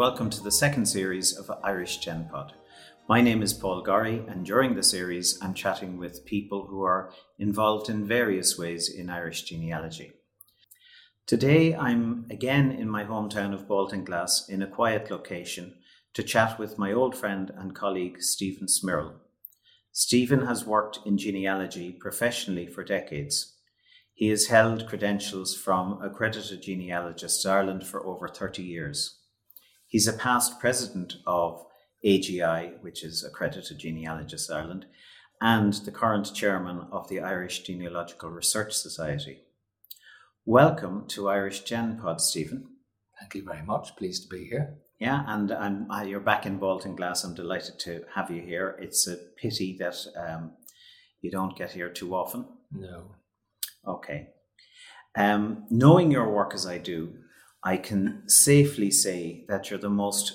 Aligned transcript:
welcome 0.00 0.30
to 0.30 0.42
the 0.42 0.50
second 0.50 0.86
series 0.86 1.36
of 1.36 1.50
Irish 1.62 2.00
GenPod. 2.00 2.52
My 3.06 3.20
name 3.20 3.42
is 3.42 3.52
Paul 3.52 3.82
Gorry, 3.82 4.24
and 4.28 4.46
during 4.46 4.74
the 4.74 4.82
series, 4.82 5.38
I'm 5.42 5.52
chatting 5.52 5.98
with 5.98 6.24
people 6.24 6.68
who 6.68 6.82
are 6.84 7.12
involved 7.38 7.90
in 7.90 8.08
various 8.08 8.56
ways 8.56 8.88
in 8.88 9.10
Irish 9.10 9.42
genealogy. 9.42 10.12
Today, 11.26 11.74
I'm 11.74 12.24
again 12.30 12.70
in 12.70 12.88
my 12.88 13.04
hometown 13.04 13.52
of 13.52 13.68
Baltinglass 13.68 14.48
in 14.48 14.62
a 14.62 14.66
quiet 14.66 15.10
location 15.10 15.74
to 16.14 16.22
chat 16.22 16.58
with 16.58 16.78
my 16.78 16.94
old 16.94 17.14
friend 17.14 17.52
and 17.54 17.74
colleague 17.74 18.22
Stephen 18.22 18.68
Smyrl. 18.68 19.16
Stephen 19.92 20.46
has 20.46 20.64
worked 20.64 21.00
in 21.04 21.18
genealogy 21.18 21.92
professionally 21.92 22.66
for 22.66 22.82
decades. 22.82 23.54
He 24.14 24.28
has 24.28 24.46
held 24.46 24.88
credentials 24.88 25.54
from 25.54 26.00
Accredited 26.00 26.62
Genealogists 26.62 27.44
Ireland 27.44 27.86
for 27.86 28.06
over 28.06 28.28
30 28.28 28.62
years. 28.62 29.19
He's 29.90 30.06
a 30.06 30.12
past 30.12 30.60
president 30.60 31.16
of 31.26 31.66
AGI, 32.06 32.80
which 32.80 33.02
is 33.02 33.24
Accredited 33.24 33.76
Genealogists 33.76 34.48
Ireland, 34.48 34.86
and 35.40 35.72
the 35.72 35.90
current 35.90 36.32
chairman 36.32 36.86
of 36.92 37.08
the 37.08 37.18
Irish 37.18 37.64
Genealogical 37.64 38.30
Research 38.30 38.72
Society. 38.72 39.40
Welcome 40.46 41.08
to 41.08 41.28
Irish 41.28 41.64
GenPod, 41.64 42.20
Stephen. 42.20 42.68
Thank 43.18 43.34
you 43.34 43.42
very 43.42 43.66
much. 43.66 43.96
Pleased 43.96 44.22
to 44.22 44.28
be 44.28 44.44
here. 44.44 44.76
Yeah, 45.00 45.24
and 45.26 45.50
I'm, 45.50 45.90
uh, 45.90 46.02
you're 46.02 46.20
back 46.20 46.46
in 46.46 46.60
Baltinglass. 46.60 47.24
I'm 47.24 47.34
delighted 47.34 47.80
to 47.80 48.04
have 48.14 48.30
you 48.30 48.42
here. 48.42 48.76
It's 48.80 49.08
a 49.08 49.16
pity 49.16 49.76
that 49.80 49.96
um, 50.16 50.52
you 51.20 51.32
don't 51.32 51.56
get 51.56 51.72
here 51.72 51.90
too 51.90 52.14
often. 52.14 52.46
No. 52.70 53.16
Okay. 53.84 54.28
Um, 55.16 55.64
knowing 55.68 56.12
your 56.12 56.30
work 56.30 56.54
as 56.54 56.64
I 56.64 56.78
do, 56.78 57.12
I 57.62 57.76
can 57.76 58.22
safely 58.26 58.90
say 58.90 59.44
that 59.48 59.70
you're 59.70 59.78
the 59.78 59.90
most 59.90 60.32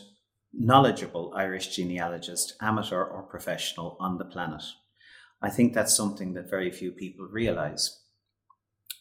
knowledgeable 0.54 1.34
Irish 1.36 1.76
genealogist, 1.76 2.54
amateur 2.62 3.04
or 3.04 3.24
professional, 3.24 3.98
on 4.00 4.18
the 4.18 4.26
planet. 4.26 4.64
I 5.42 5.50
think 5.50 5.74
that's 5.74 5.96
something 5.96 6.34
that 6.34 6.50
very 6.50 6.72
few 6.72 6.92
people 6.92 7.26
realize. 7.26 8.02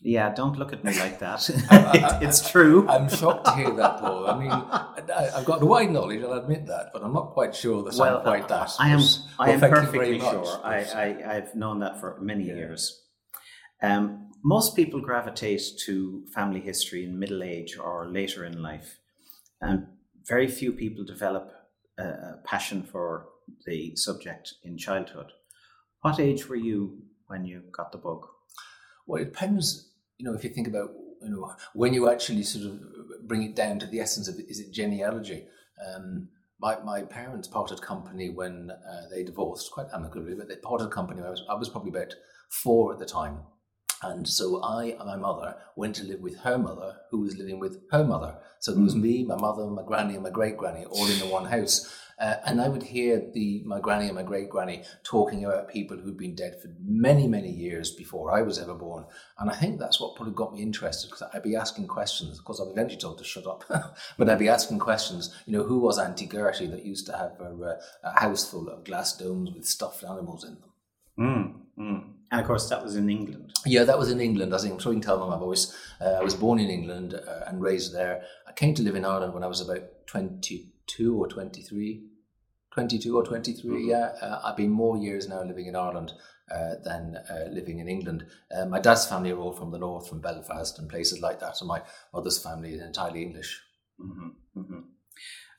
Yeah, 0.01 0.35
don't 0.35 0.59
look 0.59 0.73
at 0.73 0.85
me 0.85 0.99
like 0.99 1.19
that. 1.21 1.49
it, 1.51 2.23
it's 2.23 2.51
true. 2.51 2.87
I'm 2.91 3.09
shocked 3.09 3.47
to 3.47 3.53
hear 3.53 3.71
that, 3.71 4.01
Paul. 4.01 4.27
I 4.27 4.39
mean, 4.39 4.51
I, 4.51 5.31
have 5.35 5.45
got 5.45 5.63
wide 5.63 5.91
knowledge, 5.91 6.23
I'll 6.23 6.33
admit 6.33 6.67
that, 6.67 6.91
but 6.93 7.03
I'm 7.03 7.13
not 7.13 7.33
quite 7.33 7.55
sure 7.55 7.83
that 7.85 7.95
well, 7.95 8.19
I'm 8.19 8.23
quite 8.23 8.49
that. 8.49 8.71
I 8.79 8.91
am, 8.91 9.01
I 9.39 9.51
am 9.53 9.61
perfectly 9.61 10.19
sure. 10.19 10.61
I, 10.63 11.15
I, 11.25 11.35
have 11.35 11.55
known 11.55 11.79
that 11.81 12.01
for 12.01 12.19
many 12.21 12.45
yeah. 12.45 12.55
years. 12.55 13.03
Um, 13.83 14.31
most 14.45 14.77
people 14.77 15.01
gravitate 15.01 15.63
to 15.87 16.25
family 16.35 16.61
history 16.61 17.05
in 17.05 17.19
middle 17.19 17.43
age 17.43 17.79
or 17.79 18.07
later 18.07 18.45
in 18.45 18.63
life, 18.63 18.99
and 19.61 19.87
very 20.29 20.47
few 20.47 20.73
people 20.73 21.05
develop 21.05 21.53
a 21.99 22.35
passion 22.45 22.83
for 22.83 23.29
the 23.67 23.97
subject 23.97 24.55
in 24.63 24.77
childhood. 24.77 25.33
What 26.03 26.21
age 26.21 26.49
were 26.49 26.57
you 26.57 26.99
when 27.27 27.47
you 27.47 27.63
got 27.73 27.91
the 27.91 27.99
bug? 27.99 28.27
Well, 29.07 29.23
it 29.23 29.27
depends. 29.27 29.91
You 30.19 30.27
know, 30.27 30.35
if 30.35 30.45
you 30.45 30.51
think 30.51 30.69
about 30.69 30.91
you 31.23 31.31
know 31.31 31.55
when 31.73 31.95
you 31.95 32.11
actually 32.11 32.43
sort 32.43 32.67
of 32.67 32.81
bring 33.27 33.43
it 33.43 33.57
down 33.57 33.79
to 33.79 33.87
the 33.87 34.01
essence 34.01 34.29
of 34.29 34.39
is 34.39 34.61
it 34.61 34.73
genealogy? 34.73 35.47
Um, 35.87 36.29
my, 36.61 36.79
my 36.81 37.03
parents 37.03 37.49
parted 37.49 37.83
company 37.83 38.31
when 38.31 38.71
uh, 38.71 39.09
they 39.11 39.25
divorced, 39.25 39.73
quite 39.73 39.89
amicably, 39.93 40.35
but 40.35 40.49
they 40.49 40.57
parted 40.57 40.91
company. 40.91 41.23
I 41.23 41.31
was 41.31 41.43
I 41.49 41.55
was 41.55 41.69
probably 41.71 41.91
about 41.91 42.15
four 42.51 42.93
at 42.93 42.99
the 42.99 43.07
time, 43.07 43.41
and 44.03 44.29
so 44.29 44.63
I 44.63 44.97
and 44.99 45.07
my 45.07 45.17
mother 45.17 45.57
went 45.77 45.97
to 45.97 46.05
live 46.05 46.21
with 46.21 46.39
her 46.41 46.59
mother, 46.59 46.97
who 47.11 47.21
was 47.21 47.37
living 47.37 47.59
with 47.59 47.83
her 47.91 48.05
mother. 48.05 48.39
So 48.61 48.73
there 48.73 48.83
was 48.83 48.95
hmm. 48.95 49.03
me, 49.03 49.25
my 49.25 49.37
mother, 49.37 49.67
my 49.67 49.83
granny, 49.83 50.15
and 50.15 50.23
my 50.23 50.31
great 50.31 50.57
granny 50.57 50.85
all 50.85 51.07
in 51.07 51.19
the 51.19 51.27
one 51.27 51.47
house. 51.47 51.91
Uh, 52.19 52.37
and 52.47 52.61
I 52.61 52.69
would 52.69 52.83
hear 52.83 53.21
the 53.35 53.63
my 53.65 53.81
granny 53.81 54.07
and 54.07 54.15
my 54.15 54.23
great 54.23 54.49
granny 54.49 54.85
talking 55.03 55.45
about 55.45 55.69
people 55.69 55.97
who'd 55.97 56.17
been 56.17 56.37
dead 56.37 56.61
for 56.63 56.69
many, 56.81 57.27
many 57.27 57.51
years 57.51 57.91
before 57.91 58.31
I 58.31 58.43
was 58.43 58.59
ever 58.59 58.75
born. 58.75 59.05
And 59.39 59.51
I 59.51 59.55
think 59.55 59.79
that's 59.79 60.01
what 60.01 60.15
probably 60.15 60.35
got 60.35 60.53
me 60.53 60.63
interested 60.63 61.11
because 61.11 61.29
I'd 61.35 61.43
be 61.43 61.57
asking 61.57 61.89
questions. 61.89 62.39
Of 62.39 62.45
course, 62.45 62.61
I've 62.61 62.71
eventually 62.71 63.01
told 63.01 63.19
to 63.19 63.25
shut 63.25 63.47
up, 63.47 63.65
but 64.19 64.29
I'd 64.29 64.39
be 64.39 64.49
asking 64.49 64.79
questions. 64.79 65.35
You 65.47 65.55
know, 65.55 65.65
who 65.65 65.81
was 65.81 65.99
Auntie 65.99 66.29
Gertie 66.29 66.69
that 66.69 66.85
used 66.85 67.07
to 67.07 67.17
have 67.17 67.41
a, 67.41 67.79
a 68.05 68.21
house 68.21 68.49
full 68.49 68.69
of 68.69 68.85
glass 68.85 69.17
domes 69.17 69.51
with 69.53 69.65
stuffed 69.65 70.05
animals 70.05 70.45
in 70.45 70.55
them? 70.61 70.71
Mm, 71.19 71.61
mm. 71.79 72.15
And 72.31 72.41
of 72.41 72.47
course, 72.47 72.69
that 72.69 72.83
was 72.83 72.97
in 72.97 73.09
England. 73.09 73.53
Yeah, 73.65 73.85
that 73.85 73.99
was 73.99 74.11
in 74.11 74.21
England. 74.21 74.53
As 74.53 74.65
I'm 74.65 74.79
sure 74.79 74.93
you 74.93 74.99
can 74.99 75.07
tell 75.07 75.21
by 75.21 75.29
my 75.29 75.39
voice, 75.39 75.77
uh, 76.01 76.15
I 76.21 76.23
was 76.23 76.35
born 76.35 76.59
in 76.59 76.69
England 76.69 77.15
uh, 77.15 77.45
and 77.47 77.63
raised 77.63 77.95
there. 77.95 78.25
I 78.49 78.53
came 78.53 78.75
to 78.75 78.83
live 78.83 78.97
in 78.97 79.05
Ireland 79.05 79.35
when 79.35 79.45
I 79.45 79.47
was 79.47 79.61
about 79.61 79.83
22 80.07 81.17
or 81.17 81.29
23. 81.29 82.03
22 82.73 83.17
or 83.17 83.23
23, 83.23 83.71
mm-hmm. 83.71 83.89
yeah. 83.89 84.13
Uh, 84.21 84.41
I've 84.43 84.57
been 84.57 84.71
more 84.71 84.97
years 84.97 85.29
now 85.29 85.45
living 85.45 85.67
in 85.67 85.77
Ireland 85.77 86.13
uh, 86.51 86.75
than 86.83 87.17
uh, 87.31 87.49
living 87.53 87.79
in 87.79 87.89
England. 87.89 88.27
Uh, 88.55 88.67
my 88.67 88.81
dad's 88.81 89.07
family 89.07 89.31
are 89.31 89.39
all 89.39 89.53
from 89.53 89.71
the 89.71 89.79
north, 89.79 90.09
from 90.09 90.21
Belfast 90.21 90.79
and 90.81 90.91
places 90.91 91.21
like 91.21 91.39
that, 91.39 91.61
and 91.61 91.69
my 91.69 91.83
mother's 92.13 92.43
family 92.43 92.75
is 92.75 92.83
entirely 92.83 93.23
English. 93.23 93.63
Mm-hmm. 94.01 94.61
Mm-hmm. 94.61 94.81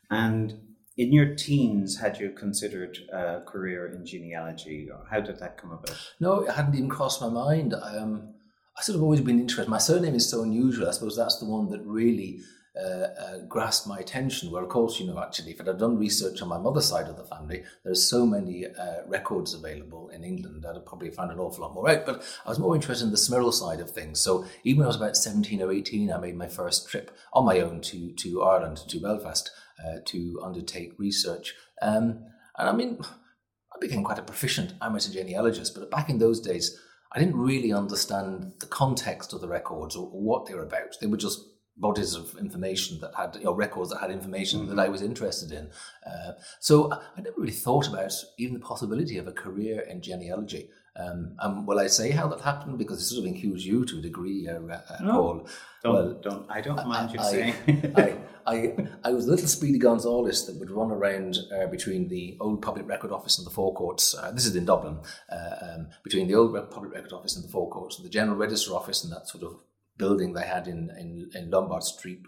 And 0.09 0.74
in 0.97 1.11
your 1.11 1.35
teens, 1.35 1.99
had 1.99 2.19
you 2.19 2.31
considered 2.31 2.97
a 3.11 3.41
career 3.41 3.93
in 3.93 4.05
genealogy, 4.05 4.87
or 4.91 5.05
how 5.09 5.19
did 5.19 5.39
that 5.39 5.57
come 5.57 5.71
about? 5.71 5.97
No, 6.19 6.41
it 6.41 6.51
hadn't 6.51 6.75
even 6.75 6.89
crossed 6.89 7.21
my 7.21 7.29
mind. 7.29 7.73
I, 7.73 7.97
um, 7.97 8.33
I 8.77 8.81
sort 8.81 8.95
of 8.97 9.03
always 9.03 9.21
been 9.21 9.39
interested. 9.39 9.69
My 9.69 9.77
surname 9.77 10.15
is 10.15 10.29
so 10.29 10.43
unusual. 10.43 10.87
I 10.87 10.91
suppose 10.91 11.17
that's 11.17 11.39
the 11.39 11.45
one 11.45 11.69
that 11.71 11.81
really 11.85 12.39
uh, 12.77 13.07
uh, 13.19 13.37
grasped 13.47 13.87
my 13.87 13.99
attention. 13.99 14.51
Where, 14.51 14.63
of 14.63 14.69
course, 14.69 14.99
you 14.99 15.07
know, 15.07 15.19
actually, 15.19 15.51
if 15.51 15.61
I'd 15.61 15.77
done 15.77 15.97
research 15.97 16.41
on 16.41 16.47
my 16.47 16.57
mother's 16.57 16.85
side 16.85 17.07
of 17.07 17.17
the 17.17 17.23
family, 17.25 17.63
there's 17.83 18.09
so 18.09 18.25
many 18.25 18.65
uh, 18.65 19.05
records 19.07 19.53
available 19.53 20.09
in 20.09 20.23
England, 20.23 20.65
I'd 20.65 20.85
probably 20.85 21.11
find 21.11 21.31
an 21.31 21.39
awful 21.39 21.63
lot 21.63 21.73
more 21.73 21.89
out. 21.89 22.05
But 22.05 22.23
I 22.45 22.49
was 22.49 22.59
more 22.59 22.75
interested 22.75 23.05
in 23.05 23.11
the 23.11 23.17
Smyrl 23.17 23.51
side 23.53 23.81
of 23.81 23.91
things. 23.91 24.21
So 24.21 24.45
even 24.63 24.79
when 24.79 24.85
I 24.85 24.87
was 24.87 24.95
about 24.95 25.17
17 25.17 25.61
or 25.61 25.71
18, 25.71 26.11
I 26.11 26.17
made 26.17 26.37
my 26.37 26.47
first 26.47 26.87
trip 26.89 27.11
on 27.33 27.45
my 27.45 27.59
own 27.59 27.81
to, 27.81 28.11
to 28.11 28.43
Ireland, 28.43 28.77
to 28.87 28.99
Belfast 28.99 29.51
uh, 29.83 29.97
to 30.05 30.39
undertake 30.43 30.93
research. 30.97 31.53
Um, 31.81 32.23
and 32.57 32.69
I 32.69 32.71
mean, 32.71 32.99
I 33.01 33.77
became 33.79 34.03
quite 34.03 34.19
a 34.19 34.23
proficient 34.23 34.73
amateur 34.81 35.11
genealogist, 35.11 35.75
but 35.75 35.91
back 35.91 36.09
in 36.09 36.19
those 36.19 36.39
days, 36.39 36.79
I 37.13 37.19
didn't 37.19 37.37
really 37.37 37.71
understand 37.71 38.53
the 38.59 38.65
context 38.65 39.33
of 39.33 39.41
the 39.41 39.47
records 39.47 39.95
or, 39.95 40.07
or 40.07 40.21
what 40.21 40.45
they 40.45 40.53
were 40.53 40.63
about. 40.63 40.95
They 40.99 41.07
were 41.07 41.17
just 41.17 41.39
bodies 41.77 42.15
of 42.15 42.37
information 42.37 42.99
that 43.01 43.11
had, 43.15 43.43
know, 43.43 43.53
records 43.53 43.89
that 43.89 43.99
had 43.99 44.11
information 44.11 44.61
mm-hmm. 44.61 44.75
that 44.75 44.85
I 44.85 44.89
was 44.89 45.01
interested 45.01 45.51
in. 45.51 45.69
Uh, 46.05 46.33
so 46.59 46.91
I, 46.91 46.99
I 47.17 47.21
never 47.21 47.35
really 47.37 47.51
thought 47.51 47.87
about 47.87 48.13
even 48.37 48.53
the 48.53 48.59
possibility 48.59 49.17
of 49.17 49.27
a 49.27 49.31
career 49.31 49.81
in 49.81 50.01
genealogy. 50.01 50.69
Um, 50.97 51.35
and 51.39 51.67
will 51.67 51.79
I 51.79 51.87
say 51.87 52.11
how 52.11 52.27
that 52.29 52.39
happened? 52.39 52.77
Because 52.77 53.01
it 53.01 53.05
sort 53.05 53.19
of 53.19 53.33
includes 53.33 53.65
you 53.65 53.83
to 53.85 53.97
a 53.97 54.01
degree, 54.01 54.47
uh, 54.47 54.53
uh, 54.53 54.97
no, 55.01 55.11
Paul. 55.11 55.47
Don't, 55.83 55.93
well, 55.93 56.19
don't, 56.21 56.45
I 56.49 56.61
don't 56.61 56.87
mind 56.87 57.09
I, 57.09 57.13
you 57.13 57.19
I, 57.19 57.23
saying. 57.23 57.93
I, 57.97 58.17
I, 58.47 58.75
I 59.03 59.11
was 59.11 59.25
a 59.25 59.31
little 59.31 59.47
Speedy 59.47 59.79
Gonzales 59.79 60.45
that 60.45 60.57
would 60.57 60.71
run 60.71 60.91
around 60.91 61.37
uh, 61.53 61.67
between 61.67 62.07
the 62.07 62.37
old 62.39 62.61
Public 62.61 62.87
Record 62.87 63.11
Office 63.11 63.37
and 63.37 63.45
the 63.45 63.51
Four 63.51 63.73
Courts. 63.73 64.15
Uh, 64.15 64.31
this 64.31 64.45
is 64.45 64.55
in 64.55 64.65
Dublin, 64.65 64.99
uh, 65.29 65.55
um, 65.61 65.87
between 66.03 66.27
the 66.27 66.35
old 66.35 66.53
Public 66.69 66.93
Record 66.93 67.11
Office 67.11 67.35
and 67.35 67.43
the 67.43 67.49
Four 67.49 67.69
Courts, 67.69 67.97
and 67.97 68.05
the 68.05 68.09
General 68.09 68.37
Register 68.37 68.73
Office 68.73 69.03
and 69.03 69.11
that 69.11 69.27
sort 69.27 69.43
of 69.43 69.57
building 69.97 70.33
they 70.33 70.45
had 70.45 70.67
in, 70.67 70.89
in, 70.99 71.29
in 71.33 71.49
Lombard 71.49 71.83
Street 71.83 72.21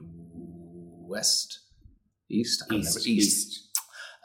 West, 1.07 1.59
East, 2.29 2.63
East, 2.71 2.97
East. 2.97 3.07
East. 3.07 3.63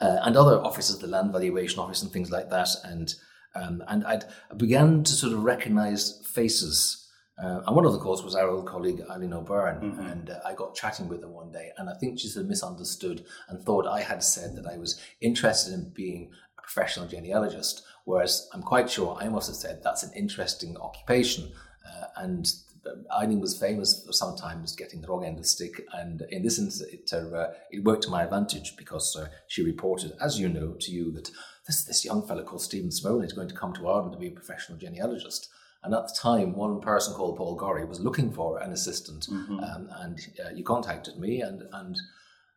Uh, 0.01 0.19
and 0.23 0.35
other 0.35 0.59
offices, 0.59 0.99
the 0.99 1.07
Land 1.07 1.31
Valuation 1.31 1.79
Office 1.79 2.01
and 2.01 2.11
things 2.11 2.29
like 2.29 2.49
that. 2.49 2.69
And 2.83 3.13
um, 3.55 3.83
and 3.87 4.03
I'd, 4.05 4.25
I 4.51 4.55
began 4.55 5.03
to 5.03 5.13
sort 5.13 5.33
of 5.33 5.43
recognize 5.43 6.21
faces. 6.33 6.99
Uh, 7.41 7.61
and 7.65 7.75
one 7.75 7.85
of 7.85 7.93
the 7.93 7.99
calls 7.99 8.23
was 8.23 8.35
our 8.35 8.47
old 8.47 8.67
colleague 8.67 9.01
Eileen 9.09 9.33
O'Byrne, 9.33 9.81
mm-hmm. 9.81 9.99
and 10.01 10.29
uh, 10.29 10.39
I 10.45 10.53
got 10.53 10.75
chatting 10.75 11.07
with 11.07 11.21
her 11.21 11.29
one 11.29 11.51
day, 11.51 11.69
and 11.77 11.89
I 11.89 11.93
think 11.99 12.19
she 12.19 12.27
sort 12.27 12.43
of 12.43 12.49
misunderstood 12.49 13.25
and 13.47 13.59
thought 13.59 13.87
I 13.87 14.01
had 14.01 14.23
said 14.23 14.55
that 14.55 14.67
I 14.67 14.77
was 14.77 15.01
interested 15.21 15.73
in 15.73 15.91
being 15.95 16.31
a 16.57 16.61
professional 16.61 17.07
genealogist, 17.07 17.83
whereas 18.05 18.47
I'm 18.53 18.61
quite 18.61 18.89
sure 18.89 19.17
I 19.19 19.29
must 19.29 19.47
have 19.47 19.55
said 19.55 19.81
that's 19.83 20.03
an 20.03 20.11
interesting 20.15 20.77
occupation. 20.77 21.51
Uh, 21.87 22.05
and 22.17 22.51
Eileen 23.15 23.39
was 23.39 23.57
famous 23.57 24.03
for 24.05 24.13
sometimes 24.13 24.75
getting 24.75 25.01
the 25.01 25.07
wrong 25.07 25.25
end 25.25 25.37
of 25.37 25.43
the 25.43 25.47
stick, 25.47 25.81
and 25.93 26.23
in 26.29 26.43
this 26.43 26.59
instance, 26.59 26.91
it, 26.91 27.13
uh, 27.13 27.49
it 27.71 27.83
worked 27.83 28.03
to 28.03 28.09
my 28.09 28.23
advantage 28.23 28.75
because 28.77 29.15
uh, 29.15 29.27
she 29.47 29.63
reported, 29.63 30.13
as 30.21 30.39
you 30.39 30.49
know, 30.49 30.75
to 30.79 30.91
you 30.91 31.11
that 31.11 31.31
this, 31.65 31.83
this 31.85 32.03
young 32.03 32.25
fellow 32.27 32.43
called 32.43 32.61
Stephen 32.61 32.91
Smoley 32.91 33.25
is 33.25 33.33
going 33.33 33.47
to 33.47 33.55
come 33.55 33.73
to 33.73 33.87
Ireland 33.87 34.13
to 34.13 34.19
be 34.19 34.27
a 34.27 34.31
professional 34.31 34.77
genealogist. 34.77 35.49
And 35.83 35.93
at 35.93 36.07
the 36.07 36.17
time, 36.17 36.55
one 36.55 36.79
person 36.79 37.13
called 37.13 37.37
Paul 37.37 37.55
Gorry 37.55 37.85
was 37.85 37.99
looking 37.99 38.31
for 38.31 38.59
an 38.59 38.71
assistant, 38.71 39.27
mm-hmm. 39.29 39.59
um, 39.59 39.89
and 39.97 40.19
uh, 40.45 40.49
you 40.53 40.63
contacted 40.63 41.17
me, 41.17 41.41
and 41.41 41.63
and 41.73 41.97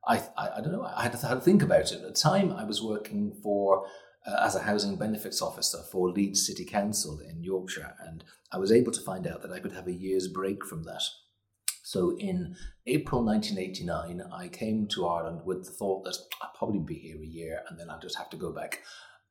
I, 0.06 0.22
I, 0.36 0.50
I 0.56 0.60
don't 0.60 0.72
know, 0.72 0.84
I 0.84 1.02
had 1.02 1.12
to, 1.12 1.26
had 1.26 1.34
to 1.34 1.40
think 1.40 1.62
about 1.62 1.92
it. 1.92 2.00
At 2.00 2.02
the 2.02 2.12
time, 2.12 2.52
I 2.52 2.64
was 2.64 2.82
working 2.82 3.32
for 3.42 3.86
uh, 4.26 4.36
as 4.42 4.56
a 4.56 4.62
housing 4.62 4.96
benefits 4.96 5.40
officer 5.40 5.78
for 5.90 6.10
Leeds 6.10 6.46
City 6.46 6.64
Council 6.64 7.20
in 7.20 7.42
Yorkshire, 7.42 7.94
and 8.06 8.24
I 8.52 8.58
was 8.58 8.72
able 8.72 8.92
to 8.92 9.00
find 9.00 9.26
out 9.26 9.42
that 9.42 9.52
I 9.52 9.60
could 9.60 9.72
have 9.72 9.86
a 9.86 9.92
year's 9.92 10.28
break 10.28 10.64
from 10.64 10.84
that. 10.84 11.02
So 11.86 12.16
in 12.18 12.56
April 12.86 13.24
1989, 13.24 14.22
I 14.32 14.48
came 14.48 14.88
to 14.88 15.06
Ireland 15.06 15.42
with 15.44 15.66
the 15.66 15.70
thought 15.70 16.04
that 16.04 16.16
I'll 16.42 16.50
probably 16.58 16.80
be 16.80 16.94
here 16.94 17.22
a 17.22 17.24
year 17.24 17.60
and 17.68 17.78
then 17.78 17.90
I'll 17.90 18.00
just 18.00 18.18
have 18.18 18.28
to 18.30 18.36
go 18.36 18.50
back. 18.50 18.82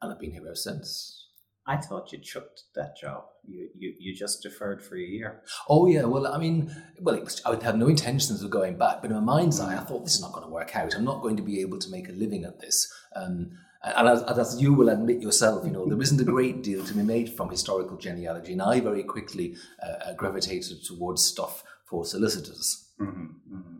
And 0.02 0.10
I've 0.14 0.20
been 0.22 0.32
here 0.32 0.42
ever 0.46 0.56
since. 0.56 1.26
I 1.68 1.78
thought 1.78 2.14
you 2.14 2.20
chucked 2.20 2.64
that 2.76 2.96
job. 2.96 3.24
You, 3.44 3.70
you 3.76 3.94
you 4.00 4.16
just 4.16 4.44
deferred 4.44 4.84
for 4.84 4.96
a 4.96 5.02
year. 5.02 5.42
Oh 5.68 5.88
yeah, 5.88 6.04
well 6.04 6.28
I 6.28 6.38
mean, 6.38 6.74
well 7.02 7.20
was, 7.20 7.42
I 7.44 7.50
would 7.50 7.64
have 7.64 7.76
no 7.76 7.88
intentions 7.88 8.42
of 8.44 8.52
going 8.52 8.78
back, 8.78 9.02
but 9.02 9.10
in 9.10 9.18
my 9.18 9.38
mind's 9.38 9.60
eye, 9.60 9.76
I 9.76 9.84
thought 9.84 10.06
this 10.06 10.16
is 10.16 10.22
not 10.22 10.32
going 10.32 10.46
to 10.46 10.54
work 10.54 10.76
out. 10.76 10.96
I'm 10.96 11.04
not 11.04 11.24
going 11.24 11.38
to 11.38 11.44
be 11.44 11.60
able 11.62 11.80
to 11.80 11.90
make 11.90 12.08
a 12.08 12.14
living 12.14 12.46
at 12.46 12.60
this. 12.60 12.88
Um, 13.16 13.52
and 13.86 14.08
as, 14.08 14.24
as, 14.24 14.62
you 14.62 14.74
will 14.74 14.90
admit 14.90 15.22
yourself, 15.22 15.66
you 15.66 15.72
know, 15.72 15.88
there 15.88 16.02
isn't 16.02 16.20
a 16.20 16.24
great 16.24 16.64
deal 16.64 16.84
to 16.84 16.94
be 16.94 17.04
made 17.04 17.30
from 17.30 17.50
historical 17.50 17.98
genealogy. 17.98 18.54
And 18.54 18.62
I 18.62 18.80
very 18.80 19.04
quickly 19.04 19.56
uh, 19.84 20.10
uh, 20.10 20.14
gravitated 20.14 20.84
towards 20.84 21.24
stuff 21.24 21.64
for 21.86 22.06
solicitors. 22.06 22.90
Mm-hmm, 23.00 23.26
mm-hmm. 23.56 23.78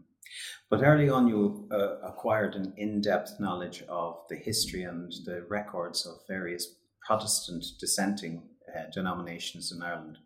But 0.70 0.84
early 0.84 1.10
on, 1.10 1.28
you 1.28 1.68
uh, 1.72 2.00
acquired 2.00 2.56
an 2.56 2.74
in 2.78 3.02
depth 3.02 3.40
knowledge 3.40 3.84
of 3.88 4.18
the 4.30 4.36
history 4.36 4.84
and 4.84 5.12
the 5.26 5.46
records 5.50 6.06
of 6.06 6.28
various 6.28 6.76
Protestant 7.06 7.66
dissenting 7.80 8.44
uh, 8.76 8.90
denominations 8.92 9.72
in 9.72 9.82
Ireland. 9.84 10.18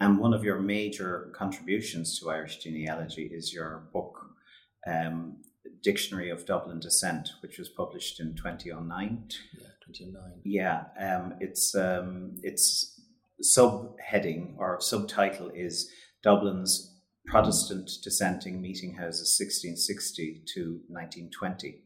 And 0.00 0.18
one 0.18 0.32
of 0.32 0.44
your 0.44 0.60
major 0.60 1.30
contributions 1.34 2.18
to 2.18 2.30
Irish 2.30 2.58
genealogy 2.58 3.28
is 3.32 3.52
your 3.52 3.88
book, 3.92 4.18
um, 4.86 5.38
Dictionary 5.82 6.30
of 6.30 6.46
Dublin 6.46 6.80
Dissent, 6.80 7.30
which 7.40 7.58
was 7.58 7.68
published 7.68 8.20
in 8.20 8.34
2009. 8.34 9.28
Yeah, 9.58 9.66
2009. 9.86 10.40
Yeah, 10.44 10.84
um, 11.00 11.34
its 11.40 11.74
um, 11.74 12.36
its 12.42 13.00
subheading 13.42 14.56
or 14.58 14.80
subtitle 14.80 15.50
is 15.54 15.90
Dublin's 16.22 16.94
Protestant 17.26 17.90
dissenting 18.02 18.60
meeting 18.60 18.94
houses 18.94 19.36
1660 19.38 20.44
to 20.54 20.80
1920. 20.88 21.84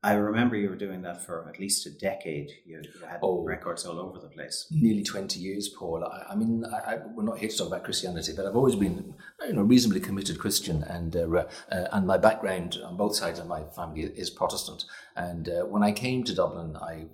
I 0.00 0.12
remember 0.12 0.54
you 0.54 0.68
were 0.68 0.76
doing 0.76 1.02
that 1.02 1.24
for 1.24 1.48
at 1.48 1.58
least 1.58 1.84
a 1.86 1.90
decade. 1.90 2.52
You, 2.64 2.82
you 2.82 3.06
had 3.06 3.18
oh, 3.20 3.42
records 3.42 3.84
all 3.84 3.98
over 3.98 4.20
the 4.20 4.28
place. 4.28 4.66
Nearly 4.70 5.02
20 5.02 5.40
years, 5.40 5.68
Paul. 5.68 6.04
I, 6.04 6.32
I 6.32 6.36
mean, 6.36 6.64
I, 6.64 6.94
I, 6.94 6.98
we're 7.14 7.24
not 7.24 7.38
here 7.38 7.48
to 7.48 7.56
talk 7.56 7.66
about 7.66 7.82
Christianity, 7.82 8.32
but 8.36 8.46
I've 8.46 8.54
always 8.54 8.76
been 8.76 9.14
you 9.44 9.54
know, 9.54 9.62
reasonably 9.62 9.98
committed 9.98 10.38
Christian, 10.38 10.84
and, 10.84 11.16
uh, 11.16 11.26
uh, 11.26 11.44
and 11.90 12.06
my 12.06 12.16
background 12.16 12.78
on 12.84 12.96
both 12.96 13.16
sides 13.16 13.40
of 13.40 13.48
my 13.48 13.64
family 13.74 14.02
is 14.02 14.30
Protestant. 14.30 14.84
And 15.16 15.48
uh, 15.48 15.62
when 15.62 15.82
I 15.82 15.90
came 15.90 16.22
to 16.24 16.34
Dublin, 16.34 16.76
I 16.76 17.06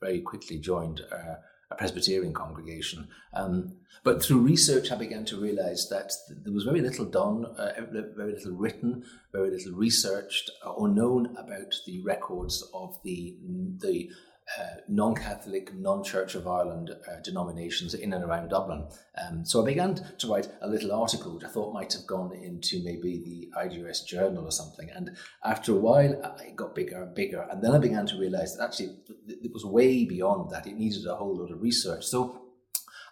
very 0.00 0.20
quickly 0.20 0.58
joined 0.58 1.00
uh, 1.10 1.36
a 1.70 1.74
Presbyterian 1.74 2.32
congregation. 2.32 3.08
Um, 3.34 3.74
but 4.04 4.22
through 4.22 4.38
research, 4.38 4.90
I 4.90 4.96
began 4.96 5.24
to 5.26 5.40
realize 5.40 5.88
that 5.90 6.12
there 6.28 6.52
was 6.52 6.64
very 6.64 6.80
little 6.80 7.04
done, 7.04 7.44
uh, 7.44 7.72
very 7.90 8.32
little 8.32 8.52
written, 8.52 9.04
very 9.32 9.50
little 9.50 9.72
researched 9.72 10.50
or 10.64 10.88
known 10.88 11.36
about 11.36 11.74
the 11.86 12.00
records 12.02 12.66
of 12.72 12.98
the, 13.02 13.36
the 13.80 14.10
uh, 14.56 14.80
non-Catholic, 14.88 15.74
non-Church 15.74 16.34
of 16.34 16.46
Ireland 16.46 16.90
uh, 16.90 17.20
denominations 17.22 17.94
in 17.94 18.12
and 18.12 18.24
around 18.24 18.48
Dublin. 18.48 18.88
Um, 19.20 19.44
so 19.44 19.62
I 19.62 19.66
began 19.66 19.94
to 20.18 20.26
write 20.28 20.48
a 20.62 20.68
little 20.68 20.92
article 20.92 21.34
which 21.34 21.44
I 21.44 21.48
thought 21.48 21.74
might 21.74 21.92
have 21.92 22.06
gone 22.06 22.32
into 22.32 22.82
maybe 22.82 23.22
the 23.24 23.50
IGRS 23.58 24.06
journal 24.06 24.44
or 24.44 24.50
something. 24.50 24.88
And 24.94 25.16
after 25.44 25.72
a 25.72 25.76
while, 25.76 26.12
it 26.40 26.56
got 26.56 26.74
bigger 26.74 27.02
and 27.02 27.14
bigger. 27.14 27.46
And 27.50 27.62
then 27.62 27.72
I 27.72 27.78
began 27.78 28.06
to 28.06 28.18
realize 28.18 28.56
that 28.56 28.64
actually 28.64 28.96
it 29.28 29.52
was 29.52 29.64
way 29.64 30.04
beyond 30.04 30.50
that. 30.50 30.66
It 30.66 30.76
needed 30.76 31.06
a 31.06 31.16
whole 31.16 31.36
lot 31.36 31.50
of 31.50 31.60
research. 31.60 32.06
So 32.06 32.47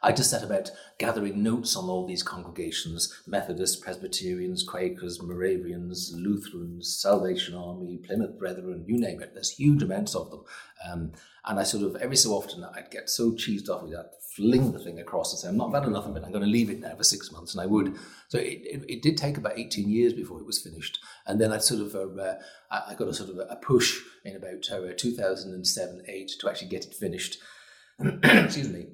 I 0.07 0.13
just 0.13 0.31
set 0.31 0.45
about 0.45 0.71
gathering 0.99 1.43
notes 1.43 1.75
on 1.75 1.91
all 1.91 2.07
these 2.07 2.23
congregations 2.23 3.13
Methodists, 3.27 3.75
Presbyterians, 3.75 4.63
Quakers, 4.63 5.21
Moravians, 5.21 6.15
Lutherans, 6.15 6.97
Salvation 6.97 7.57
Army, 7.57 7.97
Plymouth 7.97 8.39
Brethren, 8.39 8.85
you 8.87 8.99
name 8.99 9.21
it. 9.21 9.35
There's 9.35 9.51
huge 9.51 9.83
amounts 9.83 10.15
of 10.15 10.31
them. 10.31 10.45
Um, 10.89 11.13
and 11.45 11.59
I 11.59 11.65
sort 11.65 11.83
of, 11.83 11.97
every 11.97 12.15
so 12.15 12.31
often, 12.31 12.63
I'd 12.63 12.93
get 12.93 13.11
so 13.11 13.33
cheesed 13.33 13.69
off 13.69 13.83
with 13.83 13.91
that, 13.95 14.13
fling 14.37 14.71
the 14.71 14.79
thing 14.79 15.01
across 15.01 15.33
and 15.33 15.41
say, 15.41 15.49
I'm 15.49 15.57
not 15.57 15.75
had 15.75 15.89
enough 15.89 16.07
of 16.07 16.17
it, 16.17 16.23
I'm 16.23 16.31
going 16.31 16.45
to 16.45 16.51
leave 16.51 16.71
it 16.71 16.79
now 16.79 16.95
for 16.95 17.03
six 17.03 17.33
months. 17.33 17.53
And 17.53 17.61
I 17.61 17.67
would. 17.67 17.97
So 18.29 18.39
it, 18.39 18.61
it, 18.63 18.85
it 18.89 19.03
did 19.03 19.17
take 19.17 19.39
about 19.39 19.59
18 19.59 19.91
years 19.91 20.13
before 20.13 20.39
it 20.39 20.47
was 20.47 20.63
finished. 20.63 21.01
And 21.27 21.41
then 21.41 21.53
I 21.53 21.59
sort 21.59 21.81
of, 21.81 21.97
uh, 21.97 22.35
I 22.71 22.95
got 22.95 23.09
a 23.09 23.15
sort 23.15 23.31
of 23.31 23.39
a 23.39 23.57
push 23.57 23.99
in 24.25 24.37
about 24.37 24.71
uh, 24.71 24.93
2007 24.97 26.03
8 26.07 26.31
to 26.39 26.49
actually 26.49 26.69
get 26.69 26.85
it 26.85 26.95
finished. 26.95 27.39
Excuse 28.23 28.69
me. 28.69 28.87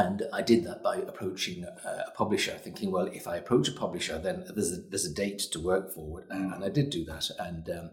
And 0.00 0.22
I 0.32 0.40
did 0.40 0.64
that 0.64 0.82
by 0.82 0.96
approaching 0.96 1.64
a 1.64 2.10
publisher, 2.14 2.52
thinking, 2.52 2.90
well, 2.90 3.06
if 3.06 3.26
I 3.28 3.36
approach 3.36 3.68
a 3.68 3.72
publisher, 3.72 4.18
then 4.18 4.44
there's 4.54 4.72
a, 4.72 4.80
there's 4.88 5.04
a 5.04 5.14
date 5.14 5.40
to 5.52 5.60
work 5.60 5.92
forward. 5.92 6.28
Mm. 6.30 6.54
And 6.54 6.64
I 6.64 6.70
did 6.70 6.90
do 6.90 7.04
that. 7.04 7.28
And 7.38 7.68
um, 7.68 7.90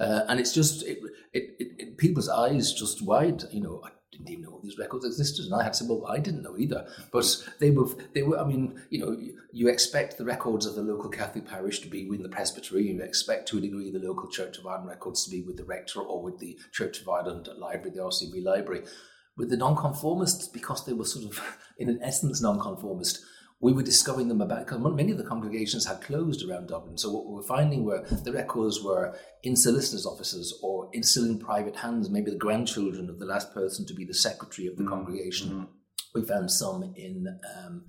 uh, 0.00 0.22
and 0.28 0.40
it's 0.40 0.52
just, 0.52 0.82
it, 0.82 0.98
it, 1.32 1.56
it, 1.58 1.98
people's 1.98 2.28
eyes 2.28 2.72
just 2.72 3.02
wide, 3.02 3.44
you 3.52 3.60
know, 3.60 3.80
I 3.84 3.90
didn't 4.10 4.30
even 4.30 4.44
know 4.44 4.60
these 4.62 4.78
records 4.78 5.04
existed. 5.04 5.44
And 5.44 5.54
I 5.54 5.62
had 5.62 5.74
to 5.74 5.84
say, 5.84 5.86
well, 5.88 6.06
I 6.08 6.18
didn't 6.18 6.42
know 6.42 6.56
either. 6.56 6.86
But 7.12 7.26
they 7.60 7.70
were, 7.70 7.88
they 8.12 8.22
were, 8.22 8.38
I 8.38 8.44
mean, 8.44 8.80
you 8.90 8.98
know, 9.00 9.12
you, 9.12 9.38
you 9.52 9.68
expect 9.68 10.18
the 10.18 10.24
records 10.24 10.66
of 10.66 10.74
the 10.74 10.82
local 10.82 11.10
Catholic 11.10 11.46
parish 11.46 11.80
to 11.80 11.88
be 11.88 12.08
with 12.08 12.22
the 12.22 12.28
presbytery. 12.28 12.88
You 12.88 13.00
expect 13.02 13.48
to 13.48 13.58
a 13.58 13.60
degree 13.60 13.90
the 13.90 13.98
local 13.98 14.28
Church 14.28 14.58
of 14.58 14.66
Ireland 14.66 14.88
records 14.88 15.24
to 15.24 15.30
be 15.30 15.42
with 15.42 15.56
the 15.56 15.64
rector 15.64 16.00
or 16.00 16.22
with 16.22 16.38
the 16.38 16.58
Church 16.72 17.00
of 17.00 17.08
Ireland 17.08 17.48
library, 17.56 17.90
the 17.90 18.02
RCB 18.02 18.42
library 18.42 18.84
with 19.36 19.50
the 19.50 19.56
nonconformists, 19.56 20.48
because 20.48 20.84
they 20.86 20.92
were 20.92 21.04
sort 21.04 21.24
of, 21.24 21.58
in 21.78 21.88
an 21.88 22.00
essence, 22.02 22.40
nonconformist, 22.40 23.24
we 23.60 23.72
were 23.72 23.82
discovering 23.82 24.28
them 24.28 24.42
about, 24.42 24.66
because 24.66 24.80
many 24.94 25.10
of 25.10 25.18
the 25.18 25.24
congregations 25.24 25.86
had 25.86 26.02
closed 26.02 26.46
around 26.46 26.68
Dublin. 26.68 26.98
So 26.98 27.10
what 27.10 27.26
we 27.26 27.34
were 27.34 27.42
finding 27.42 27.84
were 27.84 28.04
the 28.10 28.32
records 28.32 28.82
were 28.82 29.16
in 29.42 29.56
solicitors' 29.56 30.04
offices 30.04 30.58
or 30.62 30.90
in, 30.92 31.02
still 31.02 31.24
in 31.24 31.38
private 31.38 31.76
hands, 31.76 32.10
maybe 32.10 32.30
the 32.30 32.36
grandchildren 32.36 33.08
of 33.08 33.18
the 33.18 33.24
last 33.24 33.54
person 33.54 33.86
to 33.86 33.94
be 33.94 34.04
the 34.04 34.12
secretary 34.14 34.68
of 34.68 34.76
the 34.76 34.82
mm-hmm. 34.82 34.92
congregation. 34.92 35.68
We 36.14 36.22
found 36.26 36.50
some 36.50 36.92
in 36.94 37.26
um, 37.56 37.86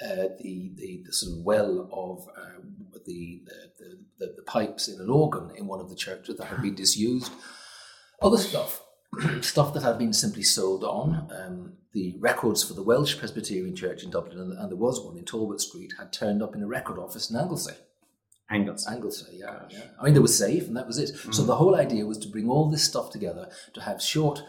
uh, 0.00 0.28
the, 0.38 0.72
the, 0.76 1.02
the, 1.06 1.12
sort 1.12 1.38
of 1.38 1.44
well 1.44 1.88
of 1.92 2.28
uh, 2.36 2.60
the, 3.04 3.42
the, 3.78 3.98
the, 4.18 4.34
the 4.36 4.42
pipes 4.42 4.88
in 4.88 5.00
an 5.00 5.10
organ 5.10 5.50
in 5.56 5.66
one 5.66 5.80
of 5.80 5.88
the 5.88 5.96
churches 5.96 6.36
that 6.36 6.46
had 6.46 6.62
been 6.62 6.74
disused. 6.76 7.32
Other 8.22 8.38
stuff 8.38 8.80
stuff 9.40 9.74
that 9.74 9.82
had 9.82 9.98
been 9.98 10.12
simply 10.12 10.42
sold 10.42 10.84
on. 10.84 11.28
Um, 11.30 11.72
the 11.92 12.14
records 12.18 12.62
for 12.62 12.74
the 12.74 12.82
Welsh 12.82 13.16
Presbyterian 13.18 13.74
Church 13.74 14.02
in 14.02 14.10
Dublin, 14.10 14.38
and, 14.38 14.52
and, 14.52 14.70
there 14.70 14.76
was 14.76 15.00
one 15.00 15.16
in 15.16 15.24
Talbot 15.24 15.62
Street, 15.62 15.94
had 15.98 16.12
turned 16.12 16.42
up 16.42 16.54
in 16.54 16.62
a 16.62 16.66
record 16.66 16.98
office 16.98 17.30
in 17.30 17.36
Anglesey. 17.36 17.72
Anglesey. 18.50 18.86
Anglesey, 18.90 19.36
yeah, 19.38 19.60
yeah. 19.70 19.84
I 19.98 20.04
mean, 20.04 20.12
they 20.12 20.20
were 20.20 20.28
safe, 20.28 20.66
and 20.66 20.76
that 20.76 20.86
was 20.86 20.98
it. 20.98 21.14
Mm. 21.14 21.34
So 21.34 21.42
the 21.42 21.56
whole 21.56 21.74
idea 21.74 22.04
was 22.04 22.18
to 22.18 22.28
bring 22.28 22.50
all 22.50 22.70
this 22.70 22.84
stuff 22.84 23.10
together, 23.10 23.48
to 23.72 23.80
have 23.80 24.02
short 24.02 24.42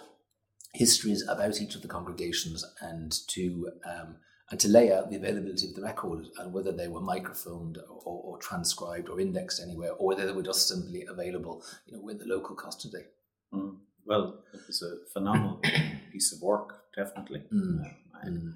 histories 0.74 1.26
about 1.28 1.62
each 1.62 1.76
of 1.76 1.82
the 1.82 1.88
congregations, 1.88 2.66
and 2.82 3.16
to 3.30 3.70
um, 3.86 4.18
and 4.50 4.60
to 4.60 4.70
lay 4.70 4.92
out 4.92 5.10
the 5.10 5.18
availability 5.18 5.68
of 5.68 5.76
the 5.76 5.82
records 5.82 6.30
and 6.40 6.54
whether 6.54 6.72
they 6.72 6.88
were 6.88 7.02
microfilmed 7.02 7.78
or, 7.90 8.22
or, 8.24 8.38
transcribed 8.38 9.10
or 9.10 9.20
indexed 9.20 9.62
anywhere, 9.62 9.92
or 9.92 10.08
whether 10.08 10.26
they 10.26 10.32
were 10.32 10.44
just 10.44 10.68
simply 10.68 11.06
available, 11.10 11.62
you 11.86 11.94
know, 11.94 12.02
with 12.02 12.20
the 12.20 12.26
local 12.26 12.56
custody. 12.56 13.04
Well, 14.08 14.40
it 14.54 14.62
was 14.66 14.82
a 14.82 15.10
phenomenal 15.12 15.62
piece 16.12 16.32
of 16.34 16.42
work, 16.42 16.84
definitely. 16.96 17.44
Mm. 17.54 17.94
I, 18.24 18.28
mm. 18.28 18.54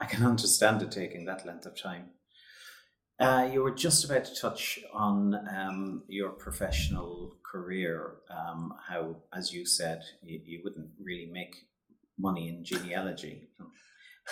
I, 0.00 0.06
can 0.06 0.26
understand 0.26 0.82
it 0.82 0.90
taking 0.90 1.24
that 1.26 1.46
length 1.46 1.64
of 1.66 1.80
time. 1.80 2.10
Uh, 3.20 3.48
you 3.52 3.62
were 3.62 3.70
just 3.70 4.04
about 4.04 4.24
to 4.24 4.34
touch 4.34 4.80
on 4.92 5.34
um, 5.48 6.02
your 6.08 6.30
professional 6.30 7.36
career, 7.42 8.14
um, 8.30 8.74
how, 8.88 9.16
as 9.32 9.52
you 9.52 9.64
said, 9.64 10.02
you, 10.22 10.40
you, 10.44 10.60
wouldn't 10.64 10.90
really 11.00 11.30
make 11.30 11.54
money 12.18 12.48
in 12.48 12.64
genealogy. 12.64 13.48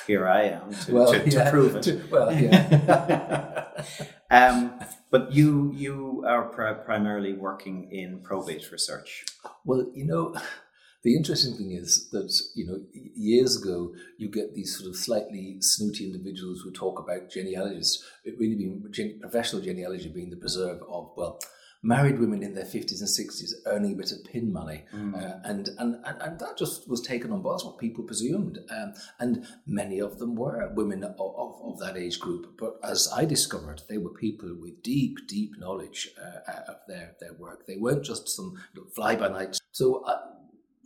Here 0.07 0.27
I 0.27 0.43
am 0.45 0.73
to, 0.73 0.95
well, 0.95 1.13
to, 1.13 1.29
yeah, 1.29 1.45
to 1.45 1.51
prove 1.51 1.77
it. 1.77 1.83
To, 1.85 2.03
well, 2.11 2.33
yeah. 2.33 3.67
um, 4.31 4.79
but 5.11 5.33
you 5.33 5.73
you 5.75 6.25
are 6.27 6.45
primarily 6.85 7.33
working 7.33 7.91
in 7.91 8.21
probate 8.21 8.71
research. 8.71 9.25
Well, 9.65 9.91
you 9.95 10.05
know, 10.05 10.35
The 11.05 11.15
interesting 11.15 11.57
thing 11.57 11.73
is 11.73 12.11
that, 12.11 12.35
you 12.57 12.67
know, 12.67 12.81
years 12.93 13.63
ago, 13.63 13.95
you 14.17 14.29
get 14.29 14.55
these 14.55 14.77
sort 14.77 14.91
of 14.91 14.97
slightly 14.97 15.59
snooty 15.61 16.05
individuals 16.05 16.61
who 16.63 16.73
talk 16.73 16.99
about 16.99 17.31
genealogies, 17.31 18.05
it 18.25 18.37
really 18.39 18.57
being 18.57 18.83
professional 19.21 19.63
genealogy 19.63 20.09
being 20.09 20.31
the 20.31 20.37
preserve 20.37 20.83
of, 20.83 21.13
well, 21.17 21.39
married 21.83 22.19
women 22.19 22.43
in 22.43 22.55
their 22.55 22.65
50s 22.65 23.01
and 23.01 23.09
60s 23.09 23.53
earning 23.67 23.93
a 23.93 23.97
bit 23.97 24.13
of 24.13 24.25
pin 24.25 24.53
money. 24.53 24.85
Mm. 24.95 25.15
Uh, 25.15 25.39
and, 25.45 25.69
and, 25.79 25.97
and, 26.05 26.23
and 26.23 26.41
that 26.41 26.59
just 26.59 26.89
was 26.89 27.01
taken 27.01 27.33
on 27.33 27.43
board. 27.43 27.55
That's 27.55 27.65
what 27.65 27.79
people 27.79 28.05
presumed. 28.05 28.59
Um, 28.71 28.95
and 29.21 29.47
many 29.67 30.01
of 30.01 30.19
them 30.19 30.35
were 30.35 30.73
women 30.75 31.05
of, 31.05 31.15
of, 31.21 31.61
of, 31.63 31.79
that 31.79 31.97
age 31.97 32.19
group. 32.19 32.59
But 32.59 32.79
as 32.83 33.09
I 33.15 33.25
discovered, 33.25 33.83
they 33.89 33.99
were 33.99 34.11
people 34.11 34.57
with 34.61 34.83
deep, 34.83 35.29
deep 35.29 35.59
knowledge 35.59 36.09
uh, 36.21 36.51
uh 36.51 36.73
of 36.73 36.77
their, 36.89 37.15
their 37.21 37.35
work. 37.35 37.67
They 37.67 37.77
weren't 37.77 38.05
just 38.05 38.29
some 38.29 38.57
fly 38.95 39.15
by 39.15 39.29
night. 39.29 39.59
So 39.71 40.03
uh, 40.05 40.19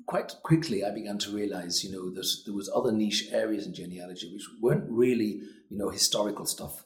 quite 0.06 0.34
quickly 0.42 0.84
I 0.84 0.90
began 0.90 1.18
to 1.18 1.34
realize, 1.34 1.82
you 1.82 1.92
know, 1.92 2.10
that 2.10 2.26
there 2.44 2.54
was 2.54 2.70
other 2.74 2.92
niche 2.92 3.28
areas 3.32 3.66
in 3.66 3.72
genealogy 3.72 4.30
which 4.32 4.46
weren't 4.60 4.90
really, 4.90 5.40
you 5.70 5.78
know, 5.78 5.88
historical 5.88 6.44
stuff 6.44 6.84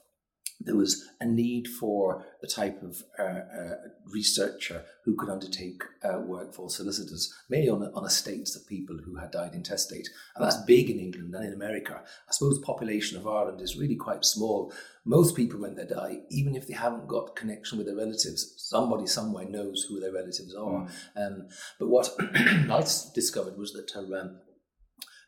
there 0.67 0.75
was 0.75 1.09
a 1.19 1.25
need 1.25 1.67
for 1.67 2.25
the 2.41 2.47
type 2.47 2.83
of 2.83 3.03
uh, 3.17 3.23
uh, 3.23 3.75
researcher 4.05 4.83
who 5.03 5.15
could 5.15 5.29
undertake 5.29 5.81
uh, 6.03 6.19
work 6.19 6.53
for 6.53 6.69
solicitors, 6.69 7.33
mainly 7.49 7.69
on, 7.69 7.83
on 7.95 8.05
estates 8.05 8.55
of 8.55 8.67
people 8.67 8.97
who 9.03 9.15
had 9.15 9.31
died 9.31 9.55
intestate. 9.55 10.09
And 10.35 10.45
that's 10.45 10.57
big 10.57 10.89
in 10.89 10.99
England 10.99 11.33
and 11.33 11.45
in 11.45 11.53
America. 11.53 12.01
I 12.03 12.31
suppose 12.31 12.59
the 12.59 12.65
population 12.65 13.17
of 13.17 13.27
Ireland 13.27 13.61
is 13.61 13.77
really 13.77 13.95
quite 13.95 14.25
small. 14.25 14.73
Most 15.05 15.35
people, 15.35 15.61
when 15.61 15.75
they 15.75 15.85
die, 15.85 16.19
even 16.29 16.55
if 16.55 16.67
they 16.67 16.73
haven't 16.73 17.07
got 17.07 17.35
connection 17.35 17.77
with 17.77 17.87
their 17.87 17.95
relatives, 17.95 18.53
somebody 18.57 19.07
somewhere 19.07 19.45
knows 19.45 19.85
who 19.87 19.99
their 19.99 20.11
relatives 20.11 20.53
are. 20.53 20.87
Mm. 21.17 21.27
Um, 21.27 21.47
but 21.79 21.87
what 21.87 22.09
I 22.19 22.85
discovered 23.15 23.57
was 23.57 23.71
that 23.73 23.91
her, 23.91 24.19
um, 24.19 24.39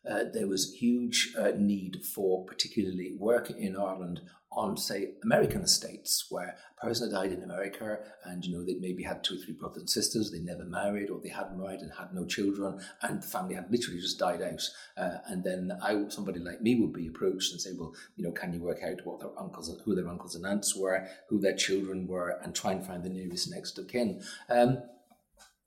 uh, 0.09 0.23
there 0.33 0.47
was 0.47 0.73
huge 0.73 1.33
uh, 1.37 1.51
need 1.57 2.01
for 2.05 2.45
particularly 2.45 3.15
work 3.17 3.49
in 3.49 3.75
Ireland 3.75 4.21
on, 4.51 4.75
say, 4.75 5.11
American 5.23 5.61
estates 5.61 6.25
where 6.29 6.57
a 6.81 6.85
person 6.85 7.09
had 7.09 7.15
died 7.15 7.31
in 7.31 7.43
America 7.43 7.99
and, 8.25 8.43
you 8.43 8.51
know, 8.51 8.65
they 8.65 8.73
maybe 8.75 9.03
had 9.03 9.23
two 9.23 9.35
or 9.35 9.37
three 9.37 9.53
brothers 9.53 9.81
and 9.81 9.89
sisters, 9.89 10.31
they 10.31 10.39
never 10.39 10.65
married 10.65 11.09
or 11.09 11.19
they 11.21 11.29
hadn't 11.29 11.59
married 11.59 11.81
and 11.81 11.91
had 11.97 12.13
no 12.13 12.25
children 12.25 12.79
and 13.03 13.21
the 13.21 13.27
family 13.27 13.53
had 13.53 13.69
literally 13.71 13.99
just 13.99 14.17
died 14.17 14.41
out. 14.41 14.67
Uh, 14.97 15.17
and 15.27 15.43
then 15.43 15.71
I, 15.83 16.03
somebody 16.09 16.39
like 16.39 16.61
me 16.61 16.79
would 16.81 16.93
be 16.93 17.07
approached 17.07 17.51
and 17.51 17.61
say, 17.61 17.71
well, 17.77 17.93
you 18.15 18.23
know, 18.23 18.31
can 18.31 18.51
you 18.51 18.61
work 18.61 18.79
out 18.83 19.05
what 19.05 19.19
their 19.19 19.37
uncles, 19.39 19.71
who 19.85 19.95
their 19.95 20.09
uncles 20.09 20.35
and 20.35 20.45
aunts 20.45 20.75
were, 20.75 21.07
who 21.29 21.39
their 21.39 21.55
children 21.55 22.07
were 22.07 22.39
and 22.43 22.55
try 22.55 22.71
and 22.71 22.85
find 22.85 23.03
the 23.03 23.09
nearest 23.09 23.51
next 23.51 23.77
of 23.77 23.87
kin. 23.87 24.21
Um, 24.49 24.81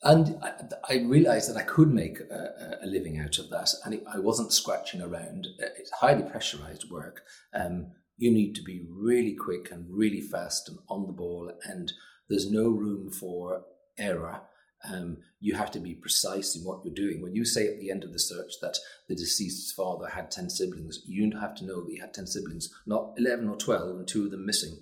and 0.02 0.36
I, 0.42 0.52
I, 0.94 0.98
realized 0.98 1.48
that 1.48 1.56
I 1.56 1.62
could 1.62 1.92
make 1.92 2.18
a, 2.20 2.78
a, 2.82 2.86
living 2.86 3.20
out 3.20 3.38
of 3.38 3.50
that, 3.50 3.70
and 3.84 3.94
it, 3.94 4.04
I 4.12 4.18
wasn't 4.18 4.52
scratching 4.52 5.00
around. 5.00 5.46
It's 5.58 5.92
highly 5.92 6.24
pressurized 6.24 6.90
work. 6.90 7.22
Um, 7.54 7.92
you 8.16 8.32
need 8.32 8.54
to 8.56 8.62
be 8.62 8.84
really 8.90 9.34
quick 9.34 9.70
and 9.70 9.86
really 9.88 10.20
fast 10.20 10.68
and 10.68 10.78
on 10.88 11.06
the 11.06 11.12
ball, 11.12 11.52
and 11.64 11.92
there's 12.28 12.50
no 12.50 12.68
room 12.68 13.10
for 13.10 13.62
error. 13.98 14.42
Um, 14.84 15.18
you 15.38 15.54
have 15.54 15.70
to 15.72 15.78
be 15.80 15.94
precise 15.94 16.56
in 16.56 16.64
what 16.64 16.84
you're 16.84 16.94
doing. 16.94 17.22
When 17.22 17.36
you 17.36 17.44
say 17.44 17.68
at 17.68 17.78
the 17.78 17.90
end 17.90 18.02
of 18.02 18.12
the 18.12 18.18
search 18.18 18.54
that 18.60 18.78
the 19.08 19.14
deceased's 19.14 19.72
father 19.72 20.08
had 20.08 20.32
10 20.32 20.50
siblings, 20.50 21.00
you 21.06 21.30
have 21.38 21.54
to 21.56 21.64
know 21.64 21.82
that 21.82 21.90
he 21.90 21.98
had 21.98 22.12
10 22.12 22.26
siblings, 22.26 22.72
not 22.86 23.12
11 23.16 23.48
or 23.48 23.56
12, 23.56 23.98
and 23.98 24.08
two 24.08 24.24
of 24.24 24.32
them 24.32 24.44
missing. 24.44 24.78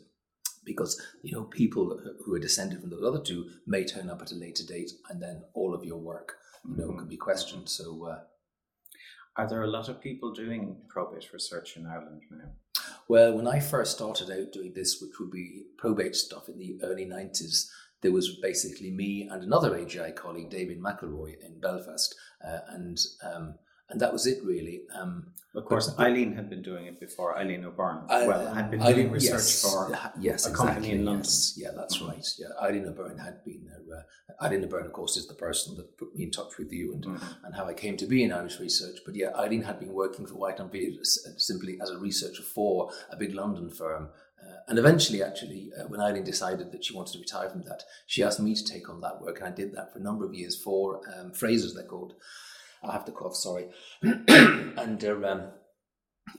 Because, 0.65 1.01
you 1.23 1.33
know, 1.33 1.45
people 1.45 1.99
who 2.25 2.35
are 2.35 2.39
descended 2.39 2.81
from 2.81 2.91
the 2.91 2.99
other 2.99 3.21
two 3.21 3.47
may 3.67 3.85
turn 3.85 4.11
up 4.11 4.23
at 4.23 4.33
a 4.33 4.37
later 4.37 4.65
date, 4.65 4.91
and 5.09 5.23
then 5.23 5.43
all 5.55 5.75
of 5.75 5.85
your 5.85 5.99
work, 5.99 6.37
you 6.69 6.77
know, 6.77 6.89
mm-hmm. 6.89 6.99
can 6.99 7.09
be 7.09 7.17
questioned. 7.17 7.69
So, 7.69 8.07
uh, 8.07 8.21
are 9.37 9.49
there 9.49 9.63
a 9.63 9.71
lot 9.71 9.89
of 9.89 10.01
people 10.01 10.33
doing 10.33 10.77
probate 10.89 11.33
research 11.33 11.77
in 11.77 11.87
Ireland 11.87 12.23
now? 12.31 12.51
Well, 13.09 13.35
when 13.35 13.49
I 13.49 13.59
first 13.59 13.97
started 13.97 14.31
out 14.31 14.53
doing 14.53 14.73
this, 14.75 15.01
which 15.01 15.19
would 15.19 15.31
be 15.31 15.65
probate 15.79 16.15
stuff 16.15 16.49
in 16.49 16.59
the 16.59 16.79
early 16.83 17.07
90s, 17.07 17.69
there 18.03 18.13
was 18.13 18.39
basically 18.41 18.91
me 18.91 19.29
and 19.31 19.43
another 19.43 19.71
AGI 19.71 20.15
colleague, 20.15 20.51
David 20.51 20.81
McElroy, 20.81 21.35
in 21.45 21.61
Belfast. 21.61 22.15
Uh, 22.47 22.59
and 22.69 22.99
um, 23.23 23.55
and 23.91 24.01
that 24.01 24.13
was 24.13 24.27
it 24.27 24.43
really. 24.45 24.83
Um, 24.95 25.27
of 25.55 25.65
course, 25.65 25.89
but, 25.89 26.07
Eileen 26.07 26.35
had 26.35 26.49
been 26.49 26.63
doing 26.63 26.87
it 26.87 27.01
before. 27.01 27.37
Eileen 27.37 27.65
O'Byrne, 27.65 28.05
uh, 28.09 28.25
well, 28.27 28.55
had 28.55 28.71
been 28.71 28.81
doing 28.81 29.11
research 29.11 29.33
yes, 29.33 29.63
for 29.63 29.91
yes, 30.21 30.47
a 30.47 30.51
exactly, 30.51 30.67
company 30.67 30.91
in 30.93 31.05
London. 31.05 31.25
Yes, 31.25 31.55
yeah, 31.57 31.71
that's 31.75 31.99
mm-hmm. 31.99 32.09
right. 32.09 32.27
Yeah, 32.39 32.47
Eileen 32.63 32.87
O'Byrne 32.87 33.19
had 33.19 33.45
been 33.45 33.67
there. 33.67 33.99
Uh, 33.99 34.45
Eileen 34.45 34.65
O'Byrne, 34.65 34.87
of 34.87 34.93
course, 34.93 35.17
is 35.17 35.27
the 35.27 35.35
person 35.35 35.77
that 35.77 35.99
put 35.99 36.15
me 36.15 36.23
in 36.23 36.31
touch 36.31 36.57
with 36.57 36.73
you 36.73 36.93
and 36.95 37.05
mm-hmm. 37.05 37.45
and 37.45 37.55
how 37.57 37.67
I 37.67 37.75
came 37.75 37.97
to 37.97 38.07
be 38.07 38.23
in 38.23 38.33
Irish 38.33 38.61
research. 38.61 39.01
But 39.05 39.17
yeah, 39.17 39.35
Eileen 39.37 39.63
had 39.63 39.81
been 39.81 39.93
working 39.93 40.25
for 40.25 40.35
White 40.35 40.61
and 40.61 40.71
Beard 40.71 40.95
simply 41.05 41.81
as 41.83 41.91
a 41.91 41.99
researcher 41.99 42.45
for 42.45 42.93
a 43.11 43.17
big 43.17 43.35
London 43.35 43.71
firm. 43.71 44.11
Uh, 44.41 44.57
and 44.69 44.79
eventually, 44.79 45.23
actually, 45.23 45.71
uh, 45.77 45.83
when 45.89 46.01
Eileen 46.01 46.25
decided 46.25 46.71
that 46.71 46.85
she 46.85 46.95
wanted 46.95 47.13
to 47.15 47.19
retire 47.19 47.51
from 47.51 47.63
that, 47.63 47.83
she 48.07 48.23
asked 48.23 48.41
me 48.41 48.55
to 48.55 48.65
take 48.65 48.89
on 48.89 49.01
that 49.01 49.21
work, 49.21 49.39
and 49.41 49.49
I 49.49 49.51
did 49.51 49.75
that 49.75 49.93
for 49.93 49.99
a 49.99 50.03
number 50.03 50.25
of 50.25 50.33
years 50.33 50.57
for 50.57 51.01
um, 51.19 51.33
Frasers, 51.33 51.75
they're 51.75 51.83
called. 51.85 52.15
I 52.83 52.93
have 52.93 53.05
to 53.07 53.13
cough, 53.13 53.37
sorry. 53.37 53.69
and 54.03 55.05
uh, 55.05 55.27
um, 55.27 55.51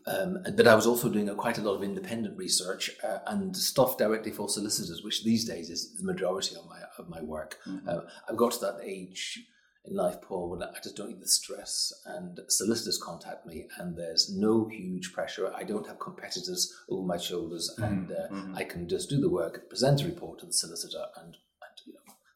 um, 0.07 0.37
but 0.55 0.67
I 0.67 0.75
was 0.75 0.87
also 0.87 1.09
doing 1.09 1.29
a, 1.29 1.35
quite 1.35 1.57
a 1.57 1.61
lot 1.61 1.75
of 1.75 1.83
independent 1.83 2.37
research 2.37 2.91
uh, 3.03 3.19
and 3.27 3.55
stuff 3.55 3.97
directly 3.97 4.31
for 4.31 4.49
solicitors, 4.49 5.03
which 5.03 5.23
these 5.23 5.45
days 5.45 5.69
is 5.69 5.95
the 5.97 6.05
majority 6.05 6.55
of 6.55 6.67
my 6.67 6.79
of 6.97 7.09
my 7.09 7.21
work. 7.21 7.57
Mm-hmm. 7.67 7.89
Uh, 7.89 8.01
I've 8.29 8.37
got 8.37 8.53
to 8.53 8.59
that 8.61 8.79
age 8.83 9.39
in 9.85 9.95
life, 9.95 10.21
Paul, 10.21 10.51
when 10.51 10.63
I 10.63 10.71
just 10.83 10.95
don't 10.95 11.09
need 11.09 11.21
the 11.21 11.27
stress, 11.27 11.91
and 12.05 12.39
solicitors 12.49 13.01
contact 13.01 13.45
me, 13.47 13.67
and 13.77 13.97
there's 13.97 14.31
no 14.35 14.67
huge 14.67 15.11
pressure. 15.11 15.51
I 15.55 15.63
don't 15.63 15.87
have 15.87 15.99
competitors 15.99 16.71
over 16.89 17.05
my 17.05 17.17
shoulders, 17.17 17.71
mm-hmm. 17.73 17.83
and 17.83 18.11
uh, 18.11 18.27
mm-hmm. 18.31 18.55
I 18.55 18.63
can 18.63 18.87
just 18.87 19.09
do 19.09 19.19
the 19.19 19.29
work, 19.29 19.69
present 19.69 20.03
a 20.03 20.05
report 20.05 20.39
to 20.39 20.45
the 20.45 20.53
solicitor, 20.53 21.05
and 21.17 21.37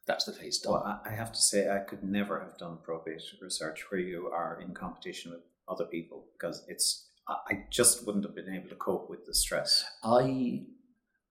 that's 0.08 0.26
the 0.26 0.34
case 0.34 0.60
done. 0.60 0.74
Well, 0.74 1.02
I 1.06 1.10
have 1.14 1.32
to 1.32 1.42
say, 1.42 1.70
I 1.70 1.80
could 1.80 2.04
never 2.04 2.40
have 2.40 2.58
done 2.58 2.78
probate 2.84 3.22
research 3.42 3.86
where 3.90 4.02
you 4.02 4.28
are 4.28 4.62
in 4.62 4.74
competition 4.74 5.32
with 5.32 5.42
other 5.68 5.86
people 5.86 6.26
because 6.38 6.64
it's. 6.68 7.10
I 7.28 7.64
just 7.72 8.06
wouldn't 8.06 8.24
have 8.24 8.36
been 8.36 8.54
able 8.54 8.70
to 8.70 8.76
cope 8.76 9.10
with 9.10 9.26
the 9.26 9.34
stress. 9.34 9.84
I 10.04 10.66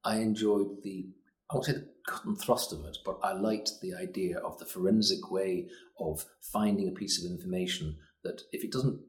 I 0.05 0.17
enjoyed 0.17 0.83
the 0.83 1.07
I 1.51 1.55
won't 1.55 1.67
say 1.67 1.73
the 1.73 1.89
cut 2.07 2.25
and 2.25 2.41
thrust 2.41 2.73
of 2.73 2.85
it, 2.85 2.99
but 3.05 3.19
I 3.23 3.33
liked 3.33 3.71
the 3.81 3.95
idea 3.95 4.39
of 4.39 4.59
the 4.59 4.65
forensic 4.65 5.31
way 5.31 5.69
of 6.01 6.25
finding 6.41 6.89
a 6.89 6.93
piece 6.93 7.23
of 7.23 7.31
information 7.31 7.97
that 8.25 8.43
if 8.53 8.65
it 8.65 8.73
doesn't 8.73 9.01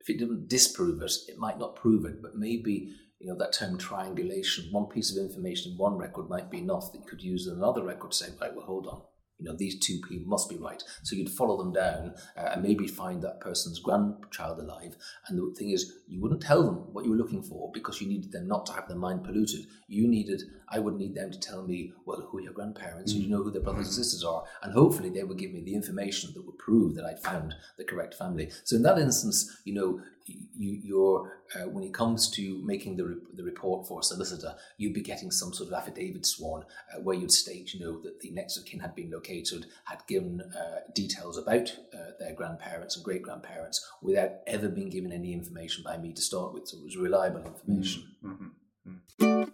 if 0.00 0.10
it 0.10 0.18
didn't 0.18 0.48
disprove 0.48 1.00
it, 1.00 1.12
it 1.28 1.38
might 1.38 1.58
not 1.58 1.76
prove 1.76 2.04
it, 2.04 2.20
but 2.20 2.36
maybe 2.36 2.92
you 3.18 3.28
know 3.28 3.38
that 3.38 3.54
term 3.54 3.78
triangulation. 3.78 4.68
One 4.70 4.86
piece 4.86 5.16
of 5.16 5.24
information 5.24 5.72
in 5.72 5.78
one 5.78 5.96
record 5.96 6.28
might 6.28 6.50
be 6.50 6.58
enough 6.58 6.92
that 6.92 6.98
you 6.98 7.06
could 7.06 7.22
use 7.22 7.46
in 7.46 7.54
another 7.54 7.82
record 7.82 8.10
to 8.10 8.16
say, 8.16 8.26
right, 8.38 8.54
well, 8.54 8.66
hold 8.66 8.86
on, 8.86 9.02
you 9.44 9.50
know, 9.50 9.56
these 9.56 9.78
two 9.78 10.00
people 10.08 10.26
must 10.26 10.48
be 10.48 10.56
right. 10.56 10.82
So 11.02 11.14
you'd 11.14 11.28
follow 11.28 11.58
them 11.58 11.72
down 11.72 12.14
uh, 12.34 12.52
and 12.52 12.62
maybe 12.62 12.86
find 12.86 13.20
that 13.22 13.40
person's 13.40 13.78
grandchild 13.78 14.58
alive. 14.58 14.96
And 15.28 15.38
the 15.38 15.54
thing 15.54 15.70
is, 15.70 15.92
you 16.08 16.22
wouldn't 16.22 16.40
tell 16.40 16.62
them 16.62 16.76
what 16.94 17.04
you 17.04 17.10
were 17.10 17.16
looking 17.18 17.42
for 17.42 17.70
because 17.74 18.00
you 18.00 18.08
needed 18.08 18.32
them 18.32 18.48
not 18.48 18.64
to 18.66 18.72
have 18.72 18.88
their 18.88 18.96
mind 18.96 19.22
polluted. 19.22 19.66
You 19.86 20.08
needed, 20.08 20.44
I 20.70 20.78
would 20.78 20.96
need 20.96 21.14
them 21.14 21.30
to 21.30 21.38
tell 21.38 21.62
me, 21.66 21.92
well, 22.06 22.22
who 22.22 22.38
are 22.38 22.40
your 22.40 22.54
grandparents? 22.54 23.12
Mm. 23.12 23.20
You 23.20 23.28
know 23.28 23.42
who 23.42 23.50
their 23.50 23.60
brothers 23.60 23.86
and 23.86 23.94
sisters 23.94 24.24
are. 24.24 24.44
And 24.62 24.72
hopefully 24.72 25.10
they 25.10 25.24
would 25.24 25.38
give 25.38 25.52
me 25.52 25.60
the 25.60 25.74
information 25.74 26.32
that 26.32 26.46
would 26.46 26.56
prove 26.56 26.94
that 26.94 27.04
I'd 27.04 27.20
found 27.20 27.54
the 27.76 27.84
correct 27.84 28.14
family. 28.14 28.50
So 28.64 28.76
in 28.76 28.82
that 28.84 28.98
instance, 28.98 29.60
you 29.64 29.74
know, 29.74 30.00
you, 30.26 30.80
you're 30.82 31.42
uh, 31.54 31.68
when 31.68 31.84
it 31.84 31.92
comes 31.92 32.30
to 32.30 32.60
making 32.64 32.96
the, 32.96 33.04
re- 33.04 33.20
the 33.34 33.44
report 33.44 33.86
for 33.86 34.00
a 34.00 34.02
solicitor, 34.02 34.54
you'd 34.78 34.94
be 34.94 35.02
getting 35.02 35.30
some 35.30 35.52
sort 35.52 35.68
of 35.68 35.74
affidavit 35.74 36.24
sworn 36.24 36.64
uh, 36.92 37.00
where 37.00 37.16
you'd 37.16 37.30
state, 37.30 37.74
you 37.74 37.80
know, 37.80 38.00
that 38.00 38.20
the 38.20 38.30
next 38.30 38.56
of 38.56 38.64
kin 38.64 38.80
had 38.80 38.94
been 38.94 39.10
located, 39.10 39.66
had 39.84 40.02
given 40.06 40.40
uh, 40.40 40.80
details 40.94 41.36
about 41.36 41.70
uh, 41.92 42.12
their 42.18 42.34
grandparents 42.34 42.96
and 42.96 43.04
great 43.04 43.22
grandparents 43.22 43.86
without 44.02 44.30
ever 44.46 44.68
being 44.68 44.90
given 44.90 45.12
any 45.12 45.32
information 45.32 45.84
by 45.84 45.96
me 45.96 46.12
to 46.12 46.22
start 46.22 46.54
with. 46.54 46.68
So 46.68 46.78
it 46.78 46.84
was 46.84 46.96
reliable 46.96 47.44
information. 47.44 48.04
Mm-hmm. 48.24 48.94
Mm-hmm. 49.20 49.50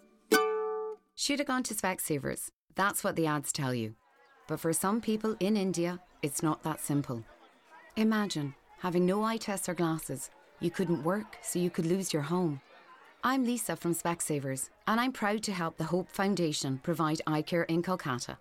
Should 1.14 1.40
have 1.40 1.48
gone 1.48 1.64
to 1.64 1.74
Specsavers. 1.74 2.50
That's 2.76 3.04
what 3.04 3.16
the 3.16 3.26
ads 3.26 3.52
tell 3.52 3.74
you. 3.74 3.94
But 4.48 4.60
for 4.60 4.72
some 4.72 5.00
people 5.00 5.36
in 5.40 5.56
India, 5.56 6.00
it's 6.22 6.42
not 6.42 6.62
that 6.62 6.80
simple. 6.80 7.24
Imagine 7.96 8.54
having 8.78 9.04
no 9.04 9.22
eye 9.22 9.36
tests 9.36 9.68
or 9.68 9.74
glasses 9.74 10.30
you 10.60 10.70
couldn't 10.70 11.02
work, 11.02 11.38
so 11.42 11.58
you 11.58 11.70
could 11.70 11.86
lose 11.86 12.12
your 12.12 12.22
home. 12.22 12.60
I'm 13.24 13.44
Lisa 13.44 13.76
from 13.76 13.94
Specsavers, 13.94 14.70
and 14.86 15.00
I'm 15.00 15.12
proud 15.12 15.42
to 15.44 15.52
help 15.52 15.76
the 15.76 15.84
Hope 15.84 16.08
Foundation 16.10 16.78
provide 16.82 17.20
eye 17.26 17.42
care 17.42 17.64
in 17.64 17.82
Kolkata. 17.82 18.36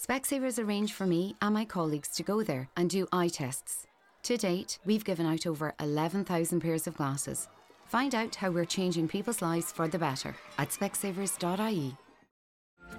Specsavers 0.00 0.62
arranged 0.62 0.94
for 0.94 1.06
me 1.06 1.36
and 1.40 1.54
my 1.54 1.64
colleagues 1.64 2.08
to 2.08 2.22
go 2.22 2.42
there 2.42 2.68
and 2.76 2.90
do 2.90 3.06
eye 3.12 3.28
tests. 3.28 3.86
To 4.24 4.36
date, 4.36 4.78
we've 4.84 5.04
given 5.04 5.26
out 5.26 5.46
over 5.46 5.74
11,000 5.80 6.60
pairs 6.60 6.86
of 6.86 6.96
glasses. 6.96 7.48
Find 7.86 8.14
out 8.14 8.34
how 8.34 8.50
we're 8.50 8.64
changing 8.64 9.08
people's 9.08 9.42
lives 9.42 9.70
for 9.70 9.86
the 9.86 9.98
better 9.98 10.34
at 10.58 10.70
specsavers.ie. 10.70 11.96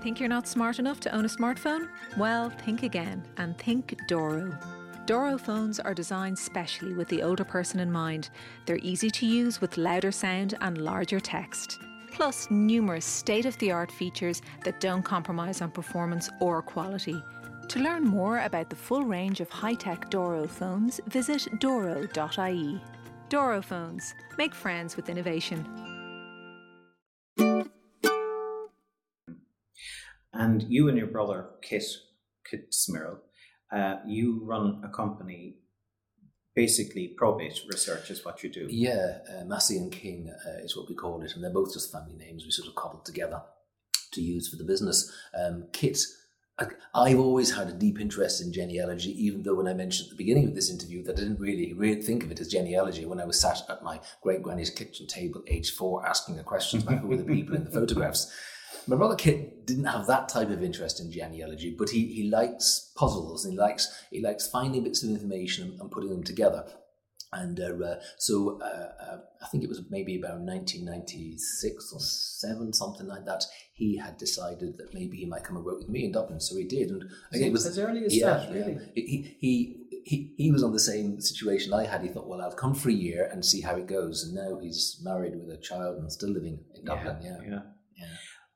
Think 0.02 0.20
you're 0.20 0.30
not 0.30 0.48
smart 0.48 0.80
enough 0.80 1.00
to 1.02 1.16
own 1.16 1.26
a 1.26 1.30
smartphone? 1.30 1.90
Well, 2.18 2.50
think 2.50 2.84
again 2.84 3.26
and 3.38 3.58
think 3.58 3.98
Doro. 4.08 4.58
Doro 5.06 5.38
phones 5.38 5.80
are 5.80 5.94
designed 5.94 6.40
specially 6.40 6.96
with 6.96 7.08
the 7.10 7.22
older 7.22 7.44
person 7.44 7.80
in 7.80 7.92
mind. 7.92 8.32
They're 8.66 8.80
easy 8.82 9.12
to 9.12 9.26
use 9.28 9.62
with 9.62 9.78
louder 9.78 10.12
sound 10.12 10.56
and 10.62 10.80
larger 10.80 11.20
text. 11.20 11.80
Plus, 12.12 12.50
numerous 12.50 13.06
state 13.06 13.46
of 13.46 13.56
the 13.60 13.72
art 13.72 13.92
features 13.92 14.42
that 14.64 14.80
don't 14.80 15.04
compromise 15.04 15.62
on 15.62 15.70
performance 15.70 16.28
or 16.40 16.64
quality. 16.64 17.22
To 17.68 17.80
learn 17.80 18.04
more 18.04 18.40
about 18.40 18.72
the 18.72 18.76
full 18.76 19.04
range 19.04 19.42
of 19.42 19.50
high 19.50 19.76
tech 19.76 20.10
Doro 20.10 20.48
phones, 20.48 21.00
visit 21.08 21.48
doro.ie. 21.60 22.82
Doro 23.30 23.62
phones. 23.62 24.16
Make 24.40 24.56
friends 24.56 24.96
with 24.96 25.10
innovation. 25.10 25.68
And 30.34 30.64
you 30.64 30.90
and 30.90 30.98
your 30.98 31.08
brother, 31.08 31.50
Kit, 31.62 31.84
Kit 32.50 32.72
Smyrl, 32.72 33.20
uh, 33.72 33.98
you 34.06 34.42
run 34.44 34.82
a 34.84 34.90
company, 34.90 35.56
basically 36.56 37.10
probate 37.10 37.62
research 37.68 38.10
is 38.10 38.24
what 38.24 38.44
you 38.44 38.50
do. 38.50 38.68
Yeah, 38.70 39.20
uh, 39.30 39.46
Massey 39.46 39.78
and 39.78 39.92
King 39.92 40.30
uh, 40.48 40.64
is 40.64 40.76
what 40.76 40.90
we 40.90 40.96
call 40.96 41.22
it, 41.22 41.34
and 41.36 41.44
they're 41.44 41.52
both 41.52 41.74
just 41.74 41.92
family 41.92 42.16
names 42.16 42.46
we 42.46 42.52
sort 42.52 42.68
of 42.68 42.76
cobbled 42.76 43.06
together 43.06 43.42
to 44.14 44.22
use 44.22 44.48
for 44.48 44.56
the 44.56 44.64
business. 44.64 45.12
Um, 45.38 45.68
Kit, 45.74 46.00
I, 46.94 47.10
have 47.10 47.20
always 47.20 47.54
had 47.54 47.68
a 47.68 47.74
deep 47.74 48.00
interest 48.00 48.42
in 48.42 48.54
genealogy, 48.54 49.12
even 49.26 49.44
though 49.44 49.56
when 49.56 49.68
I 49.68 49.74
mentioned 49.74 50.08
at 50.08 50.12
the 50.12 50.24
beginning 50.24 50.48
of 50.48 50.56
this 50.56 50.70
interview 50.70 51.04
that 51.04 51.18
I 51.18 51.22
didn't 51.22 51.40
really, 51.40 51.74
really 51.74 52.02
think 52.02 52.24
of 52.24 52.32
it 52.32 52.40
as 52.40 52.48
genealogy 52.48 53.06
when 53.06 53.20
I 53.20 53.26
was 53.26 53.40
sat 53.40 53.62
at 53.70 53.84
my 53.84 54.00
great 54.22 54.42
granny's 54.42 54.70
kitchen 54.70 55.06
table, 55.06 55.44
age 55.48 55.72
four, 55.76 56.08
asking 56.08 56.38
her 56.38 56.44
questions 56.44 56.84
about 56.84 57.00
who 57.00 57.08
were 57.08 57.18
the 57.18 57.26
people 57.26 57.56
in 57.56 57.66
the 57.66 57.72
photographs. 57.80 58.32
My 58.88 58.96
brother 58.96 59.16
Kit 59.16 59.66
didn't 59.66 59.86
have 59.86 60.08
that 60.08 60.30
type 60.30 60.50
of 60.50 60.64
interest 60.64 61.00
in 61.00 61.12
genealogy, 61.12 61.76
but 61.78 61.90
he, 61.90 62.06
he 62.08 62.30
likes 62.30 62.92
puzzles 62.96 63.46
and 63.46 63.54
he 63.54 63.60
likes 63.60 64.04
he 64.12 64.22
likes 64.22 64.48
finding 64.48 64.84
bits 64.84 65.04
of 65.04 65.10
information 65.10 65.78
and 65.80 65.92
putting 65.92 66.10
them 66.10 66.24
together. 66.24 66.66
And 67.34 67.60
uh, 67.60 67.86
uh, 67.86 68.00
so 68.18 68.62
uh, 68.62 69.04
uh, 69.04 69.18
I 69.42 69.48
think 69.48 69.64
it 69.64 69.70
was 69.70 69.82
maybe 69.90 70.18
about 70.18 70.40
1996 70.40 71.92
or 71.94 72.00
seven, 72.00 72.72
something 72.72 73.08
like 73.08 73.26
that. 73.26 73.44
He 73.74 73.98
had 73.98 74.18
decided 74.18 74.78
that 74.78 74.94
maybe 74.94 75.18
he 75.18 75.26
might 75.26 75.44
come 75.44 75.58
and 75.58 75.66
work 75.66 75.80
with 75.80 75.90
me 75.90 76.06
in 76.06 76.14
Dublin, 76.14 76.40
so 76.40 76.56
he 76.56 76.64
did. 76.64 76.92
And 76.92 77.04
it 77.34 77.52
was 77.52 77.66
as 77.66 77.78
early 77.78 78.06
as 78.06 78.16
yeah, 78.16 78.38
that, 78.38 78.54
really. 78.54 78.74
Yeah. 78.74 78.80
He, 78.94 79.36
he 79.40 79.86
he 80.06 80.34
he 80.38 80.52
was 80.52 80.64
on 80.64 80.72
the 80.72 80.80
same 80.80 81.20
situation 81.20 81.74
I 81.74 81.86
had. 81.86 82.04
He 82.04 82.08
thought, 82.08 82.28
well, 82.28 82.42
I'll 82.42 82.54
come 82.54 82.74
for 82.74 82.90
a 82.90 82.94
year 82.94 83.28
and 83.32 83.44
see 83.44 83.62
how 83.62 83.76
it 83.76 83.88
goes. 83.88 84.24
And 84.24 84.36
now 84.36 84.60
he's 84.60 85.02
married 85.04 85.36
with 85.36 85.54
a 85.54 85.60
child 85.60 85.98
and 85.98 86.12
still 86.12 86.30
living 86.30 86.60
in 86.76 86.86
Dublin. 86.86 87.18
Yeah, 87.22 87.38
yeah. 87.44 87.60
yeah. 87.98 88.06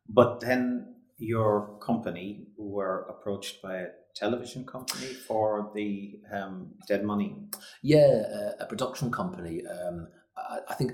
But 0.10 0.40
then 0.40 0.96
your 1.18 1.78
company 1.80 2.48
were 2.58 3.06
approached 3.10 3.62
by 3.62 3.76
a 3.78 3.88
television 4.16 4.66
company 4.66 5.08
for 5.08 5.72
the 5.76 6.20
um, 6.32 6.72
Dead 6.88 7.04
Money. 7.04 7.36
Yeah, 7.82 8.52
a 8.60 8.66
production 8.66 9.12
company. 9.12 9.64
Um, 9.66 10.08
I, 10.38 10.60
I, 10.70 10.74
think 10.76 10.94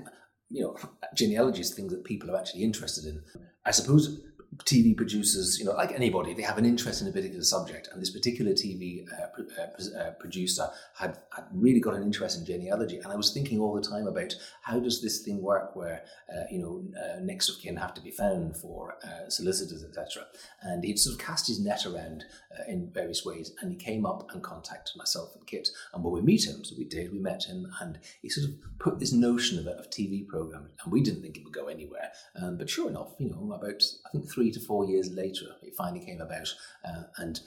you 0.50 0.62
know 0.62 0.76
genealogy 1.14 1.60
is 1.60 1.74
things 1.74 1.92
that 1.92 2.04
people 2.04 2.30
are 2.30 2.38
actually 2.38 2.64
interested 2.64 3.06
in. 3.06 3.22
I 3.64 3.70
suppose 3.70 4.20
TV 4.64 4.96
producers, 4.96 5.58
you 5.58 5.64
know, 5.64 5.72
like 5.72 5.92
anybody, 5.92 6.34
they 6.34 6.42
have 6.42 6.58
an 6.58 6.64
interest 6.64 7.02
in 7.02 7.08
a 7.08 7.12
particular 7.12 7.42
subject, 7.42 7.88
and 7.92 8.00
this 8.00 8.10
particular 8.10 8.52
TV 8.52 9.04
uh, 9.12 9.42
uh, 9.60 9.98
uh, 9.98 10.10
producer 10.12 10.68
had, 10.94 11.18
had 11.34 11.44
really 11.52 11.80
got 11.80 11.94
an 11.94 12.02
interest 12.02 12.38
in 12.38 12.46
genealogy. 12.46 12.98
And 12.98 13.12
I 13.12 13.16
was 13.16 13.32
thinking 13.32 13.60
all 13.60 13.74
the 13.74 13.86
time 13.86 14.06
about 14.06 14.34
how 14.62 14.78
does 14.78 15.02
this 15.02 15.22
thing 15.22 15.42
work, 15.42 15.76
where 15.76 16.02
uh, 16.34 16.44
you 16.50 16.58
know 16.58 16.84
uh, 16.98 17.20
next 17.20 17.48
of 17.48 17.60
kin 17.60 17.76
have 17.76 17.94
to 17.94 18.00
be 18.00 18.10
found 18.10 18.56
for 18.56 18.96
uh, 19.04 19.28
solicitors, 19.28 19.84
etc. 19.84 20.24
And 20.62 20.84
he'd 20.84 20.98
sort 20.98 21.14
of 21.14 21.26
cast 21.26 21.48
his 21.48 21.60
net 21.60 21.84
around 21.86 22.24
in 22.68 22.90
various 22.90 23.24
ways, 23.24 23.52
and 23.60 23.70
he 23.70 23.76
came 23.76 24.06
up 24.06 24.32
and 24.32 24.42
contacted 24.42 24.96
myself 24.96 25.34
and 25.34 25.46
Kit, 25.46 25.68
and 25.92 26.02
when 26.02 26.14
we 26.14 26.22
meet 26.22 26.46
him, 26.46 26.64
so 26.64 26.74
we 26.76 26.84
did, 26.84 27.12
we 27.12 27.18
met 27.18 27.44
him, 27.44 27.66
and 27.80 27.98
he 28.22 28.28
sort 28.28 28.48
of 28.48 28.54
put 28.78 28.98
this 28.98 29.12
notion 29.12 29.58
of 29.58 29.66
of 29.66 29.90
TV 29.90 30.26
program, 30.26 30.68
and 30.82 30.92
we 30.92 31.02
didn't 31.02 31.22
think 31.22 31.36
it 31.36 31.44
would 31.44 31.52
go 31.52 31.68
anywhere. 31.68 32.10
Um, 32.40 32.56
but 32.56 32.70
sure 32.70 32.88
enough, 32.88 33.14
you 33.18 33.28
know, 33.28 33.52
about 33.52 33.82
I 34.06 34.10
think 34.10 34.30
three 34.30 34.45
to 34.52 34.60
four 34.60 34.86
years 34.86 35.10
later, 35.10 35.46
it 35.62 35.74
finally 35.76 36.04
came 36.04 36.20
about. 36.20 36.52
Uh, 36.84 37.04
and 37.18 37.40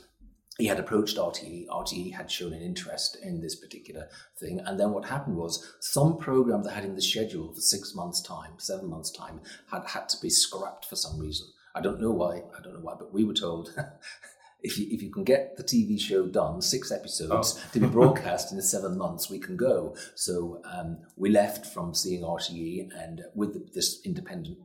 he 0.59 0.67
had 0.67 0.79
approached 0.79 1.17
RTE. 1.17 1.67
RTE 1.67 2.13
had 2.13 2.29
shown 2.29 2.51
an 2.51 2.61
interest 2.61 3.17
in 3.23 3.39
this 3.39 3.55
particular 3.55 4.09
thing. 4.39 4.59
And 4.59 4.79
then 4.79 4.91
what 4.91 5.05
happened 5.05 5.37
was 5.37 5.65
some 5.79 6.17
program 6.17 6.63
that 6.63 6.73
had 6.73 6.83
in 6.83 6.95
the 6.95 7.01
schedule 7.01 7.53
for 7.53 7.61
six 7.61 7.95
months' 7.95 8.21
time, 8.21 8.53
seven 8.57 8.89
months' 8.89 9.11
time, 9.11 9.39
had 9.71 9.85
had 9.87 10.09
to 10.09 10.17
be 10.21 10.29
scrapped 10.29 10.85
for 10.85 10.97
some 10.97 11.17
reason. 11.17 11.47
I 11.73 11.81
don't 11.81 12.01
know 12.01 12.11
why. 12.11 12.43
I 12.57 12.61
don't 12.61 12.73
know 12.73 12.81
why, 12.81 12.95
but 12.99 13.13
we 13.13 13.23
were 13.23 13.33
told. 13.33 13.73
if 14.61 14.77
you, 14.77 14.87
if 14.91 15.01
you 15.01 15.09
can 15.09 15.23
get 15.23 15.55
the 15.55 15.63
TV 15.63 15.99
show 15.99 16.27
done, 16.27 16.61
six 16.61 16.91
episodes 16.91 17.57
oh. 17.57 17.69
to 17.71 17.79
be 17.79 17.87
broadcast 17.99 18.51
in 18.51 18.61
seven 18.61 18.97
months, 18.97 19.29
we 19.29 19.39
can 19.39 19.55
go. 19.55 19.95
So 20.15 20.61
um, 20.65 20.97
we 21.15 21.29
left 21.29 21.65
from 21.65 21.93
seeing 21.93 22.21
RTE 22.21 22.89
and 22.97 23.23
with 23.33 23.73
this 23.73 24.01
independent 24.03 24.57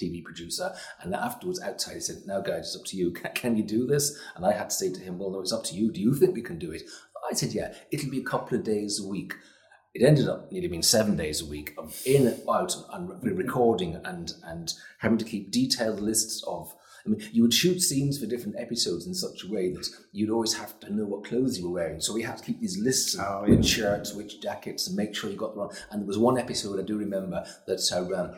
TV 0.00 0.22
producer. 0.22 0.74
And 1.00 1.14
afterwards, 1.14 1.60
outside, 1.60 1.94
he 1.94 2.00
said, 2.00 2.22
Now, 2.26 2.40
guys, 2.40 2.66
it's 2.66 2.76
up 2.76 2.84
to 2.86 2.96
you. 2.96 3.10
Can, 3.10 3.32
can, 3.34 3.56
you 3.56 3.62
do 3.62 3.86
this? 3.86 4.18
And 4.36 4.44
I 4.44 4.52
had 4.52 4.70
to 4.70 4.76
say 4.76 4.92
to 4.92 5.00
him, 5.00 5.18
Well, 5.18 5.30
no, 5.30 5.40
it's 5.40 5.52
up 5.52 5.64
to 5.64 5.74
you. 5.74 5.90
Do 5.90 6.00
you 6.00 6.14
think 6.14 6.34
we 6.34 6.42
can 6.42 6.58
do 6.58 6.70
it? 6.72 6.82
I 7.30 7.34
said, 7.34 7.52
Yeah, 7.52 7.74
it'll 7.90 8.10
be 8.10 8.20
a 8.20 8.24
couple 8.24 8.56
of 8.56 8.64
days 8.64 9.00
a 9.02 9.06
week. 9.06 9.34
It 9.94 10.04
ended 10.04 10.28
up 10.28 10.52
nearly 10.52 10.68
being 10.68 10.82
seven 10.82 11.16
days 11.16 11.40
a 11.40 11.46
week 11.46 11.72
of 11.78 11.98
in 12.04 12.26
and 12.26 12.40
out 12.50 12.76
and 12.92 13.10
recording 13.22 13.98
and, 14.04 14.32
and 14.44 14.72
having 14.98 15.16
to 15.16 15.24
keep 15.24 15.50
detailed 15.50 16.00
lists 16.00 16.44
of. 16.46 16.74
I 17.06 17.08
mean, 17.08 17.22
you 17.32 17.42
would 17.42 17.54
shoot 17.54 17.80
scenes 17.80 18.18
for 18.18 18.26
different 18.26 18.56
episodes 18.58 19.06
in 19.06 19.14
such 19.14 19.44
a 19.44 19.50
way 19.50 19.72
that 19.72 19.88
you'd 20.12 20.30
always 20.30 20.54
have 20.54 20.78
to 20.80 20.92
know 20.92 21.04
what 21.04 21.24
clothes 21.24 21.56
you 21.56 21.68
were 21.68 21.74
wearing. 21.74 22.00
So 22.00 22.12
we 22.12 22.22
had 22.22 22.38
to 22.38 22.44
keep 22.44 22.60
these 22.60 22.78
lists 22.78 23.14
of 23.14 23.24
oh, 23.26 23.44
which 23.48 23.64
shirts, 23.64 24.12
which 24.12 24.40
jackets, 24.42 24.88
and 24.88 24.96
make 24.96 25.14
sure 25.14 25.30
you 25.30 25.36
got 25.36 25.54
the 25.54 25.60
right. 25.60 25.86
And 25.90 26.02
there 26.02 26.06
was 26.06 26.18
one 26.18 26.36
episode 26.36 26.80
I 26.80 26.82
do 26.82 26.98
remember 26.98 27.46
that 27.66 27.80
uh, 27.92 28.20
um, 28.20 28.34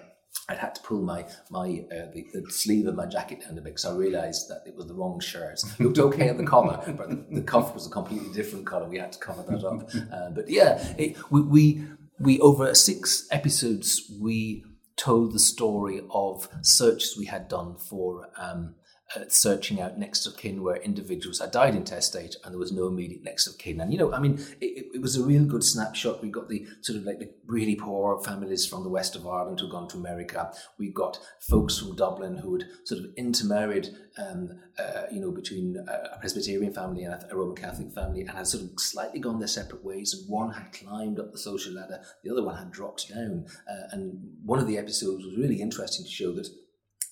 I'd 0.49 0.59
had 0.59 0.75
to 0.77 0.81
pull 0.83 1.03
my 1.03 1.27
my 1.51 1.85
uh, 1.93 2.11
the, 2.13 2.27
the, 2.33 2.51
sleeve 2.51 2.87
of 2.87 2.95
my 2.95 3.07
jacket 3.07 3.43
down 3.43 3.53
a 3.53 3.55
bit 3.57 3.65
because 3.65 3.85
I 3.85 3.95
realised 3.95 4.49
that 4.49 4.63
it 4.67 4.75
was 4.75 4.87
the 4.87 4.95
wrong 4.95 5.21
shirt. 5.21 5.61
It 5.79 5.83
looked 5.83 5.99
okay 5.99 6.29
at 6.29 6.39
the 6.39 6.47
collar, 6.47 6.83
but 6.87 7.11
the, 7.11 7.27
the, 7.31 7.43
cuff 7.43 7.75
was 7.75 7.87
a 7.87 7.91
completely 7.91 8.33
different 8.33 8.67
colour. 8.67 8.89
We 8.89 8.99
had 8.99 9.13
to 9.13 9.19
cover 9.19 9.43
that 9.43 9.65
up. 9.65 9.91
Uh, 10.13 10.31
but 10.31 10.49
yeah, 10.49 10.95
it, 10.97 11.17
we, 11.31 11.43
we 11.43 11.85
we 12.19 12.41
over 12.41 12.75
six 12.75 13.27
episodes 13.31 14.11
we 14.21 14.65
told 14.97 15.33
the 15.33 15.39
story 15.39 16.03
of 16.11 16.49
searches 16.63 17.17
we 17.17 17.27
had 17.27 17.49
done 17.49 17.77
for 17.77 18.29
um, 18.37 18.75
uh, 19.17 19.21
searching 19.29 19.81
out 19.81 19.99
next 19.99 20.27
of 20.27 20.37
kin 20.37 20.63
where 20.63 20.77
individuals 20.77 21.41
had 21.41 21.51
died 21.51 21.75
intestate 21.75 22.37
and 22.45 22.53
there 22.53 22.59
was 22.59 22.73
no 22.73 22.87
immediate 22.87 23.23
next 23.23 23.47
of 23.47 23.57
kin. 23.57 23.81
And, 23.81 23.91
you 23.91 23.99
know, 23.99 24.13
I 24.13 24.19
mean, 24.19 24.39
it, 24.61 24.87
it, 24.95 25.01
was 25.01 25.17
a 25.17 25.25
real 25.25 25.45
good 25.45 25.65
snapshot. 25.65 26.23
We 26.23 26.29
got 26.29 26.51
the 26.51 26.67
sort 26.83 26.99
of 26.99 27.05
like 27.05 27.19
the 27.19 27.31
really 27.47 27.75
poor 27.75 28.21
families 28.21 28.67
from 28.67 28.83
the 28.83 28.91
west 28.91 29.17
of 29.17 29.27
Ireland 29.27 29.61
who'd 29.61 29.71
gone 29.71 29.89
to 29.89 29.97
America. 29.97 30.53
We 30.79 30.91
got 30.91 31.19
folks 31.41 31.79
from 31.79 31.97
Dublin 31.97 32.37
who 32.37 32.59
had 32.59 32.65
sort 32.85 33.01
of 33.01 33.07
intermarried, 33.17 33.89
um, 34.19 34.61
uh, 34.79 35.05
you 35.11 35.21
know, 35.21 35.31
between 35.31 35.77
a 35.89 36.19
Presbyterian 36.19 36.75
family 36.75 37.05
and 37.05 37.15
a 37.31 37.35
Roman 37.35 37.57
Catholic 37.57 37.93
family 37.93 38.21
and 38.21 38.31
had 38.31 38.47
sort 38.47 38.65
of 38.65 38.71
slightly 38.79 39.21
gone 39.21 39.39
their 39.39 39.49
separate 39.49 39.83
ways. 39.83 40.13
And 40.13 40.29
one 40.29 40.53
had 40.53 40.73
climbed 40.73 41.19
up 41.19 41.33
the 41.33 41.39
social 41.39 41.73
ladder, 41.73 42.03
the 42.23 42.31
other 42.31 42.45
one 42.45 42.59
had 42.59 42.71
dropped 42.71 43.09
down. 43.09 43.47
Uh, 43.71 43.89
and 43.93 44.37
one 44.45 44.59
of 44.59 44.67
the 44.67 44.77
episodes 44.77 45.25
was 45.25 45.37
really 45.39 45.63
interesting 45.63 46.05
to 46.05 46.11
show 46.11 46.33
that 46.33 46.51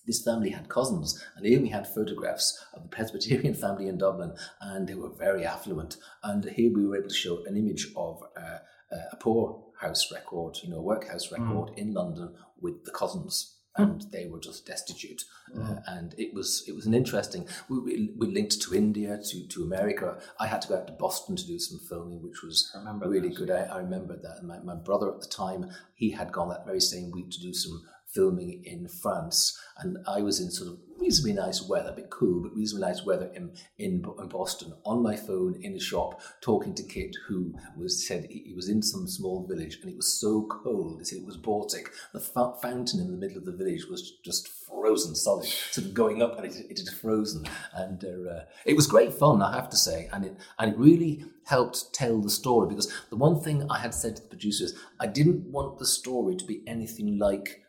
this 0.06 0.22
family 0.22 0.50
had 0.50 0.68
cousins, 0.68 1.22
and 1.36 1.44
here 1.44 1.60
we 1.60 1.68
had 1.68 1.86
photographs 1.86 2.64
of 2.74 2.82
the 2.82 2.88
Presbyterian 2.88 3.54
family 3.64 3.88
in 3.88 3.98
Dublin, 3.98 4.34
and 4.60 4.86
they 4.86 4.94
were 4.94 5.10
very 5.10 5.44
affluent. 5.44 5.96
And 6.22 6.44
here 6.44 6.72
we 6.72 6.86
were 6.86 6.96
able 6.96 7.08
to 7.08 7.14
show 7.14 7.44
an 7.44 7.56
image 7.56 7.88
of 7.96 8.22
uh, 8.36 8.58
uh 8.92 9.02
a 9.12 9.16
poor 9.16 9.64
house 9.80 10.10
record, 10.12 10.58
you 10.62 10.70
know, 10.70 10.78
a 10.78 10.82
workhouse 10.82 11.26
hmm. 11.26 11.34
record 11.34 11.70
mm. 11.70 11.78
in 11.78 11.92
London 11.92 12.34
with 12.60 12.84
the 12.84 12.90
cousins. 12.90 13.52
Hmm. 13.76 13.82
And 13.82 14.02
they 14.10 14.26
were 14.26 14.40
just 14.40 14.66
destitute, 14.66 15.24
mm. 15.54 15.60
uh, 15.60 15.82
and 15.86 16.14
it 16.16 16.32
was 16.32 16.64
it 16.66 16.74
was 16.74 16.86
an 16.86 16.94
interesting. 16.94 17.46
We, 17.68 18.10
we, 18.16 18.26
linked 18.26 18.58
to 18.62 18.74
India, 18.74 19.20
to, 19.22 19.46
to 19.48 19.64
America. 19.64 20.18
I 20.40 20.46
had 20.46 20.62
to 20.62 20.68
go 20.68 20.76
out 20.78 20.86
to 20.86 20.94
Boston 20.94 21.36
to 21.36 21.46
do 21.46 21.58
some 21.58 21.78
filming, 21.86 22.22
which 22.22 22.42
was 22.42 22.74
really 23.04 23.28
that. 23.28 23.36
good. 23.36 23.50
I, 23.50 23.64
I 23.64 23.78
remember 23.80 24.16
that. 24.16 24.38
And 24.38 24.48
my, 24.48 24.60
my 24.60 24.76
brother 24.76 25.12
at 25.12 25.20
the 25.20 25.26
time, 25.26 25.68
he 25.94 26.12
had 26.12 26.32
gone 26.32 26.48
that 26.48 26.64
very 26.64 26.80
same 26.80 27.10
week 27.10 27.30
to 27.32 27.40
do 27.42 27.52
some 27.52 27.82
filming 28.16 28.64
in 28.64 28.88
France, 28.88 29.60
and 29.78 29.98
I 30.08 30.22
was 30.22 30.40
in 30.40 30.50
sort 30.50 30.70
of 30.70 30.78
reasonably 30.98 31.34
nice 31.34 31.62
weather, 31.62 31.90
a 31.90 31.92
bit 31.92 32.10
cool, 32.10 32.42
but 32.42 32.56
reasonably 32.56 32.88
nice 32.88 33.04
weather 33.04 33.30
in, 33.34 33.52
in, 33.78 34.04
in 34.18 34.28
Boston 34.28 34.72
on 34.84 35.02
my 35.02 35.14
phone 35.14 35.54
in 35.62 35.74
a 35.74 35.80
shop 35.80 36.20
talking 36.40 36.74
to 36.74 36.82
Kit, 36.82 37.14
who 37.28 37.54
was 37.76 38.06
said 38.06 38.26
he, 38.30 38.52
was 38.54 38.68
in 38.68 38.82
some 38.82 39.06
small 39.06 39.46
village 39.46 39.78
and 39.82 39.90
it 39.90 39.96
was 39.96 40.12
so 40.12 40.46
cold. 40.48 41.00
It 41.00 41.24
was 41.24 41.36
Baltic. 41.36 41.92
The 42.12 42.20
fountain 42.20 43.00
in 43.00 43.06
the 43.06 43.16
middle 43.16 43.38
of 43.38 43.44
the 43.44 43.52
village 43.52 43.86
was 43.88 44.12
just 44.24 44.48
frozen 44.48 45.14
solid, 45.14 45.46
sort 45.46 45.86
of 45.86 45.94
going 45.94 46.22
up, 46.22 46.38
and 46.38 46.46
it, 46.46 46.66
it 46.70 46.78
had 46.78 46.88
frozen. 46.96 47.46
And 47.74 48.04
uh, 48.04 48.40
it 48.64 48.74
was 48.74 48.86
great 48.86 49.12
fun, 49.12 49.42
I 49.42 49.54
have 49.54 49.70
to 49.70 49.76
say, 49.76 50.08
and 50.12 50.24
it 50.24 50.36
and 50.58 50.72
it 50.72 50.78
really 50.78 51.24
helped 51.44 51.92
tell 51.94 52.20
the 52.20 52.30
story 52.30 52.68
because 52.68 52.92
the 53.10 53.16
one 53.16 53.40
thing 53.40 53.70
I 53.70 53.78
had 53.78 53.94
said 53.94 54.16
to 54.16 54.22
the 54.22 54.28
producers, 54.28 54.74
I 54.98 55.06
didn't 55.06 55.46
want 55.46 55.78
the 55.78 55.86
story 55.86 56.34
to 56.36 56.44
be 56.44 56.62
anything 56.66 57.18
like 57.18 57.65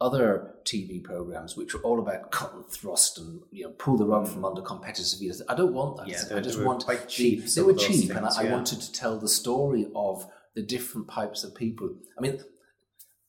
other 0.00 0.54
TV 0.64 1.02
programs 1.02 1.56
which 1.56 1.74
were 1.74 1.80
all 1.80 1.98
about 1.98 2.30
cut 2.30 2.54
and 2.54 2.64
thrust 2.66 3.18
and 3.18 3.42
you 3.50 3.64
know 3.64 3.70
pull 3.72 3.96
the 3.96 4.06
rug 4.06 4.26
mm. 4.26 4.32
from 4.32 4.44
under 4.44 4.62
competitive 4.62 5.20
leaders. 5.20 5.42
I 5.48 5.54
don't 5.54 5.74
want 5.74 5.98
that. 5.98 6.08
Yeah, 6.08 6.22
I 6.30 6.34
they- 6.34 6.40
just 6.40 6.56
they 6.56 6.62
were 6.62 6.68
want 6.68 6.84
quite 6.84 7.08
cheap, 7.08 7.46
They, 7.46 7.62
were 7.62 7.74
cheap, 7.74 8.10
and 8.10 8.20
things, 8.20 8.38
I, 8.38 8.42
I 8.42 8.44
yeah. 8.44 8.52
wanted 8.52 8.80
to 8.80 8.92
tell 8.92 9.18
the 9.18 9.28
story 9.28 9.88
of 9.94 10.26
the 10.54 10.62
different 10.62 11.08
types 11.10 11.44
of 11.44 11.54
people. 11.54 11.90
I 12.18 12.20
mean, 12.22 12.40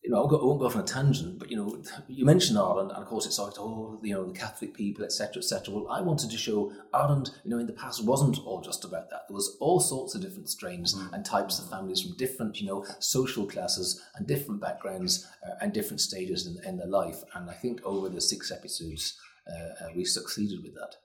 you 0.04 0.10
know, 0.10 0.18
I 0.18 0.20
won't, 0.22 0.32
go, 0.32 0.42
I 0.42 0.46
won't 0.46 0.60
go 0.60 0.66
off 0.66 0.76
on 0.76 0.82
a 0.82 0.86
tangent, 0.86 1.38
but 1.38 1.52
you 1.52 1.58
know, 1.58 1.82
you 2.08 2.26
mentioned 2.26 2.58
Ireland, 2.58 2.92
and 2.92 3.04
of 3.04 3.08
course, 3.08 3.28
it's 3.28 3.38
like, 3.38 3.54
oh, 3.60 4.00
you 4.02 4.14
know, 4.14 4.26
the 4.26 4.38
Catholic 4.38 4.74
people, 4.74 5.06
etc., 5.06 5.38
etc. 5.38 5.74
Well, 5.74 5.88
I 5.90 6.02
wanted 6.02 6.32
to 6.32 6.38
show 6.38 6.74
Ireland, 6.92 7.30
you 7.44 7.52
know, 7.52 7.60
in 7.60 7.68
the 7.68 7.74
past 7.74 8.04
wasn't 8.04 8.40
all 8.44 8.62
just 8.62 8.84
about 8.84 9.12
that. 9.12 9.22
There 9.28 9.36
was 9.36 9.58
all 9.60 9.80
sorts 9.80 10.16
of 10.16 10.22
different 10.22 10.50
strains 10.50 10.96
and 11.14 11.24
types 11.24 11.60
of 11.60 11.70
families 11.70 12.02
from 12.02 12.18
different, 12.18 12.60
you 12.60 12.68
know, 12.68 12.84
social 13.00 13.46
classes 13.46 14.02
and 14.16 14.26
different 14.28 14.60
backgrounds 14.60 15.28
uh, 15.48 15.56
and 15.62 15.72
different 15.72 16.02
stages 16.02 16.48
in, 16.48 16.58
in 16.68 16.78
their 16.78 16.88
life. 16.88 17.22
And 17.36 17.48
I 17.50 17.54
think 17.54 17.82
over 17.84 18.10
the 18.10 18.22
six 18.22 18.52
episodes, 18.52 19.16
uh, 19.48 19.86
uh, 19.86 19.90
we 19.96 20.04
succeeded 20.04 20.64
with 20.64 20.74
that. 20.74 20.96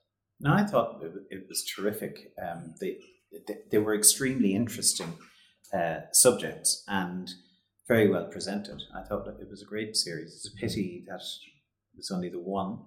No, 0.40 0.54
I 0.54 0.64
thought 0.64 1.02
it, 1.02 1.12
it 1.30 1.46
was 1.48 1.64
terrific. 1.64 2.32
Um, 2.42 2.74
they, 2.80 2.98
they 3.46 3.56
they 3.70 3.78
were 3.78 3.94
extremely 3.94 4.54
interesting 4.54 5.18
uh, 5.72 6.00
subjects 6.12 6.84
and 6.88 7.30
very 7.88 8.08
well 8.08 8.26
presented. 8.26 8.82
I 8.94 9.02
thought 9.02 9.24
that 9.26 9.40
it 9.40 9.48
was 9.50 9.62
a 9.62 9.66
great 9.66 9.96
series. 9.96 10.32
It's 10.34 10.48
a 10.52 10.56
pity 10.60 11.04
that 11.08 11.20
it 11.20 11.96
was 11.96 12.10
only 12.10 12.28
the 12.28 12.40
one. 12.40 12.78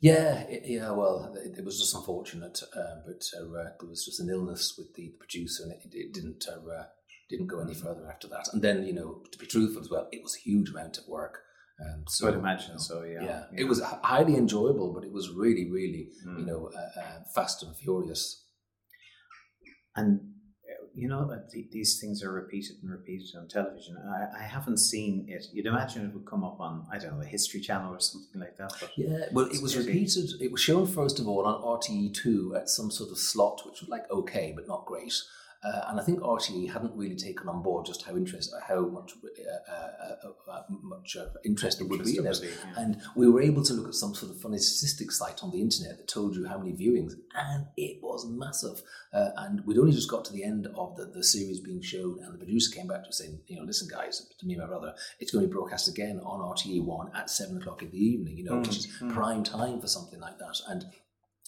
Yeah, 0.00 0.40
it, 0.42 0.62
yeah. 0.66 0.90
Well, 0.90 1.34
it, 1.44 1.58
it 1.58 1.64
was 1.64 1.78
just 1.78 1.94
unfortunate, 1.94 2.60
uh, 2.76 2.96
but 3.06 3.24
uh, 3.38 3.44
uh, 3.58 3.70
there 3.80 3.88
was 3.88 4.04
just 4.04 4.20
an 4.20 4.28
illness 4.28 4.74
with 4.76 4.94
the 4.94 5.14
producer, 5.18 5.62
and 5.64 5.72
it, 5.72 5.82
it 5.92 6.12
didn't 6.12 6.44
uh, 6.48 6.60
uh, 6.70 6.84
didn't 7.30 7.46
go 7.46 7.60
any 7.60 7.74
further 7.74 8.06
after 8.10 8.28
that. 8.28 8.48
And 8.52 8.60
then, 8.62 8.84
you 8.84 8.92
know, 8.92 9.22
to 9.32 9.38
be 9.38 9.46
truthful 9.46 9.80
as 9.80 9.90
well, 9.90 10.08
it 10.12 10.22
was 10.22 10.36
a 10.36 10.40
huge 10.40 10.70
amount 10.70 10.98
of 10.98 11.04
work. 11.08 11.38
Um, 11.80 12.04
so 12.06 12.28
I'd 12.28 12.34
imagine 12.34 12.78
so, 12.78 13.02
yeah. 13.02 13.22
Yeah, 13.24 13.44
Yeah. 13.52 13.60
it 13.62 13.64
was 13.64 13.80
highly 13.82 14.36
enjoyable, 14.36 14.92
but 14.92 15.04
it 15.04 15.12
was 15.12 15.30
really, 15.30 15.68
really, 15.70 16.10
Mm. 16.26 16.38
you 16.40 16.46
know, 16.46 16.70
uh, 16.76 17.24
fast 17.34 17.62
and 17.62 17.74
furious. 17.74 18.46
And 19.96 20.33
you 20.94 21.08
know 21.08 21.30
uh, 21.30 21.38
these 21.70 22.00
things 22.00 22.22
are 22.22 22.32
repeated 22.32 22.76
and 22.82 22.90
repeated 22.90 23.34
on 23.36 23.48
television. 23.48 23.96
I, 23.96 24.40
I 24.40 24.42
haven't 24.42 24.78
seen 24.78 25.26
it. 25.28 25.46
You'd 25.52 25.66
imagine 25.66 26.06
it 26.06 26.14
would 26.14 26.26
come 26.26 26.44
up 26.44 26.60
on 26.60 26.86
I 26.90 26.98
don't 26.98 27.14
know 27.14 27.22
a 27.22 27.26
History 27.26 27.60
Channel 27.60 27.94
or 27.94 28.00
something 28.00 28.40
like 28.40 28.56
that. 28.58 28.72
But 28.80 28.92
Yeah, 28.96 29.26
well, 29.32 29.46
it 29.46 29.60
was 29.62 29.76
repeated. 29.76 30.30
It 30.40 30.52
was 30.52 30.60
shown 30.60 30.86
first 30.86 31.18
of 31.18 31.28
all 31.28 31.46
on 31.46 31.60
RTE2 31.62 32.56
at 32.56 32.68
some 32.68 32.90
sort 32.90 33.10
of 33.10 33.18
slot, 33.18 33.62
which 33.66 33.80
was 33.80 33.88
like 33.88 34.10
okay, 34.10 34.52
but 34.54 34.68
not 34.68 34.86
great. 34.86 35.14
Uh, 35.64 35.80
and 35.88 36.00
I 36.00 36.02
think 36.02 36.20
RTE 36.20 36.70
hadn't 36.70 36.94
really 36.94 37.16
taken 37.16 37.48
on 37.48 37.62
board 37.62 37.86
just 37.86 38.02
how 38.02 38.16
interest, 38.16 38.52
how 38.68 38.82
much, 38.86 39.12
uh, 39.24 39.72
uh, 39.72 40.16
uh, 40.24 40.52
uh, 40.52 40.62
much 40.82 41.16
uh, 41.16 41.26
interest 41.44 41.78
there 41.78 41.88
would 41.88 42.04
be 42.04 42.18
in 42.18 42.26
it. 42.26 42.38
Yeah. 42.42 42.82
And 42.82 43.00
we 43.16 43.28
were 43.28 43.40
able 43.40 43.62
to 43.64 43.72
look 43.72 43.88
at 43.88 43.94
some 43.94 44.14
sort 44.14 44.32
of 44.32 44.40
funny 44.40 44.58
statistic 44.58 45.10
site 45.10 45.42
on 45.42 45.50
the 45.50 45.60
internet 45.60 45.96
that 45.96 46.08
told 46.08 46.36
you 46.36 46.46
how 46.46 46.58
many 46.58 46.72
viewings, 46.72 47.14
and 47.34 47.66
it 47.76 48.02
was 48.02 48.26
massive. 48.28 48.82
Uh, 49.12 49.30
and 49.38 49.64
we'd 49.64 49.78
only 49.78 49.92
just 49.92 50.10
got 50.10 50.24
to 50.26 50.32
the 50.32 50.44
end 50.44 50.66
of 50.76 50.96
the, 50.96 51.06
the 51.06 51.24
series 51.24 51.60
being 51.60 51.80
shown, 51.80 52.18
and 52.22 52.34
the 52.34 52.38
producer 52.38 52.74
came 52.74 52.86
back 52.86 53.04
to 53.04 53.12
saying, 53.12 53.40
you 53.46 53.56
know, 53.56 53.62
listen, 53.62 53.88
guys, 53.88 54.26
to 54.38 54.46
me 54.46 54.54
and 54.54 54.62
my 54.62 54.68
brother, 54.68 54.94
it's 55.18 55.30
going 55.30 55.42
to 55.42 55.48
be 55.48 55.52
broadcast 55.52 55.88
again 55.88 56.20
on 56.24 56.40
RTE1 56.40 57.14
at 57.14 57.30
seven 57.30 57.56
o'clock 57.56 57.82
in 57.82 57.90
the 57.90 57.98
evening, 57.98 58.36
you 58.36 58.44
know, 58.44 58.58
which 58.58 58.68
is 58.68 58.88
prime 59.10 59.42
time 59.42 59.80
for 59.80 59.86
something 59.86 60.20
like 60.20 60.38
that. 60.38 60.60
And 60.68 60.84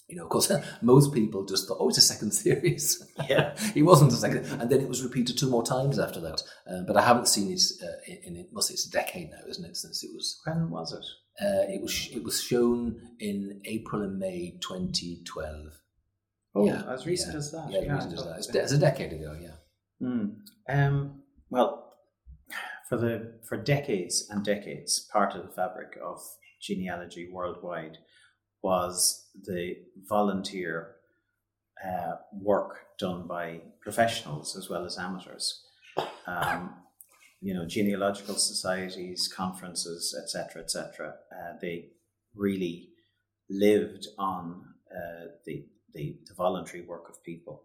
you 0.07 0.15
know, 0.15 0.23
of 0.23 0.29
course, 0.29 0.51
most 0.81 1.13
people 1.13 1.45
just 1.45 1.67
thought, 1.67 1.77
oh, 1.79 1.89
it's 1.89 1.97
a 1.97 2.01
second 2.01 2.31
series. 2.45 3.05
Yeah. 3.29 3.55
it 3.75 3.83
wasn't 3.83 4.13
a 4.13 4.15
second. 4.15 4.45
And 4.61 4.69
then 4.69 4.81
it 4.81 4.87
was 4.87 5.03
repeated 5.03 5.37
two 5.37 5.49
more 5.49 5.63
times 5.63 5.99
after 5.99 6.19
that. 6.21 6.41
Uh, 6.69 6.81
but 6.87 6.97
I 6.97 7.01
haven't 7.01 7.27
seen 7.27 7.51
it 7.51 7.61
uh, 7.83 7.87
in, 8.07 8.35
in, 8.35 8.47
must 8.51 8.71
it's 8.71 8.87
a 8.87 8.91
decade 8.91 9.31
now, 9.31 9.47
isn't 9.49 9.65
it, 9.65 9.75
since 9.75 10.03
it 10.03 10.11
was 10.13 10.39
when 10.45 10.69
was 10.69 10.93
it? 10.93 11.05
uh, 11.39 11.65
it 11.69 11.81
was 11.81 12.09
it 12.11 12.23
was 12.23 12.41
shown 12.41 12.99
in 13.19 13.61
April 13.65 14.01
and 14.01 14.17
May 14.17 14.57
2012. 14.61 15.55
Oh, 16.55 16.65
Yeah, 16.65 16.83
as 16.91 17.05
recent 17.05 17.33
yeah. 17.33 17.37
as 17.37 17.51
that. 17.51 17.67
Yeah, 17.69 17.79
as 17.79 17.87
recent 17.87 18.13
as 18.13 18.23
that. 18.25 18.37
It's, 18.37 18.49
it's 18.49 18.71
a 18.71 18.77
decade 18.77 19.13
ago. 19.13 19.37
Yeah. 19.39 19.55
Hmm. 19.99 20.25
Um, 20.67 21.21
well, 21.49 21.93
for 22.89 22.97
the 22.97 23.39
for 23.47 23.57
decades 23.57 24.27
and 24.29 24.43
decades, 24.43 25.07
part 25.11 25.35
of 25.35 25.43
the 25.43 25.53
fabric 25.53 25.97
of 26.03 26.21
genealogy 26.59 27.29
worldwide 27.31 27.99
was 28.61 29.27
the 29.45 29.75
volunteer 30.07 30.95
uh, 31.85 32.15
work 32.33 32.97
done 32.99 33.27
by 33.27 33.61
professionals 33.81 34.57
as 34.57 34.69
well 34.69 34.85
as 34.85 34.97
amateurs. 34.97 35.63
Um, 36.25 36.73
you 37.39 37.53
know, 37.53 37.65
genealogical 37.67 38.35
societies, 38.35 39.31
conferences, 39.33 40.15
etc., 40.21 40.63
etc. 40.63 41.13
Uh, 41.31 41.53
they 41.61 41.89
really 42.35 42.89
lived 43.49 44.07
on 44.17 44.63
uh, 44.91 45.27
the, 45.45 45.65
the 45.93 46.17
the 46.25 46.33
voluntary 46.35 46.83
work 46.83 47.09
of 47.09 47.23
people. 47.23 47.63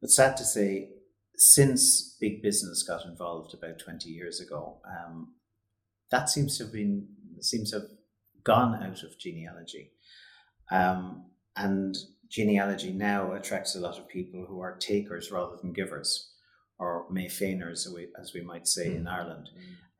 But 0.00 0.10
sad 0.10 0.36
to 0.38 0.44
say, 0.44 0.88
since 1.36 2.16
big 2.20 2.42
business 2.42 2.82
got 2.82 3.04
involved 3.04 3.54
about 3.54 3.78
20 3.78 4.08
years 4.08 4.40
ago, 4.40 4.78
um, 4.86 5.34
that 6.10 6.28
seems 6.28 6.56
to 6.58 6.64
have 6.64 6.72
been 6.72 7.08
seems 7.40 7.70
to 7.70 7.80
have 7.80 7.88
gone 8.44 8.82
out 8.82 9.02
of 9.02 9.18
genealogy. 9.18 9.92
Um, 10.70 11.24
and 11.56 11.96
genealogy 12.28 12.92
now 12.92 13.32
attracts 13.32 13.74
a 13.74 13.80
lot 13.80 13.98
of 13.98 14.08
people 14.08 14.44
who 14.48 14.60
are 14.60 14.76
takers 14.76 15.30
rather 15.30 15.56
than 15.56 15.72
givers, 15.72 16.32
or 16.78 17.06
mé 17.10 17.26
féiners, 17.26 17.86
as 17.86 17.92
we, 17.94 18.08
as 18.20 18.32
we 18.32 18.40
might 18.40 18.66
say 18.66 18.94
in 18.94 19.06
Ireland. 19.06 19.50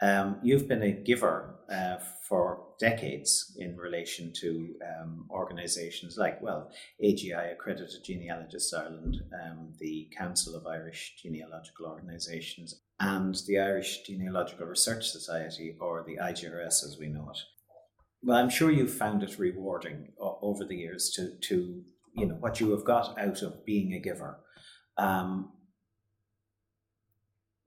Um, 0.02 0.38
you've 0.42 0.66
been 0.66 0.82
a 0.82 0.92
giver 0.92 1.56
uh, 1.70 1.96
for 2.26 2.68
decades 2.78 3.54
in 3.58 3.76
relation 3.76 4.32
to 4.40 4.74
um, 4.88 5.26
organisations 5.30 6.16
like, 6.16 6.40
well, 6.40 6.70
AGI, 7.04 7.52
Accredited 7.52 8.02
Genealogists 8.02 8.72
Ireland, 8.72 9.20
um, 9.34 9.74
the 9.78 10.08
Council 10.16 10.54
of 10.54 10.66
Irish 10.66 11.16
Genealogical 11.22 11.86
Organisations, 11.86 12.80
and 12.98 13.34
the 13.46 13.58
Irish 13.58 14.02
Genealogical 14.06 14.66
Research 14.66 15.10
Society, 15.10 15.76
or 15.80 16.02
the 16.06 16.16
IGRS 16.16 16.84
as 16.84 16.96
we 16.98 17.08
know 17.08 17.28
it. 17.30 17.38
Well, 18.22 18.36
I'm 18.36 18.50
sure 18.50 18.70
you've 18.70 18.92
found 18.92 19.22
it 19.22 19.38
rewarding 19.38 20.12
over 20.18 20.64
the 20.64 20.76
years 20.76 21.10
to, 21.16 21.36
to 21.48 21.82
you 22.14 22.26
know 22.26 22.34
what 22.34 22.60
you 22.60 22.70
have 22.72 22.84
got 22.84 23.18
out 23.18 23.42
of 23.42 23.64
being 23.64 23.94
a 23.94 23.98
giver. 23.98 24.40
Um, 24.98 25.52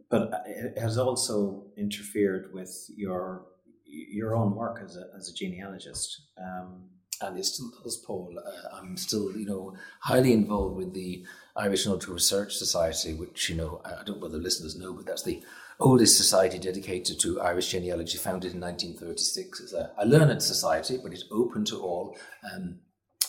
but 0.09 0.43
it 0.45 0.77
has 0.77 0.97
also 0.97 1.65
interfered 1.75 2.53
with 2.53 2.71
your 2.95 3.45
your 3.85 4.35
own 4.35 4.55
work 4.55 4.79
as 4.83 4.95
a, 4.95 5.05
as 5.17 5.29
a 5.29 5.33
genealogist. 5.33 6.21
Um, 6.39 6.89
and 7.21 7.37
it 7.37 7.45
still 7.45 7.71
does, 7.83 7.97
Paul. 7.97 8.35
Uh, 8.37 8.75
I'm 8.75 8.97
still, 8.97 9.35
you 9.37 9.45
know, 9.45 9.75
highly 10.01 10.33
involved 10.33 10.75
with 10.75 10.93
the 10.93 11.25
Irish 11.55 11.83
Genealogical 11.83 12.15
Research 12.15 12.55
Society, 12.55 13.13
which, 13.13 13.49
you 13.49 13.55
know, 13.55 13.81
I 13.85 14.03
don't 14.03 14.19
know 14.19 14.27
whether 14.27 14.37
listeners 14.39 14.77
know, 14.77 14.93
but 14.93 15.05
that's 15.05 15.23
the 15.23 15.41
oldest 15.79 16.17
society 16.17 16.59
dedicated 16.59 17.19
to 17.19 17.41
Irish 17.41 17.69
genealogy, 17.69 18.17
founded 18.17 18.53
in 18.53 18.61
1936. 18.61 19.59
It's 19.59 19.73
a, 19.73 19.91
a 19.97 20.05
learned 20.05 20.41
society, 20.41 20.97
but 21.01 21.13
it's 21.13 21.25
open 21.31 21.65
to 21.65 21.77
all. 21.81 22.17
Um, 22.53 22.79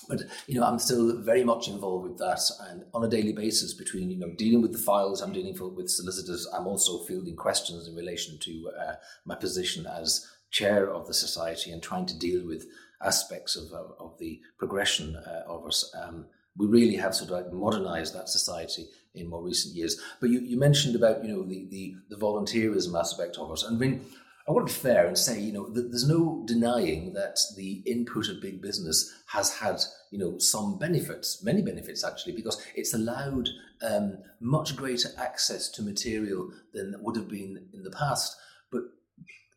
but 0.09 0.23
you 0.47 0.61
know, 0.61 0.67
I'm 0.67 0.79
still 0.79 1.21
very 1.23 1.45
much 1.45 1.69
involved 1.69 2.09
with 2.09 2.19
that, 2.19 2.41
and 2.69 2.85
on 2.93 3.05
a 3.05 3.09
daily 3.09 3.33
basis, 3.33 3.75
between 3.75 4.11
you 4.11 4.19
know 4.19 4.33
dealing 4.37 4.63
with 4.63 4.73
the 4.73 4.79
files, 4.79 5.23
I'm 5.23 5.33
dealing 5.33 5.55
for, 5.55 5.69
with 5.69 5.89
solicitors. 5.91 6.47
I'm 6.53 6.67
also 6.67 7.05
fielding 7.05 7.37
questions 7.37 7.89
in 7.89 7.95
relation 7.95 8.39
to 8.41 8.71
uh, 8.79 8.93
my 9.25 9.35
position 9.35 9.87
as 9.87 10.27
chair 10.51 10.93
of 10.93 11.07
the 11.07 11.15
society 11.15 11.73
and 11.73 11.83
trying 11.83 12.07
to 12.07 12.19
deal 12.19 12.47
with 12.47 12.67
aspects 13.03 13.57
of 13.57 13.73
of, 13.73 13.93
of 13.99 14.19
the 14.19 14.41
progression 14.59 15.17
uh, 15.17 15.43
of 15.47 15.67
us. 15.67 15.91
Um, 16.01 16.27
we 16.57 16.67
really 16.67 16.97
have 16.97 17.15
sort 17.15 17.31
of 17.31 17.53
modernized 17.53 18.15
that 18.15 18.29
society 18.29 18.87
in 19.15 19.29
more 19.29 19.43
recent 19.43 19.75
years. 19.75 20.01
But 20.21 20.31
you, 20.31 20.41
you 20.41 20.59
mentioned 20.59 20.97
about 20.97 21.25
you 21.25 21.33
know 21.33 21.45
the, 21.45 21.67
the 21.71 21.95
the 22.11 22.17
volunteerism 22.17 22.99
aspect 22.99 23.37
of 23.39 23.51
and 23.51 23.77
I 23.77 23.79
mean. 23.79 24.07
I 24.47 24.53
want 24.53 24.69
to 24.69 24.75
be 24.75 24.79
fair 24.79 25.07
and 25.07 25.17
say, 25.17 25.41
you 25.41 25.55
know, 25.55 25.71
there's 25.71 26.07
no 26.07 26.45
denying 26.47 27.15
that 27.15 27.39
the 27.57 27.83
input 27.87 28.29
of 28.29 28.43
big 28.43 28.61
business 28.61 29.11
has 29.29 29.51
had, 29.55 29.81
you 30.11 30.19
know, 30.19 30.37
some 30.37 30.79
benefits, 30.79 31.43
many 31.43 31.63
benefits 31.63 32.05
actually, 32.05 32.35
because 32.35 32.63
it's 32.75 32.93
allowed 32.93 33.49
um, 33.81 34.19
much 34.41 34.77
greater 34.77 35.09
access 35.17 35.71
to 35.71 35.83
material 35.83 36.53
than 36.75 36.95
would 37.01 37.17
have 37.17 37.31
been 37.31 37.69
in 37.73 37.85
the 37.85 37.91
past. 37.91 38.37
But 38.71 38.83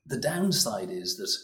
the 0.05 0.21
downside 0.21 0.89
is 0.89 1.17
that 1.17 1.35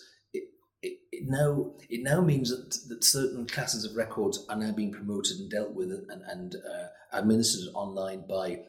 it, 0.83 0.99
it, 1.11 1.23
now 1.25 1.71
it 1.89 2.03
now 2.03 2.21
means 2.21 2.49
that, 2.49 2.89
that 2.89 3.03
certain 3.03 3.47
classes 3.47 3.85
of 3.85 3.95
records 3.95 4.45
are 4.49 4.55
now 4.55 4.71
being 4.71 4.91
promoted 4.91 5.37
and 5.39 5.49
dealt 5.49 5.71
with 5.71 5.91
and, 5.91 6.21
and 6.27 6.55
uh, 6.55 6.87
administered 7.13 7.73
online 7.73 8.23
by 8.27 8.59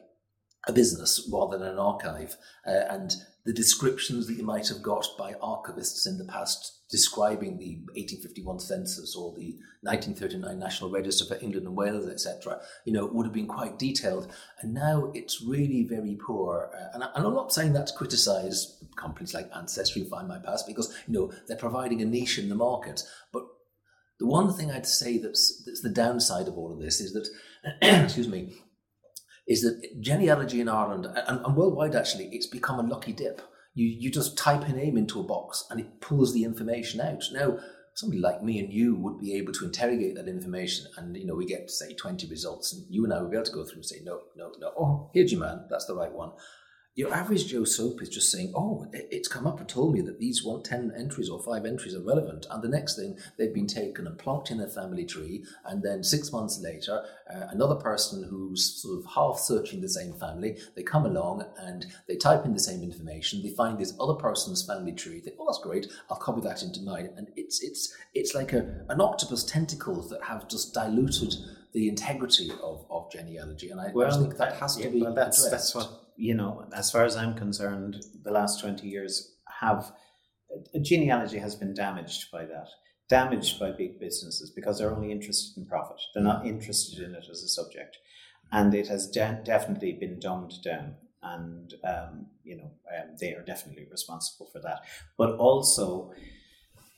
a 0.67 0.73
business 0.73 1.27
rather 1.31 1.57
than 1.57 1.67
an 1.67 1.79
archive. 1.79 2.37
Uh, 2.65 2.85
and 2.89 3.15
the 3.45 3.53
descriptions 3.53 4.25
that 4.27 4.35
you 4.35 4.43
might 4.43 4.67
have 4.67 4.81
got 4.81 5.05
by 5.17 5.33
archivists 5.33 6.07
in 6.07 6.17
the 6.17 6.25
past 6.25 6.75
describing 6.89 7.57
the 7.57 7.77
1851 7.93 8.59
census 8.59 9.15
or 9.15 9.33
the 9.35 9.55
1939 9.81 10.57
National 10.57 10.89
Register 10.89 11.25
for 11.25 11.43
England 11.43 11.67
and 11.67 11.75
Wales, 11.75 12.07
etc., 12.07 12.59
you 12.85 12.93
know, 12.93 13.05
would 13.05 13.25
have 13.25 13.33
been 13.33 13.47
quite 13.47 13.77
detailed. 13.77 14.31
And 14.61 14.73
now 14.73 15.11
it's 15.13 15.43
really 15.43 15.83
very 15.83 16.15
poor. 16.15 16.71
Uh, 16.75 16.89
and, 16.93 17.03
I, 17.03 17.09
am 17.15 17.33
not 17.33 17.53
saying 17.53 17.73
that 17.73 17.87
to 17.87 17.93
criticise 17.93 18.83
companies 18.95 19.33
like 19.33 19.49
Ancestry 19.55 20.01
and 20.01 20.11
Find 20.11 20.27
My 20.27 20.39
Past 20.39 20.65
because, 20.65 20.95
you 21.07 21.13
know, 21.13 21.31
they're 21.47 21.57
providing 21.57 22.01
a 22.01 22.05
niche 22.05 22.39
in 22.39 22.49
the 22.49 22.55
market. 22.55 23.03
But 23.31 23.43
the 24.19 24.25
one 24.25 24.53
thing 24.53 24.71
I'd 24.71 24.87
say 24.87 25.17
that's, 25.17 25.63
that's 25.65 25.81
the 25.81 25.89
downside 25.89 26.47
of 26.47 26.57
all 26.57 26.71
of 26.71 26.79
this 26.79 26.99
is 26.99 27.13
that, 27.13 27.27
excuse 28.03 28.27
me, 28.27 28.53
is 29.47 29.61
that 29.61 30.01
genealogy 30.01 30.59
in 30.61 30.69
Ireland 30.69 31.05
and, 31.05 31.39
and 31.45 31.55
worldwide 31.55 31.95
actually, 31.95 32.29
it's 32.31 32.47
become 32.47 32.79
a 32.79 32.87
lucky 32.87 33.13
dip. 33.13 33.41
You 33.73 33.87
you 33.87 34.09
just 34.09 34.37
type 34.37 34.67
a 34.67 34.71
name 34.71 34.97
into 34.97 35.19
a 35.19 35.23
box 35.23 35.65
and 35.69 35.79
it 35.79 36.01
pulls 36.01 36.33
the 36.33 36.43
information 36.43 37.01
out. 37.01 37.23
Now, 37.31 37.59
somebody 37.93 38.21
like 38.21 38.43
me 38.43 38.59
and 38.59 38.71
you 38.71 38.95
would 38.95 39.19
be 39.19 39.33
able 39.35 39.53
to 39.53 39.65
interrogate 39.65 40.15
that 40.15 40.27
information, 40.27 40.87
and 40.97 41.15
you 41.15 41.25
know 41.25 41.35
we 41.35 41.45
get 41.45 41.69
say 41.69 41.93
twenty 41.93 42.27
results, 42.27 42.73
and 42.73 42.85
you 42.89 43.03
and 43.03 43.13
I 43.13 43.21
would 43.21 43.31
be 43.31 43.37
able 43.37 43.45
to 43.45 43.51
go 43.51 43.63
through 43.63 43.77
and 43.77 43.85
say 43.85 44.01
no, 44.03 44.21
no, 44.35 44.51
no. 44.59 44.71
Oh, 44.77 45.09
here's 45.13 45.31
your 45.31 45.41
man. 45.41 45.65
That's 45.69 45.85
the 45.85 45.95
right 45.95 46.11
one. 46.11 46.31
Your 46.95 47.13
average 47.13 47.47
Joe 47.47 47.65
Soap 47.65 48.01
is 48.01 48.07
just 48.07 48.31
saying, 48.31 48.53
oh, 48.55 48.87
it's 48.93 49.27
come 49.27 49.45
up 49.45 49.59
and 49.59 49.67
told 49.67 49.93
me 49.93 49.99
that 49.99 50.17
these 50.17 50.45
one, 50.45 50.63
10 50.63 50.93
entries 50.97 51.29
or 51.29 51.43
five 51.43 51.65
entries 51.65 51.93
are 51.93 52.01
relevant. 52.01 52.45
And 52.49 52.63
the 52.63 52.69
next 52.69 52.95
thing, 52.95 53.17
they've 53.37 53.53
been 53.53 53.67
taken 53.67 54.07
and 54.07 54.17
plonked 54.17 54.49
in 54.49 54.61
a 54.61 54.67
family 54.69 55.03
tree. 55.03 55.43
And 55.65 55.83
then 55.83 56.05
six 56.05 56.31
months 56.31 56.57
later, 56.61 57.03
uh, 57.29 57.47
another 57.49 57.75
person 57.75 58.23
who's 58.23 58.81
sort 58.81 58.97
of 58.97 59.11
half 59.11 59.39
searching 59.39 59.81
the 59.81 59.89
same 59.89 60.13
family, 60.13 60.57
they 60.77 60.83
come 60.83 61.05
along 61.05 61.43
and 61.59 61.85
they 62.07 62.15
type 62.15 62.45
in 62.45 62.53
the 62.53 62.59
same 62.61 62.81
information. 62.81 63.43
They 63.43 63.49
find 63.49 63.77
this 63.77 63.93
other 63.99 64.13
person's 64.13 64.65
family 64.65 64.93
tree. 64.93 65.15
They, 65.15 65.31
think, 65.31 65.35
oh, 65.37 65.47
that's 65.47 65.59
great. 65.59 65.87
I'll 66.09 66.15
copy 66.15 66.39
that 66.41 66.63
into 66.63 66.81
mine. 66.81 67.09
And 67.17 67.27
it's, 67.35 67.61
it's, 67.61 67.93
it's 68.13 68.33
like 68.33 68.53
a, 68.53 68.85
an 68.87 69.01
octopus 69.01 69.43
tentacles 69.43 70.09
that 70.11 70.23
have 70.23 70.47
just 70.47 70.73
diluted 70.73 71.33
the 71.75 71.89
integrity 71.89 72.49
of, 72.63 72.85
of 72.89 73.11
genealogy. 73.11 73.69
And 73.69 73.81
I, 73.81 73.91
well, 73.93 74.11
I 74.11 74.17
think 74.17 74.37
that 74.37 74.55
has 74.55 74.77
to 74.77 74.83
yeah, 74.83 74.89
be 74.89 75.01
well, 75.01 75.13
that's, 75.13 75.45
addressed. 75.45 75.73
That's 75.73 75.75
what 75.75 76.05
you 76.15 76.33
know, 76.33 76.65
as 76.73 76.89
far 76.89 77.03
as 77.03 77.17
I'm 77.17 77.35
concerned, 77.35 78.03
the 78.23 78.31
last 78.31 78.61
20 78.61 78.87
years 78.87 79.35
have 79.61 79.91
genealogy 80.81 81.37
has 81.37 81.55
been 81.55 81.73
damaged 81.73 82.31
by 82.31 82.45
that, 82.45 82.69
damaged 83.09 83.59
by 83.59 83.71
big 83.71 83.99
businesses 83.99 84.51
because 84.55 84.79
they're 84.79 84.95
only 84.95 85.11
interested 85.11 85.59
in 85.59 85.67
profit. 85.67 85.97
They're 86.13 86.23
not 86.23 86.47
interested 86.47 87.03
in 87.03 87.13
it 87.13 87.25
as 87.29 87.43
a 87.43 87.47
subject. 87.49 87.97
And 88.53 88.73
it 88.73 88.87
has 88.87 89.09
de- 89.09 89.41
definitely 89.43 89.93
been 89.93 90.19
dumbed 90.19 90.53
down. 90.63 90.95
And, 91.21 91.73
um, 91.83 92.27
you 92.43 92.55
know, 92.57 92.71
um, 92.95 93.17
they 93.19 93.33
are 93.33 93.41
definitely 93.41 93.87
responsible 93.91 94.47
for 94.53 94.59
that. 94.59 94.81
But 95.17 95.31
also, 95.31 96.13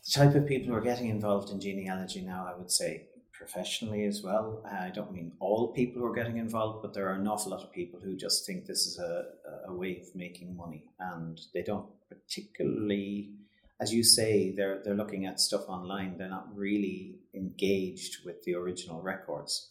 the 0.05 0.11
type 0.11 0.35
of 0.35 0.45
people 0.45 0.67
who 0.67 0.75
are 0.75 0.81
getting 0.81 1.09
involved 1.09 1.49
in 1.49 1.59
genealogy 1.59 2.21
now, 2.21 2.45
I 2.47 2.55
would 2.55 2.69
say, 2.69 3.07
professionally 3.37 4.05
as 4.05 4.21
well. 4.23 4.63
Uh, 4.65 4.85
I 4.85 4.89
don't 4.89 5.11
mean 5.11 5.31
all 5.39 5.73
people 5.73 6.01
who 6.01 6.07
are 6.07 6.15
getting 6.15 6.37
involved, 6.37 6.81
but 6.81 6.93
there 6.93 7.07
are 7.07 7.13
an 7.13 7.27
awful 7.27 7.51
lot 7.51 7.63
of 7.63 7.71
people 7.71 7.99
who 7.99 8.15
just 8.15 8.45
think 8.45 8.65
this 8.65 8.85
is 8.85 8.99
a, 8.99 9.25
a 9.67 9.73
way 9.73 9.99
of 10.01 10.15
making 10.15 10.55
money, 10.55 10.85
and 10.99 11.39
they 11.53 11.61
don't 11.61 11.87
particularly, 12.09 13.31
as 13.79 13.93
you 13.93 14.03
say, 14.03 14.51
they're 14.51 14.81
they're 14.83 14.95
looking 14.95 15.25
at 15.25 15.39
stuff 15.39 15.67
online. 15.67 16.17
They're 16.17 16.29
not 16.29 16.55
really 16.55 17.19
engaged 17.33 18.25
with 18.25 18.43
the 18.43 18.55
original 18.55 19.01
records. 19.01 19.69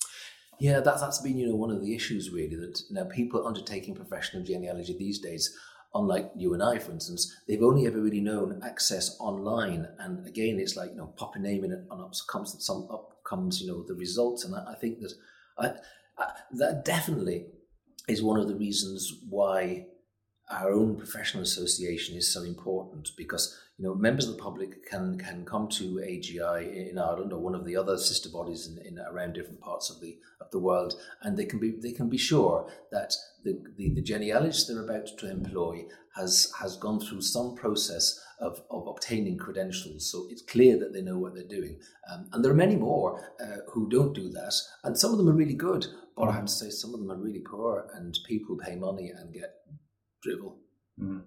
Yeah, 0.58 0.80
that's 0.80 1.00
that's 1.00 1.20
been 1.20 1.38
you 1.38 1.48
know 1.48 1.56
one 1.56 1.70
of 1.70 1.82
the 1.82 1.94
issues 1.94 2.30
really 2.30 2.56
that 2.56 2.80
you 2.88 2.94
now 2.94 3.04
people 3.04 3.46
undertaking 3.46 3.94
professional 3.94 4.42
genealogy 4.42 4.96
these 4.96 5.18
days 5.18 5.54
unlike 5.96 6.30
you 6.36 6.54
and 6.54 6.62
I, 6.62 6.78
for 6.78 6.92
instance, 6.92 7.34
they've 7.46 7.62
only 7.62 7.86
ever 7.86 8.00
really 8.00 8.20
known 8.20 8.60
access 8.64 9.16
online. 9.18 9.88
And 9.98 10.26
again, 10.26 10.58
it's 10.58 10.76
like, 10.76 10.90
you 10.90 10.96
know, 10.96 11.12
pop 11.16 11.36
a 11.36 11.38
name 11.38 11.64
in 11.64 11.72
it 11.72 11.84
and 11.90 12.00
up 12.02 12.12
comes 12.30 12.56
some 12.64 12.88
up 12.90 13.22
comes, 13.24 13.60
you 13.60 13.68
know, 13.68 13.82
the 13.86 13.94
results. 13.94 14.44
And 14.44 14.54
I, 14.54 14.72
I 14.72 14.74
think 14.74 15.00
that 15.00 15.12
I, 15.58 15.72
I, 16.18 16.30
that 16.52 16.84
definitely 16.84 17.46
is 18.08 18.22
one 18.22 18.38
of 18.38 18.48
the 18.48 18.54
reasons 18.54 19.12
why 19.28 19.86
our 20.50 20.70
own 20.70 20.96
professional 20.96 21.42
association 21.42 22.16
is 22.16 22.32
so 22.32 22.42
important 22.42 23.10
because 23.16 23.58
you 23.78 23.84
know 23.84 23.94
members 23.94 24.28
of 24.28 24.36
the 24.36 24.42
public 24.42 24.86
can 24.88 25.18
can 25.18 25.44
come 25.44 25.68
to 25.68 25.96
AGI 25.96 26.90
in 26.90 26.98
Ireland 26.98 27.32
or 27.32 27.40
one 27.40 27.54
of 27.54 27.64
the 27.64 27.76
other 27.76 27.98
sister 27.98 28.28
bodies 28.28 28.68
in, 28.68 28.78
in 28.86 28.98
around 28.98 29.32
different 29.32 29.60
parts 29.60 29.90
of 29.90 30.00
the 30.00 30.18
of 30.40 30.50
the 30.52 30.58
world 30.58 30.94
and 31.22 31.36
they 31.36 31.46
can 31.46 31.58
be 31.58 31.72
they 31.82 31.92
can 31.92 32.08
be 32.08 32.18
sure 32.18 32.70
that 32.92 33.12
the, 33.44 33.60
the, 33.76 33.90
the 33.94 34.02
genealogist 34.02 34.68
they're 34.68 34.84
about 34.84 35.06
to 35.18 35.30
employ 35.30 35.84
has 36.14 36.52
has 36.60 36.76
gone 36.76 37.00
through 37.00 37.20
some 37.20 37.54
process 37.54 38.20
of, 38.38 38.62
of 38.70 38.86
obtaining 38.86 39.38
credentials. 39.38 40.10
So 40.10 40.26
it's 40.30 40.42
clear 40.42 40.78
that 40.78 40.92
they 40.92 41.02
know 41.02 41.18
what 41.18 41.34
they're 41.34 41.44
doing. 41.44 41.78
Um, 42.10 42.28
and 42.32 42.44
there 42.44 42.52
are 42.52 42.56
many 42.56 42.76
more 42.76 43.32
uh, 43.40 43.58
who 43.70 43.88
don't 43.88 44.14
do 44.14 44.28
that. 44.30 44.54
And 44.84 44.98
some 44.98 45.12
of 45.12 45.18
them 45.18 45.28
are 45.28 45.34
really 45.34 45.54
good, 45.54 45.86
but 46.16 46.28
I 46.28 46.32
have 46.32 46.46
to 46.46 46.52
say 46.52 46.70
some 46.70 46.92
of 46.92 47.00
them 47.00 47.10
are 47.10 47.16
really 47.16 47.40
poor 47.40 47.88
and 47.94 48.18
people 48.26 48.56
pay 48.56 48.76
money 48.76 49.10
and 49.10 49.32
get 49.32 49.54
drivel. 50.22 50.56
Mm. 51.00 51.22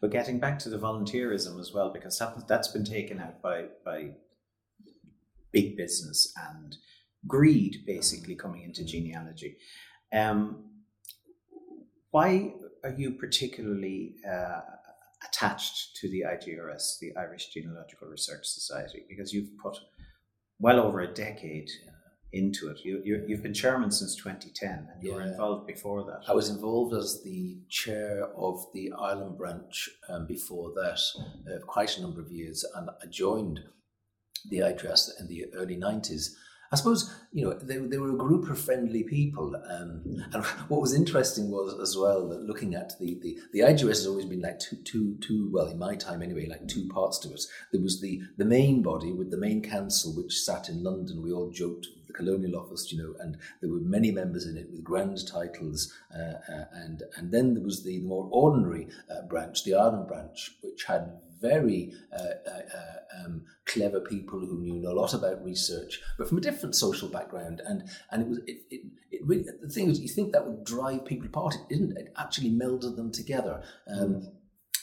But 0.00 0.10
getting 0.10 0.38
back 0.38 0.58
to 0.60 0.68
the 0.68 0.78
volunteerism 0.78 1.60
as 1.60 1.72
well, 1.72 1.92
because 1.92 2.18
that, 2.18 2.46
that's 2.48 2.68
been 2.68 2.84
taken 2.84 3.20
out 3.20 3.42
by, 3.42 3.66
by 3.84 4.10
big 5.52 5.76
business 5.76 6.32
and 6.50 6.76
greed 7.26 7.82
basically 7.86 8.34
coming 8.34 8.62
into 8.62 8.84
genealogy. 8.84 9.56
Um, 10.12 10.64
why 12.10 12.54
are 12.84 12.94
you 12.96 13.12
particularly 13.12 14.16
uh, 14.28 14.60
attached 15.26 15.96
to 15.96 16.08
the 16.08 16.22
IGRS, 16.22 16.98
the 17.00 17.14
Irish 17.16 17.48
Genealogical 17.52 18.08
Research 18.08 18.46
Society, 18.46 19.04
because 19.08 19.32
you've 19.32 19.56
put 19.58 19.76
well 20.58 20.80
over 20.80 21.00
a 21.00 21.12
decade 21.12 21.70
into 22.32 22.68
it. 22.68 22.78
You, 22.84 23.02
you 23.04 23.34
have 23.34 23.42
been 23.42 23.54
chairman 23.54 23.90
since 23.90 24.14
2010, 24.16 24.70
and 24.70 25.02
you 25.02 25.10
yeah. 25.10 25.16
were 25.16 25.22
involved 25.22 25.66
before 25.66 26.04
that. 26.04 26.24
I 26.28 26.34
was 26.34 26.50
involved 26.50 26.94
as 26.94 27.22
the 27.22 27.58
chair 27.68 28.28
of 28.36 28.66
the 28.74 28.92
Ireland 28.98 29.38
branch 29.38 29.88
um, 30.08 30.26
before 30.26 30.72
that, 30.74 31.00
uh, 31.50 31.64
quite 31.66 31.96
a 31.96 32.02
number 32.02 32.20
of 32.20 32.30
years, 32.30 32.64
and 32.74 32.90
I 32.90 33.06
joined 33.06 33.60
the 34.50 34.58
IGRS 34.58 35.20
in 35.20 35.28
the 35.28 35.46
early 35.54 35.76
90s 35.76 36.30
I 36.70 36.76
suppose 36.76 37.14
you 37.32 37.44
know 37.44 37.54
they, 37.54 37.78
they 37.78 37.98
were 37.98 38.12
a 38.12 38.18
group 38.18 38.50
of 38.50 38.60
friendly 38.60 39.02
people, 39.02 39.56
um, 39.70 40.02
and 40.32 40.44
what 40.68 40.80
was 40.80 40.94
interesting 40.94 41.50
was 41.50 41.78
as 41.80 41.96
well 41.96 42.28
that 42.28 42.42
looking 42.42 42.74
at 42.74 42.92
the 43.00 43.18
the 43.22 43.38
the 43.52 43.60
has 43.60 44.06
always 44.06 44.26
been 44.26 44.42
like 44.42 44.58
two 44.58 44.76
two 44.84 45.16
two 45.20 45.50
well 45.52 45.68
in 45.68 45.78
my 45.78 45.94
time 45.94 46.22
anyway 46.22 46.46
like 46.46 46.68
two 46.68 46.86
parts 46.88 47.18
to 47.20 47.32
it. 47.32 47.40
There 47.72 47.80
was 47.80 48.00
the 48.00 48.20
the 48.36 48.44
main 48.44 48.82
body 48.82 49.12
with 49.12 49.30
the 49.30 49.38
main 49.38 49.62
council 49.62 50.14
which 50.14 50.40
sat 50.40 50.68
in 50.68 50.82
London. 50.82 51.22
We 51.22 51.32
all 51.32 51.50
joked 51.50 51.86
the 52.08 52.14
colonial 52.14 52.58
office, 52.58 52.90
you 52.90 52.98
know, 52.98 53.14
and 53.20 53.38
there 53.60 53.70
were 53.70 53.80
many 53.80 54.10
members 54.10 54.46
in 54.46 54.56
it 54.56 54.68
with 54.70 54.82
grand 54.82 55.26
titles, 55.28 55.92
uh, 56.12 56.52
uh, 56.52 56.64
and 56.72 57.02
and 57.16 57.30
then 57.30 57.54
there 57.54 57.62
was 57.62 57.84
the, 57.84 58.00
more 58.00 58.28
ordinary 58.32 58.88
uh, 59.10 59.22
branch, 59.28 59.64
the 59.64 59.74
Ireland 59.74 60.08
branch, 60.08 60.56
which 60.62 60.84
had 60.84 61.12
very 61.40 61.92
uh, 62.12 62.50
uh, 62.50 63.24
um, 63.24 63.42
clever 63.64 64.00
people 64.00 64.40
who 64.40 64.58
knew 64.58 64.88
a 64.88 64.92
lot 64.92 65.14
about 65.14 65.44
research, 65.44 66.00
but 66.16 66.28
from 66.28 66.38
a 66.38 66.40
different 66.40 66.74
social 66.74 67.08
background. 67.08 67.60
And 67.64 67.84
and 68.10 68.22
it 68.22 68.28
was 68.28 68.38
it, 68.46 68.62
it, 68.70 68.80
it 69.10 69.26
really 69.26 69.44
the 69.62 69.68
thing 69.68 69.90
is 69.90 70.00
you 70.00 70.08
think 70.08 70.32
that 70.32 70.46
would 70.46 70.64
drive 70.64 71.04
people 71.04 71.26
apart. 71.26 71.54
It 71.54 71.68
didn't. 71.68 71.96
It 71.96 72.12
actually 72.16 72.50
melded 72.50 72.96
them 72.96 73.12
together. 73.12 73.62
Um. 73.86 74.32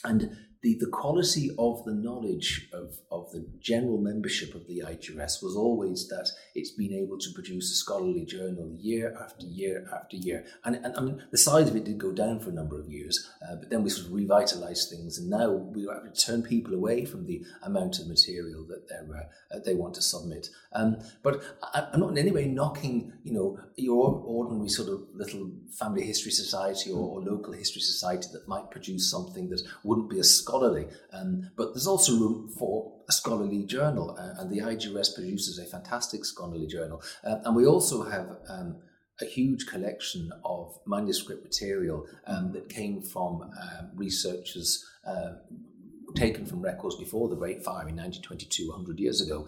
And 0.04 0.36
the, 0.66 0.74
the 0.84 0.90
quality 0.90 1.50
of 1.60 1.84
the 1.84 1.94
knowledge 1.94 2.68
of, 2.72 2.98
of 3.12 3.30
the 3.30 3.46
general 3.60 3.98
membership 3.98 4.52
of 4.52 4.66
the 4.66 4.82
IGRS 4.84 5.40
was 5.40 5.54
always 5.54 6.08
that 6.08 6.28
it's 6.56 6.72
been 6.72 6.92
able 6.92 7.18
to 7.18 7.30
produce 7.34 7.70
a 7.70 7.74
scholarly 7.76 8.24
journal 8.24 8.74
year 8.76 9.16
after 9.22 9.46
year 9.46 9.88
after 9.94 10.16
year. 10.16 10.44
And, 10.64 10.74
and 10.76 10.96
I 10.96 11.00
mean, 11.02 11.22
the 11.30 11.38
size 11.38 11.68
of 11.68 11.76
it 11.76 11.84
did 11.84 11.98
go 11.98 12.10
down 12.10 12.40
for 12.40 12.50
a 12.50 12.52
number 12.52 12.80
of 12.80 12.90
years, 12.90 13.30
uh, 13.48 13.54
but 13.54 13.70
then 13.70 13.84
we 13.84 13.90
sort 13.90 14.08
of 14.08 14.12
revitalized 14.12 14.90
things. 14.90 15.18
And 15.18 15.30
now 15.30 15.52
we 15.52 15.86
have 15.86 16.12
to 16.12 16.20
turn 16.20 16.42
people 16.42 16.74
away 16.74 17.04
from 17.04 17.26
the 17.26 17.44
amount 17.62 18.00
of 18.00 18.08
material 18.08 18.66
that 18.66 18.88
they're, 18.88 19.30
uh, 19.54 19.60
they 19.64 19.74
want 19.74 19.94
to 19.94 20.02
submit. 20.02 20.48
Um, 20.72 20.96
but 21.22 21.44
I, 21.62 21.86
am 21.92 22.00
not 22.00 22.10
in 22.10 22.18
any 22.18 22.32
way 22.32 22.46
knocking, 22.46 23.12
you 23.22 23.32
know, 23.32 23.60
your 23.76 24.20
ordinary 24.26 24.68
sort 24.68 24.88
of 24.88 25.02
little 25.14 25.48
family 25.78 26.02
history 26.02 26.32
society 26.32 26.90
or, 26.90 27.08
or 27.08 27.20
local 27.20 27.52
history 27.52 27.82
society 27.82 28.26
that 28.32 28.48
might 28.48 28.72
produce 28.72 29.08
something 29.08 29.48
that 29.50 29.62
wouldn't 29.84 30.10
be 30.10 30.18
a 30.18 30.24
scholarly 30.24 30.55
scholarly, 30.56 30.86
um, 31.12 31.50
but 31.56 31.74
there's 31.74 31.86
also 31.86 32.12
room 32.12 32.48
for 32.48 32.92
a 33.08 33.12
scholarly 33.12 33.64
journal, 33.64 34.16
uh, 34.18 34.40
and 34.40 34.50
the 34.50 34.58
IGRS 34.58 35.14
produces 35.14 35.58
a 35.58 35.64
fantastic 35.64 36.24
scholarly 36.24 36.66
journal. 36.66 37.02
Uh, 37.24 37.36
and 37.44 37.54
we 37.54 37.66
also 37.66 38.02
have 38.02 38.38
um, 38.48 38.76
a 39.20 39.24
huge 39.24 39.66
collection 39.66 40.32
of 40.44 40.78
manuscript 40.86 41.44
material 41.44 42.06
um, 42.26 42.52
that 42.52 42.68
came 42.68 43.02
from 43.02 43.42
um, 43.42 43.90
researchers. 43.94 44.84
Uh, 45.06 45.34
taken 46.14 46.46
from 46.46 46.62
records 46.62 46.96
before 46.96 47.28
the 47.28 47.36
Great 47.36 47.62
Fire 47.62 47.88
in 47.88 47.96
1922, 47.96 48.68
100 48.70 48.98
years 48.98 49.20
ago. 49.20 49.46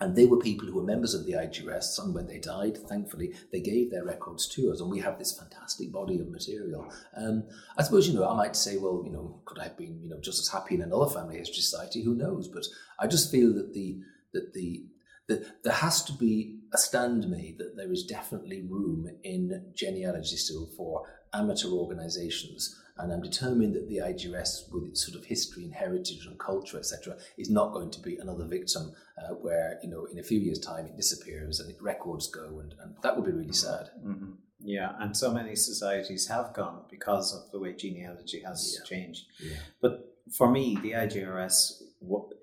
And 0.00 0.16
they 0.16 0.24
were 0.24 0.38
people 0.38 0.66
who 0.66 0.76
were 0.76 0.82
members 0.82 1.12
of 1.12 1.26
the 1.26 1.32
IGRS, 1.32 2.02
and 2.02 2.14
when 2.14 2.26
they 2.26 2.38
died, 2.38 2.78
thankfully, 2.88 3.34
they 3.52 3.60
gave 3.60 3.90
their 3.90 4.04
records 4.04 4.48
to 4.48 4.72
us, 4.72 4.80
and 4.80 4.90
we 4.90 4.98
have 5.00 5.18
this 5.18 5.38
fantastic 5.38 5.92
body 5.92 6.18
of 6.18 6.30
material. 6.30 6.90
Um, 7.14 7.44
I 7.76 7.82
suppose, 7.82 8.08
you 8.08 8.14
know, 8.14 8.26
I 8.26 8.34
might 8.34 8.56
say, 8.56 8.78
well, 8.78 9.02
you 9.04 9.12
know, 9.12 9.42
could 9.44 9.58
I 9.58 9.64
have 9.64 9.76
been, 9.76 10.00
you 10.02 10.08
know, 10.08 10.18
just 10.20 10.40
as 10.40 10.48
happy 10.48 10.74
in 10.74 10.82
another 10.82 11.10
family 11.10 11.36
history 11.36 11.60
society? 11.60 12.02
Who 12.02 12.14
knows? 12.14 12.48
But 12.48 12.64
I 12.98 13.06
just 13.06 13.30
feel 13.30 13.52
that 13.54 13.74
the 13.74 14.00
that 14.32 14.54
the 14.54 14.86
that 15.28 15.62
there 15.62 15.72
has 15.72 16.02
to 16.04 16.12
be 16.12 16.60
a 16.72 16.78
stand 16.78 17.28
made 17.28 17.58
that 17.58 17.76
there 17.76 17.92
is 17.92 18.04
definitely 18.04 18.62
room 18.68 19.08
in 19.22 19.70
genealogy 19.74 20.36
still 20.36 20.68
for 20.76 21.06
amateur 21.32 21.68
organisations 21.68 22.80
and 23.00 23.12
I'm 23.12 23.22
determined 23.22 23.74
that 23.74 23.88
the 23.88 23.98
IGRS, 23.98 24.70
with 24.72 24.84
its 24.84 25.06
sort 25.06 25.18
of 25.18 25.24
history 25.24 25.64
and 25.64 25.72
heritage 25.72 26.26
and 26.26 26.38
culture, 26.38 26.76
etc., 26.76 27.16
is 27.38 27.48
not 27.48 27.72
going 27.72 27.90
to 27.92 28.00
be 28.00 28.16
another 28.16 28.44
victim 28.44 28.92
uh, 29.18 29.34
where, 29.34 29.78
you 29.82 29.88
know, 29.88 30.04
in 30.06 30.18
a 30.18 30.22
few 30.22 30.38
years' 30.38 30.58
time 30.58 30.86
it 30.86 30.96
disappears 30.96 31.60
and 31.60 31.74
records 31.80 32.28
go, 32.28 32.60
and, 32.60 32.74
and 32.82 32.94
that 33.02 33.16
would 33.16 33.24
be 33.24 33.32
really 33.32 33.52
sad. 33.52 33.90
Mm-hmm. 34.04 34.32
Yeah, 34.62 34.92
and 34.98 35.16
so 35.16 35.32
many 35.32 35.56
societies 35.56 36.28
have 36.28 36.52
gone 36.52 36.82
because 36.90 37.34
of 37.34 37.50
the 37.50 37.58
way 37.58 37.72
genealogy 37.72 38.42
has 38.44 38.78
yeah. 38.78 38.86
changed. 38.86 39.24
Yeah. 39.42 39.56
But 39.80 40.18
for 40.30 40.50
me, 40.50 40.78
the 40.82 40.92
IGRS 40.92 41.82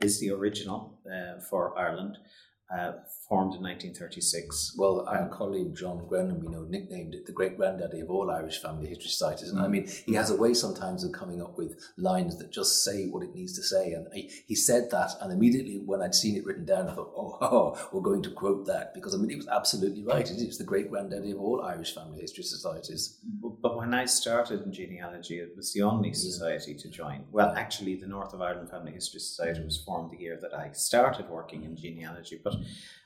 is 0.02 0.20
the 0.20 0.32
original 0.32 1.00
uh, 1.06 1.40
for 1.40 1.78
Ireland 1.78 2.18
uh, 2.76 2.94
formed 3.30 3.56
in 3.56 3.62
1936. 3.62 4.76
Well, 4.78 5.06
our 5.08 5.28
colleague 5.28 5.76
John 5.76 6.06
Grenham, 6.08 6.40
we 6.40 6.48
know, 6.48 6.64
nicknamed 6.64 7.14
it 7.14 7.26
the 7.26 7.34
great 7.34 7.58
granddaddy 7.58 8.00
of 8.00 8.10
all 8.10 8.32
Irish 8.32 8.62
family 8.62 8.88
history 8.88 9.10
societies. 9.10 9.50
And 9.50 9.60
I 9.60 9.66
mm. 9.66 9.72
mean, 9.72 9.90
he 10.06 10.14
has 10.14 10.30
a 10.30 10.36
way 10.36 10.54
sometimes 10.54 11.04
of 11.04 11.12
coming 11.12 11.42
up 11.42 11.58
with 11.58 11.78
lines 11.98 12.38
that 12.38 12.52
just 12.52 12.84
say 12.84 13.08
what 13.08 13.24
it 13.24 13.36
needs 13.36 13.54
to 13.58 13.64
say. 13.64 13.92
And 13.92 14.08
he, 14.14 14.32
he 14.48 14.56
said 14.56 14.90
that, 14.92 15.12
and 15.22 15.32
immediately 15.32 15.82
when 15.86 16.02
I'd 16.02 16.16
seen 16.16 16.38
it 16.38 16.46
written 16.46 16.66
down, 16.66 16.88
I 16.90 16.96
thought, 16.96 17.14
oh, 17.16 17.38
oh, 17.42 17.90
we're 17.92 18.02
going 18.02 18.24
to 18.24 18.32
quote 18.32 18.66
that 18.68 18.94
because 18.94 19.14
I 19.14 19.18
mean, 19.18 19.32
it 19.32 19.38
was 19.38 19.48
absolutely 19.50 20.04
right. 20.04 20.30
It 20.30 20.38
is 20.38 20.58
the 20.58 20.64
great 20.64 20.90
granddaddy 20.90 21.32
of 21.32 21.40
all 21.42 21.62
Irish 21.62 21.94
family 21.94 22.22
history 22.22 22.44
societies. 22.44 23.20
But 23.62 23.78
when 23.78 23.94
I 23.94 24.06
started 24.06 24.62
in 24.62 24.72
genealogy, 24.72 25.40
it 25.40 25.56
was 25.56 25.74
the 25.74 25.82
only 25.82 26.14
society 26.14 26.76
to 26.76 26.90
join. 26.90 27.26
Well, 27.32 27.54
actually, 27.58 27.96
the 27.96 28.08
North 28.08 28.34
of 28.34 28.42
Ireland 28.42 28.70
Family 28.70 28.94
History 28.94 29.20
Society 29.20 29.64
was 29.64 29.84
formed 29.84 30.12
the 30.12 30.18
year 30.18 30.40
that 30.42 30.54
I 30.54 30.72
started 30.72 31.30
working 31.30 31.64
in 31.64 31.76
genealogy. 31.76 32.40
But 32.44 32.56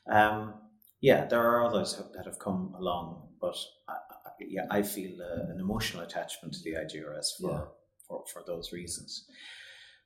um, 0.10 0.54
yeah, 1.02 1.26
there 1.26 1.42
are 1.42 1.66
others 1.66 2.02
that 2.14 2.26
have 2.26 2.40
come 2.40 2.74
along, 2.78 3.30
but 3.40 3.56
I, 3.90 3.96
yeah, 4.40 4.66
I 4.70 4.82
feel 4.82 5.22
uh, 5.22 5.52
an 5.52 5.60
emotional 5.60 6.04
attachment 6.04 6.54
to 6.54 6.64
the 6.64 6.76
IGRS 6.76 7.38
for, 7.40 7.52
yeah. 7.52 7.62
for, 8.08 8.24
for 8.32 8.44
those 8.46 8.72
reasons. 8.72 9.26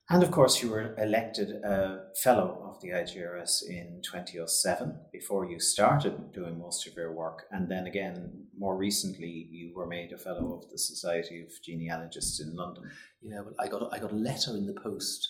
And 0.08 0.22
of 0.22 0.30
course, 0.30 0.62
you 0.62 0.70
were 0.70 0.96
elected 1.00 1.50
a 1.64 2.12
fellow 2.22 2.62
of 2.70 2.80
the 2.80 2.90
IGRS 2.90 3.64
in 3.68 4.02
2007 4.04 5.00
before 5.12 5.50
you 5.50 5.60
started 5.60 6.32
doing 6.32 6.60
most 6.60 6.86
of 6.86 6.94
your 6.94 7.12
work. 7.12 7.46
And 7.50 7.68
then 7.68 7.88
again, 7.88 8.46
more 8.56 8.78
recently, 8.78 9.48
you 9.50 9.74
were 9.76 9.88
made 9.88 10.12
a 10.12 10.18
fellow 10.18 10.54
of 10.54 10.70
the 10.70 10.78
Society 10.78 11.42
of 11.42 11.50
Genealogists 11.64 12.40
in 12.40 12.56
London. 12.56 12.84
Yeah, 13.20 13.42
well, 13.42 13.56
I 13.60 13.68
got, 13.68 13.92
I 13.92 13.98
got 13.98 14.12
a 14.12 14.16
letter 14.16 14.52
in 14.52 14.68
the 14.68 14.80
post 14.80 15.28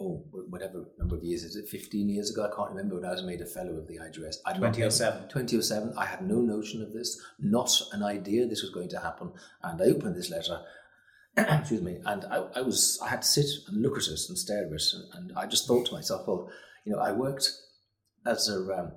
oh, 0.00 0.24
whatever 0.48 0.84
number 0.98 1.16
of 1.16 1.24
years 1.24 1.44
is 1.44 1.56
it, 1.56 1.68
15 1.68 2.08
years 2.08 2.30
ago? 2.30 2.48
I 2.50 2.54
can't 2.54 2.70
remember 2.70 2.96
when 2.96 3.04
I 3.04 3.12
was 3.12 3.22
made 3.22 3.40
a 3.40 3.46
fellow 3.46 3.72
of 3.72 3.86
the 3.86 3.98
IGRS. 3.98 4.36
2007. 4.56 5.28
2007. 5.28 5.94
I 5.96 6.06
had 6.06 6.26
no 6.26 6.36
notion 6.40 6.82
of 6.82 6.92
this, 6.92 7.20
not 7.38 7.70
an 7.92 8.02
idea 8.02 8.46
this 8.46 8.62
was 8.62 8.70
going 8.70 8.88
to 8.90 9.00
happen. 9.00 9.32
And 9.62 9.80
I 9.80 9.86
opened 9.86 10.16
this 10.16 10.30
letter, 10.30 10.60
excuse 11.36 11.82
me, 11.82 11.98
and 12.04 12.24
I, 12.24 12.44
I, 12.56 12.60
was, 12.62 12.98
I 13.02 13.08
had 13.08 13.22
to 13.22 13.28
sit 13.28 13.46
and 13.68 13.82
look 13.82 13.96
at 13.96 14.04
it 14.04 14.20
and 14.28 14.38
stare 14.38 14.66
at 14.66 14.72
it. 14.72 14.82
And, 14.92 15.30
and 15.30 15.38
I 15.38 15.46
just 15.46 15.66
thought 15.66 15.86
to 15.86 15.94
myself, 15.94 16.26
well, 16.26 16.50
you 16.84 16.92
know, 16.92 16.98
I 16.98 17.12
worked 17.12 17.50
as 18.26 18.48
a, 18.48 18.58
um, 18.78 18.92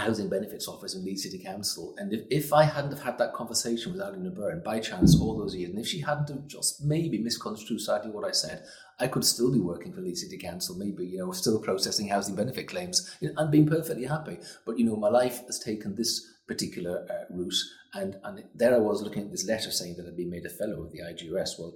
housing 0.00 0.28
benefits 0.28 0.68
office 0.68 0.94
in 0.94 1.04
Leeds 1.04 1.22
City 1.22 1.38
Council. 1.38 1.94
And 1.98 2.12
if, 2.12 2.22
if 2.30 2.52
I 2.52 2.64
hadn't 2.64 2.92
have 2.92 3.02
had 3.02 3.18
that 3.18 3.34
conversation 3.34 3.92
with 3.92 4.00
Eileen 4.00 4.26
O'Byrne 4.26 4.62
by 4.64 4.80
chance 4.80 5.20
all 5.20 5.36
those 5.36 5.54
years, 5.54 5.70
and 5.70 5.78
if 5.78 5.86
she 5.86 6.00
hadn't 6.00 6.28
have 6.28 6.46
just 6.46 6.84
maybe 6.84 7.18
misconstrued 7.18 7.80
slightly 7.80 8.10
what 8.10 8.26
I 8.26 8.32
said, 8.32 8.64
I 8.98 9.08
could 9.08 9.24
still 9.24 9.52
be 9.52 9.60
working 9.60 9.92
for 9.92 10.00
Leeds 10.00 10.22
City 10.22 10.38
Council, 10.38 10.76
maybe, 10.76 11.06
you 11.06 11.18
know, 11.18 11.32
still 11.32 11.60
processing 11.60 12.08
housing 12.08 12.34
benefit 12.34 12.68
claims 12.68 13.14
and 13.20 13.50
being 13.50 13.66
perfectly 13.66 14.06
happy. 14.06 14.38
But, 14.64 14.78
you 14.78 14.86
know, 14.86 14.96
my 14.96 15.08
life 15.08 15.44
has 15.46 15.58
taken 15.58 15.94
this 15.94 16.26
particular 16.48 17.06
uh, 17.10 17.34
route. 17.34 17.54
And, 17.94 18.16
and 18.24 18.44
there 18.54 18.74
I 18.74 18.78
was 18.78 19.02
looking 19.02 19.24
at 19.24 19.30
this 19.30 19.46
letter 19.46 19.70
saying 19.70 19.96
that 19.96 20.06
I'd 20.06 20.16
been 20.16 20.30
made 20.30 20.46
a 20.46 20.50
fellow 20.50 20.82
of 20.82 20.92
the 20.92 21.00
IGRS. 21.00 21.58
Well, 21.58 21.74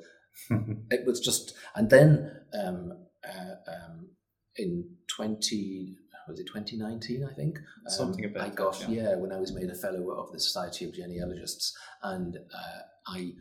it 0.91 1.07
was 1.07 1.21
just, 1.21 1.55
and 1.75 1.91
then 1.91 2.31
um, 2.55 2.93
uh, 3.25 3.71
um, 3.71 4.11
in 4.57 4.97
20, 5.09 5.97
was 6.29 6.39
it 6.39 6.47
2019, 6.47 7.25
I 7.25 7.33
think? 7.33 7.59
Something 7.87 8.25
um, 8.25 8.31
about 8.33 8.47
I 8.47 8.55
got, 8.55 8.81
that, 8.81 8.91
yeah. 8.91 9.03
yeah. 9.03 9.17
when 9.17 9.33
I 9.33 9.39
was 9.39 9.53
made 9.53 9.71
a 9.71 9.75
fellow 9.75 10.11
of 10.11 10.33
the 10.33 10.41
Society 10.41 10.85
of 10.85 10.95
Genealogists. 10.95 11.77
And 12.03 12.37
uh, 12.37 12.81
I, 13.07 13.33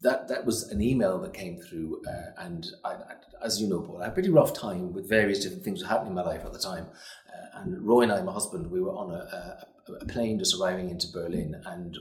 that 0.00 0.28
that 0.28 0.44
was 0.44 0.64
an 0.70 0.80
email 0.80 1.18
that 1.20 1.34
came 1.34 1.60
through, 1.60 2.02
uh, 2.08 2.42
and 2.42 2.66
I, 2.84 2.90
I, 2.90 3.14
as 3.44 3.60
you 3.60 3.68
know, 3.68 3.80
Paul, 3.80 3.98
I 3.98 4.04
had 4.04 4.12
a 4.12 4.14
pretty 4.14 4.30
rough 4.30 4.52
time 4.52 4.92
with 4.92 5.08
various 5.08 5.40
different 5.40 5.64
things 5.64 5.82
happening 5.82 6.10
in 6.10 6.14
my 6.14 6.22
life 6.22 6.44
at 6.44 6.52
the 6.52 6.58
time. 6.58 6.86
Uh, 7.28 7.60
and 7.60 7.82
Roy 7.82 8.02
and 8.02 8.12
I, 8.12 8.22
my 8.22 8.32
husband, 8.32 8.70
we 8.70 8.80
were 8.80 8.92
on 8.92 9.10
a, 9.10 9.66
a, 9.88 9.92
a, 10.00 10.06
plane 10.06 10.38
just 10.38 10.60
arriving 10.60 10.90
into 10.90 11.08
Berlin, 11.08 11.60
and 11.66 11.96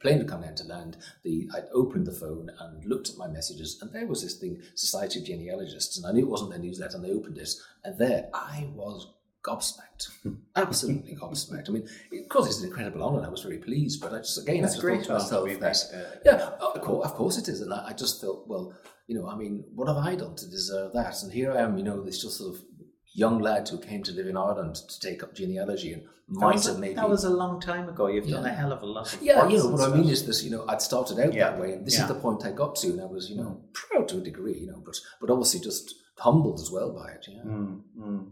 plane 0.00 0.18
had 0.18 0.28
come 0.28 0.42
down 0.42 0.54
to 0.56 0.64
land. 0.64 0.96
The 1.22 1.48
I 1.54 1.60
opened 1.72 2.06
the 2.06 2.12
phone 2.12 2.50
and 2.60 2.84
looked 2.84 3.10
at 3.10 3.16
my 3.16 3.28
messages, 3.28 3.78
and 3.80 3.92
there 3.92 4.06
was 4.06 4.22
this 4.22 4.34
thing, 4.34 4.62
Society 4.74 5.20
of 5.20 5.26
Genealogists, 5.26 5.96
and 5.96 6.06
I 6.06 6.12
knew 6.12 6.24
it 6.24 6.30
wasn't 6.30 6.50
their 6.50 6.58
newsletter, 6.58 6.96
and 6.96 7.04
they 7.04 7.12
opened 7.12 7.38
it, 7.38 7.54
and 7.84 7.98
there 7.98 8.28
I 8.34 8.68
was 8.74 9.12
gobsmacked, 9.46 10.08
absolutely 10.56 11.14
gobsmacked. 11.14 11.68
I 11.68 11.72
mean, 11.72 11.88
of 12.20 12.28
course, 12.28 12.48
it's 12.48 12.60
an 12.60 12.66
incredible 12.66 13.02
honour. 13.02 13.18
and 13.18 13.26
I 13.26 13.30
was 13.30 13.42
very 13.42 13.58
pleased, 13.58 14.00
but 14.00 14.12
I 14.12 14.18
just 14.18 14.42
again, 14.42 14.62
That's 14.62 14.74
I 14.74 14.76
just 14.76 14.84
great 14.84 15.06
thought 15.06 15.28
to 15.28 15.44
myself 15.44 15.60
that, 15.60 15.76
uh, 15.94 16.18
yeah, 16.24 16.50
of 16.60 16.82
course, 16.82 17.06
of 17.06 17.14
course 17.14 17.38
it 17.38 17.48
is, 17.48 17.60
and 17.60 17.72
I, 17.72 17.88
I, 17.88 17.92
just 17.92 18.20
felt, 18.20 18.46
well, 18.48 18.74
you 19.06 19.16
know, 19.16 19.28
I 19.28 19.36
mean, 19.36 19.64
what 19.74 19.88
have 19.88 19.98
I 19.98 20.16
done 20.16 20.34
to 20.34 20.50
deserve 20.50 20.92
that? 20.94 21.22
And 21.22 21.32
here 21.32 21.52
I 21.52 21.60
am, 21.60 21.78
you 21.78 21.84
know, 21.84 22.02
this 22.02 22.20
just 22.20 22.38
sort 22.38 22.56
of 22.56 22.64
young 23.16 23.38
lad 23.38 23.68
who 23.68 23.78
came 23.78 24.02
to 24.02 24.12
live 24.12 24.26
in 24.26 24.36
Ireland 24.36 24.76
to 24.76 25.00
take 25.00 25.22
up 25.22 25.34
genealogy 25.34 25.92
and 25.94 26.02
might 26.28 26.62
have 26.64 26.78
maybe 26.78 26.94
that 26.94 27.08
was 27.08 27.24
a 27.24 27.30
long 27.30 27.60
time 27.60 27.88
ago. 27.88 28.08
You've 28.08 28.26
yeah. 28.26 28.36
done 28.36 28.46
a 28.46 28.52
hell 28.52 28.72
of 28.72 28.82
a 28.82 28.86
lot. 28.86 29.12
Of 29.14 29.22
yeah, 29.22 29.48
you 29.48 29.58
know 29.58 29.68
what 29.68 29.88
I 29.88 29.96
mean 29.96 30.08
is 30.08 30.26
this. 30.26 30.42
You 30.42 30.50
know, 30.50 30.64
I'd 30.68 30.82
started 30.82 31.18
out 31.18 31.32
yeah. 31.32 31.50
that 31.50 31.60
way, 31.60 31.72
and 31.72 31.86
this 31.86 31.96
yeah. 31.96 32.02
is 32.02 32.08
the 32.08 32.16
point 32.16 32.44
I 32.44 32.50
got 32.50 32.76
to, 32.76 32.88
and 32.88 33.00
I 33.00 33.06
was, 33.06 33.30
you 33.30 33.36
know, 33.36 33.62
proud 33.72 34.08
to 34.08 34.18
a 34.18 34.20
degree, 34.20 34.58
you 34.58 34.66
know, 34.66 34.82
but 34.84 34.96
but 35.20 35.30
obviously 35.30 35.60
just 35.60 35.94
humbled 36.18 36.60
as 36.60 36.70
well 36.70 36.92
by 36.92 37.10
it. 37.12 37.26
Yeah. 37.28 37.42
Mm, 37.42 37.82
mm 37.98 38.26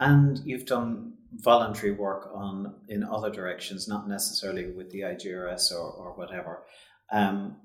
and 0.00 0.40
you've 0.44 0.66
done 0.66 1.14
voluntary 1.32 1.92
work 1.92 2.30
on 2.34 2.74
in 2.88 3.02
other 3.02 3.30
directions, 3.30 3.88
not 3.88 4.08
necessarily 4.08 4.70
with 4.70 4.90
the 4.90 5.00
IGRS 5.00 5.72
or, 5.72 5.90
or 5.90 6.12
whatever. 6.14 6.62
Um, 7.10 7.56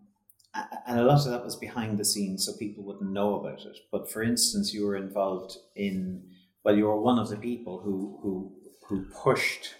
and 0.88 1.00
a 1.00 1.04
lot 1.04 1.26
of 1.26 1.32
that 1.32 1.44
was 1.44 1.56
behind 1.56 1.98
the 1.98 2.06
scenes, 2.06 2.46
so 2.46 2.54
people 2.54 2.84
wouldn't 2.84 3.12
know 3.12 3.40
about 3.40 3.66
it. 3.66 3.80
But 3.92 4.12
for 4.12 4.22
instance, 4.22 4.74
you 4.74 4.86
were 4.86 4.96
involved 4.96 5.58
in 5.76 6.24
well, 6.64 6.78
you 6.78 6.86
were 6.86 7.02
one 7.02 7.20
of 7.20 7.30
the 7.30 7.38
people 7.38 7.80
who 7.80 8.20
who 8.22 8.52
who 8.88 9.06
pushed 9.06 9.76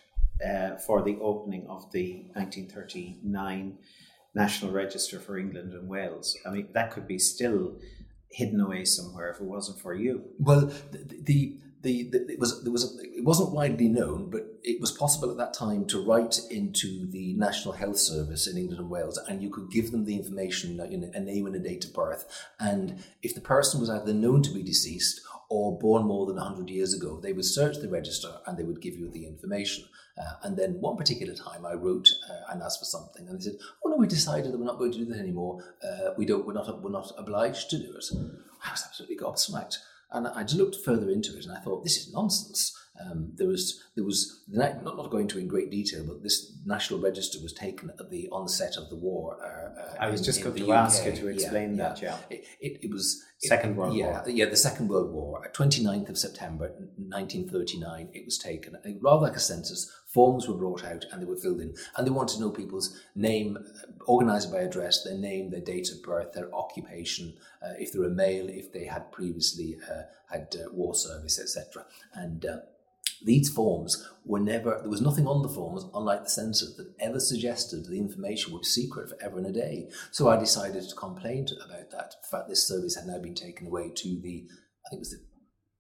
uh, 0.46 0.76
for 0.78 1.02
the 1.02 1.18
opening 1.22 1.68
of 1.68 1.92
the 1.92 2.26
1939 2.34 3.78
National 4.36 4.72
Register 4.72 5.20
for 5.20 5.38
England 5.38 5.74
and 5.74 5.88
Wales. 5.88 6.38
I 6.46 6.50
mean, 6.50 6.70
that 6.74 6.92
could 6.92 7.08
be 7.08 7.20
still 7.20 7.78
hidden 8.30 8.60
away 8.60 8.84
somewhere 8.84 9.30
if 9.30 9.40
it 9.40 9.44
wasn't 9.46 9.80
for 9.80 9.94
you. 9.94 10.24
Well, 10.40 10.72
the, 10.92 11.22
the 11.22 11.60
the, 11.84 12.10
it 12.30 12.40
was 12.40 12.64
there 12.64 12.72
was 12.72 12.98
it 13.04 13.24
wasn't 13.24 13.52
widely 13.52 13.90
known, 13.90 14.30
but 14.30 14.48
it 14.64 14.80
was 14.80 14.92
possible 14.92 15.30
at 15.30 15.38
that 15.38 15.54
time 15.54 15.86
to 15.88 16.04
write 16.04 16.40
into 16.50 17.06
the 17.12 17.34
National 17.34 17.74
Health 17.74 17.98
Service 17.98 18.48
in 18.48 18.58
England 18.58 18.80
and 18.80 18.90
Wales, 18.90 19.18
and 19.18 19.44
you 19.44 19.50
could 19.50 19.70
give 19.70 19.92
them 19.92 20.06
the 20.06 20.16
information, 20.16 20.80
you 20.90 20.98
know, 20.98 21.12
a 21.14 21.20
name 21.20 21.46
and 21.46 21.56
a 21.56 21.60
date 21.60 21.84
of 21.86 21.94
birth, 21.94 22.26
and 22.60 23.04
if 23.22 23.36
the 23.36 23.42
person 23.42 23.82
was 23.82 23.90
either 23.90 24.14
known 24.14 24.42
to 24.44 24.52
be 24.52 24.64
deceased 24.64 25.22
or 25.50 25.78
born 25.78 26.06
more 26.06 26.26
than 26.26 26.38
100 26.38 26.70
years 26.70 26.94
ago, 26.94 27.20
they 27.20 27.34
would 27.34 27.46
search 27.46 27.78
the 27.78 27.90
register 27.90 28.40
and 28.48 28.58
they 28.58 28.64
would 28.64 28.82
give 28.82 28.96
you 28.96 29.10
the 29.10 29.28
information. 29.28 29.84
Uh, 30.18 30.34
and 30.44 30.58
then 30.58 30.80
one 30.80 30.96
particular 30.96 31.36
time 31.36 31.66
I 31.66 31.74
wrote 31.74 32.10
uh, 32.30 32.52
and 32.52 32.64
asked 32.64 32.80
for 32.80 32.86
something, 32.86 33.28
and 33.28 33.40
they 33.40 33.44
said, 33.44 33.58
"Oh 33.84 33.90
no, 33.90 33.98
we 33.98 34.08
decided 34.08 34.54
that 34.54 34.58
we're 34.58 34.66
not 34.66 34.78
going 34.78 34.94
to 34.94 34.98
do 35.00 35.06
that 35.06 35.20
anymore. 35.20 35.64
Uh, 35.84 36.12
we 36.18 36.26
don't. 36.26 36.46
We're 36.46 36.54
not. 36.54 36.82
We're 36.82 36.92
not 36.92 37.12
obliged 37.18 37.70
to 37.72 37.80
do 37.80 37.96
it." 37.96 38.06
I 38.64 38.72
was 38.72 38.86
absolutely 38.86 39.18
gobsmacked. 39.18 39.80
And 40.14 40.28
I 40.28 40.44
just 40.44 40.58
looked 40.58 40.76
further 40.78 41.10
into 41.10 41.36
it 41.38 41.46
and 41.46 41.58
I 41.58 41.60
thought, 41.60 41.84
this 41.84 41.98
is 41.98 42.14
nonsense. 42.14 42.72
Um, 43.00 43.32
there 43.36 43.48
was, 43.48 43.82
there 43.96 44.04
was 44.04 44.44
not, 44.48 44.84
not 44.84 45.10
going 45.10 45.24
into 45.24 45.40
in 45.40 45.48
great 45.48 45.72
detail, 45.72 46.06
but 46.06 46.22
this 46.22 46.56
national 46.64 47.00
register 47.00 47.40
was 47.42 47.52
taken 47.52 47.90
at 48.00 48.10
the 48.12 48.30
onset 48.30 48.78
of 48.78 48.90
the 48.90 48.96
war. 48.96 49.38
Uh, 49.42 49.82
uh, 49.82 49.96
I 50.00 50.10
was 50.10 50.22
in, 50.22 50.26
just 50.26 50.44
going 50.44 50.56
to 50.56 50.64
UK. 50.64 50.78
ask 50.78 51.06
you 51.06 51.12
to 51.12 51.28
explain 51.28 51.76
yeah, 51.76 51.84
that. 51.90 52.02
Yeah, 52.02 52.18
it, 52.30 52.46
it, 52.62 52.80
it 52.84 52.92
was 52.92 53.24
Second 53.40 53.76
World 53.76 53.96
yeah, 53.96 54.22
War. 54.22 54.30
Yeah, 54.30 54.46
the 54.46 54.56
Second 54.56 54.90
World 54.90 55.12
War. 55.12 55.44
29th 55.54 56.10
of 56.10 56.18
September 56.18 56.70
1939, 56.98 58.10
it 58.14 58.26
was 58.26 58.38
taken. 58.38 58.78
Rather 59.02 59.24
like 59.24 59.36
a 59.36 59.40
census, 59.40 59.92
forms 60.14 60.48
were 60.48 60.56
brought 60.56 60.86
out 60.86 61.06
and 61.12 61.22
they 61.22 61.26
were 61.26 61.36
filled 61.36 61.62
in, 61.62 61.74
and 61.98 62.06
they 62.06 62.12
wanted 62.12 62.36
to 62.36 62.42
know 62.42 62.52
people's 62.52 63.02
name, 63.16 63.58
organized 64.06 64.52
by 64.52 64.60
address, 64.60 65.04
their 65.04 65.18
name, 65.18 65.50
their 65.50 65.62
date 65.62 65.90
of 65.92 66.02
birth, 66.04 66.34
their 66.34 66.54
occupation, 66.54 67.34
uh, 67.64 67.74
if 67.80 67.92
they're 67.92 68.04
a 68.04 68.10
male, 68.10 68.48
if 68.50 68.72
they 68.72 68.86
had 68.86 69.12
previously 69.12 69.78
uh, 69.92 70.04
had 70.32 70.56
uh, 70.56 70.70
war 70.72 70.94
service, 70.94 71.40
etc. 71.40 71.86
And 72.14 72.46
uh, 72.46 72.58
these 73.26 73.50
forms 73.50 74.08
were 74.26 74.40
never, 74.40 74.80
there 74.82 74.90
was 74.90 75.02
nothing 75.02 75.28
on 75.28 75.42
the 75.42 75.50
forms, 75.50 75.86
unlike 75.94 76.24
the 76.24 76.30
census, 76.30 76.76
that 76.78 76.94
ever 77.00 77.20
suggested 77.20 77.86
the 77.86 77.98
information 77.98 78.54
was 78.54 78.74
secret 78.74 79.10
for 79.10 79.18
ever 79.22 79.38
and 79.38 79.48
a 79.48 79.52
day. 79.52 79.90
So 80.12 80.30
I 80.30 80.38
decided 80.38 80.88
to 80.88 80.96
complain 80.96 81.48
about 81.66 81.92
that. 81.92 82.16
In 82.24 82.30
fact, 82.30 82.50
this 82.50 82.68
service 82.68 82.96
had 82.96 83.08
now 83.08 83.20
been 83.20 83.36
taken 83.36 83.68
away 83.68 83.92
to 83.96 84.20
the, 84.22 84.48
I 84.86 84.90
think 84.90 85.00
it 85.00 85.00
was 85.00 85.12
the, 85.12 85.24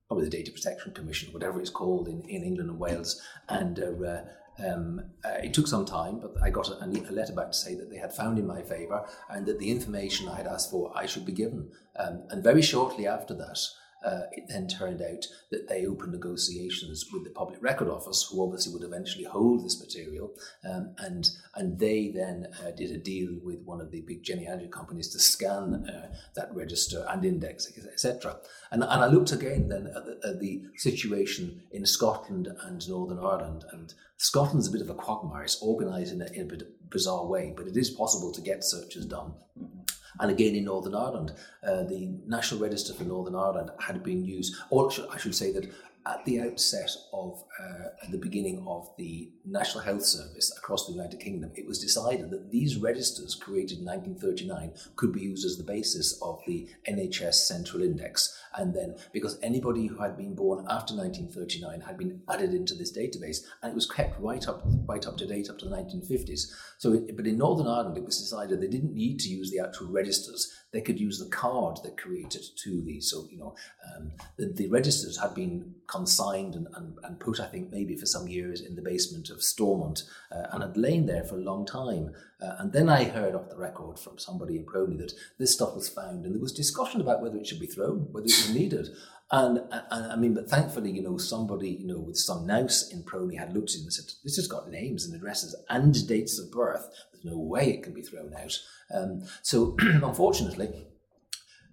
probably 0.08 0.26
the 0.26 0.38
Data 0.38 0.52
Protection 0.52 0.94
Commission, 0.94 1.34
whatever 1.34 1.60
it's 1.60 1.70
called 1.70 2.08
in, 2.08 2.22
in 2.28 2.44
England 2.44 2.70
and 2.70 2.80
Wales. 2.80 3.22
And 3.48 3.80
uh, 3.80 4.22
um, 4.64 5.02
uh, 5.26 5.38
it 5.44 5.54
took 5.54 5.68
some 5.68 5.86
time, 5.86 6.20
but 6.20 6.32
I 6.44 6.50
got 6.50 6.70
a, 6.70 6.84
a, 6.84 7.12
letter 7.12 7.34
back 7.34 7.48
to 7.48 7.58
say 7.58 7.76
that 7.76 7.89
they 7.89 7.98
had 7.98 8.14
found 8.14 8.38
in 8.38 8.46
my 8.46 8.62
favour 8.62 9.06
and 9.30 9.46
that 9.48 9.60
the 9.60 9.72
information 9.72 10.30
I 10.30 10.38
had 10.38 10.48
asked 10.48 10.70
for 10.70 10.96
I 10.96 11.06
should 11.06 11.26
be 11.26 11.32
given. 11.32 11.72
Um, 11.98 12.24
and 12.30 12.44
very 12.44 12.62
shortly 12.62 13.08
after 13.08 13.34
that, 13.36 13.60
uh, 14.04 14.24
it 14.32 14.45
then 14.49 14.68
turned 14.68 15.01
out 15.01 15.26
that 15.51 15.68
they 15.68 15.86
opened 15.86 16.12
negotiations 16.12 17.06
with 17.12 17.24
the 17.24 17.30
Public 17.30 17.62
Record 17.62 17.89
Office, 17.89 18.28
who 18.30 18.43
obviously 18.43 18.74
would 18.74 18.84
eventually 18.84 19.24
hold 19.24 19.64
this 19.64 19.80
material, 19.80 20.34
um, 20.70 20.93
and 20.97 21.30
and 21.56 21.80
they 21.80 22.10
then 22.10 22.47
uh, 22.62 22.72
did 22.72 22.91
a 22.91 22.97
deal 22.97 23.32
with 23.43 23.62
one 23.64 23.82
of 23.82 23.91
the 23.91 24.01
big 24.01 24.24
genealogy 24.24 24.68
companies 24.68 25.10
to 25.10 25.20
scan 25.20 25.88
uh, 25.89 26.14
that 26.36 26.54
register 26.54 27.06
and 27.10 27.26
index, 27.26 27.72
etc. 27.78 28.38
And, 28.72 28.84
and 28.84 29.04
I 29.04 29.08
looked 29.08 29.32
again 29.32 29.70
then 29.70 29.88
at 29.88 30.06
the, 30.06 30.20
at 30.28 30.39
the, 30.39 30.64
situation 30.76 31.62
in 31.72 31.86
Scotland 31.86 32.47
and 32.66 32.88
Northern 32.89 33.20
Ireland, 33.20 33.64
and 33.72 33.93
Scotland's 34.18 34.68
a 34.68 34.72
bit 34.72 34.82
of 34.82 34.89
a 34.89 34.95
quagmire. 34.95 35.43
It's 35.43 35.62
organised 35.62 36.14
in 36.14 36.22
a, 36.22 36.26
in 36.34 36.51
a 36.51 36.58
bizarre 36.89 37.26
way, 37.26 37.54
but 37.56 37.68
it 37.68 37.78
is 37.78 37.89
possible 37.89 38.32
to 38.32 38.41
get 38.41 38.64
searches 38.64 39.06
done. 39.06 39.34
Mm-hmm. 39.60 39.80
And 40.20 40.32
again 40.32 40.55
in 40.55 40.66
Northern 40.66 40.95
Ireland, 40.95 41.34
uh, 41.66 41.84
the 41.84 42.09
National 42.28 42.61
Register 42.61 42.93
for 42.93 43.03
Northern 43.03 43.36
Ireland 43.36 43.72
had 43.80 44.03
been 44.03 44.24
used, 44.24 44.55
or 44.70 44.91
I 45.11 45.18
should 45.18 45.36
say 45.36 45.51
that 45.53 45.72
at 46.06 46.26
the 46.26 46.41
outset 46.41 46.89
of 47.14 47.43
uh, 47.62 47.88
the 48.12 48.18
beginning 48.18 48.64
of 48.68 48.89
the 48.97 49.32
National 49.45 49.84
Health 49.84 50.06
Service 50.06 50.56
across 50.58 50.86
the 50.86 50.93
United 50.93 51.20
Kingdom, 51.20 51.51
it 51.56 51.66
was 51.66 51.80
decided 51.80 52.30
that 52.30 52.51
these 52.51 52.78
registers 52.78 53.36
created 53.36 53.80
in 53.80 53.86
1939 53.86 54.74
could 54.95 55.14
be 55.14 55.22
used 55.22 55.45
as 55.45 55.58
the 55.58 55.64
basis 55.64 56.20
of 56.22 56.41
the 56.45 56.68
NHS 56.89 57.36
Central 57.36 57.84
Index. 57.84 58.38
And 58.56 58.74
then, 58.74 58.95
because 59.14 59.39
anybody 59.41 59.88
who 59.88 59.97
had 59.97 60.18
been 60.18 60.36
born 60.36 60.66
after 60.70 60.93
1939 60.93 61.82
had 61.82 61.97
been 61.97 62.22
added 62.30 62.54
into 62.54 62.76
this 62.76 62.95
database, 62.95 63.39
and 63.62 63.72
it 63.72 63.76
was 63.76 63.89
kept 63.89 64.20
right 64.20 64.47
up, 64.47 64.64
right 64.86 65.06
up 65.08 65.18
to 65.18 65.26
date 65.26 65.49
up 65.49 65.58
to 65.60 65.70
the 65.70 65.76
1950s. 65.76 66.51
So, 66.78 66.93
it, 66.93 67.16
but 67.16 67.28
in 67.28 67.38
Northern 67.38 67.68
Ireland, 67.68 67.97
it 67.97 68.06
was 68.06 68.20
decided 68.20 68.60
they 68.60 68.68
didn't 68.68 68.93
need 68.93 69.20
to 69.22 69.30
use 69.30 69.49
the 69.49 69.60
actual 69.60 69.88
registers; 69.88 70.54
they 70.74 70.82
could 70.82 71.00
use 71.00 71.20
the 71.20 71.30
card 71.30 71.78
that 71.84 71.98
created 71.98 72.44
to 72.58 72.82
these. 72.82 73.10
So, 73.10 73.28
you 73.32 73.38
know, 73.38 73.56
um, 73.96 74.12
the, 74.38 74.48
the, 74.48 74.68
registers 74.68 75.20
had 75.22 75.36
been 75.36 75.76
consigned 75.88 76.56
and, 76.56 76.68
and, 76.74 76.98
and, 77.04 77.20
put, 77.20 77.40
I 77.40 77.46
think, 77.46 77.72
maybe 77.72 77.96
for 77.96 78.08
some 78.08 78.28
years 78.28 78.60
in 78.60 78.76
the 78.76 78.82
basement 78.82 79.30
of 79.30 79.44
Stormont, 79.44 80.04
uh, 80.32 80.48
and 80.52 80.64
had 80.64 80.76
lain 80.76 81.06
there 81.06 81.24
for 81.24 81.36
a 81.36 81.44
long 81.44 81.66
time. 81.66 82.14
Uh, 82.42 82.56
and 82.60 82.74
then 82.74 82.90
I 82.90 83.04
heard 83.04 83.36
off 83.36 83.50
the 83.50 83.56
record 83.56 84.00
from 84.00 84.18
somebody 84.18 84.58
in 84.58 84.66
PRONI 84.66 84.98
that 84.98 85.14
this 85.38 85.54
stuff 85.54 85.76
was 85.76 85.88
found, 85.88 86.26
and 86.26 86.34
there 86.34 86.42
was 86.42 86.52
discussion 86.52 87.02
about 87.02 87.22
whether 87.22 87.38
it 87.38 87.46
should 87.46 87.60
be 87.60 87.68
thrown, 87.68 88.08
whether 88.12 88.26
it 88.26 88.48
was 88.48 88.54
needed. 88.54 88.90
And, 89.34 89.62
and, 89.72 90.12
I 90.12 90.16
mean, 90.16 90.36
but 90.36 90.48
thankfully, 90.48 90.92
you 90.92 91.02
know, 91.02 91.18
somebody, 91.18 91.72
you 91.72 91.88
know, 91.88 91.98
with 91.98 92.18
some 92.18 92.46
nous 92.46 92.92
in 92.92 93.02
PRONI 93.04 93.36
had 93.36 93.52
looked 93.52 93.72
at 93.72 93.78
it 93.78 93.82
and 93.82 93.92
said, 93.92 94.06
this 94.24 94.36
has 94.36 94.48
got 94.48 94.70
names 94.70 95.06
and 95.06 95.16
addresses 95.16 95.56
and 95.70 96.08
dates 96.08 96.38
of 96.38 96.52
birth. 96.52 96.88
There's 97.12 97.26
no 97.26 97.40
way 97.40 97.72
it 97.72 97.82
can 97.82 97.96
be 97.96 98.04
thrown 98.04 98.32
out. 98.36 98.60
Um, 98.94 99.24
so, 99.42 99.76
unfortunately, 99.80 100.86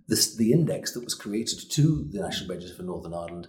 this, 0.09 0.35
the 0.35 0.53
index 0.53 0.93
that 0.93 1.05
was 1.05 1.15
created 1.15 1.71
to 1.73 2.09
the 2.11 2.23
National 2.23 2.49
Register 2.49 2.77
for 2.77 2.83
Northern 2.83 3.13
Ireland 3.13 3.49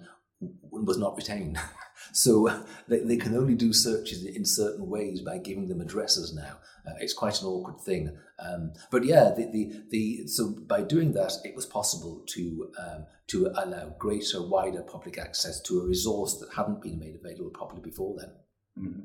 was 0.70 0.98
not 0.98 1.16
retained. 1.16 1.58
so 2.12 2.64
they, 2.88 3.00
they 3.00 3.18
can 3.18 3.36
only 3.36 3.56
do 3.56 3.74
searches 3.74 4.26
in 4.26 4.46
certain 4.46 4.88
ways 4.90 5.22
by 5.22 5.38
giving 5.38 5.68
them 5.68 5.82
addresses 5.82 6.34
now. 6.34 6.60
Uh, 6.88 6.94
it's 7.00 7.14
quite 7.14 7.42
an 7.42 7.48
awkward 7.48 7.80
thing. 7.80 8.18
Um, 8.40 8.74
but 8.90 9.06
yeah, 9.06 9.32
the, 9.36 9.50
the, 9.52 9.84
the, 9.90 10.28
so 10.28 10.56
by 10.68 10.82
doing 10.82 11.14
that, 11.14 11.34
it 11.44 11.56
was 11.56 11.66
possible 11.66 12.24
to, 12.30 12.72
um, 12.80 13.06
to 13.28 13.52
allow 13.56 13.94
greater, 14.00 14.42
wider 14.42 14.82
public 14.82 15.18
access 15.18 15.62
to 15.62 15.80
a 15.80 15.86
resource 15.86 16.40
that 16.40 16.56
hadn't 16.56 16.82
been 16.82 17.00
made 17.00 17.16
available 17.16 17.52
properly 17.52 17.82
before 17.82 18.16
then. 18.18 18.32
Mm-hmm. 18.80 19.02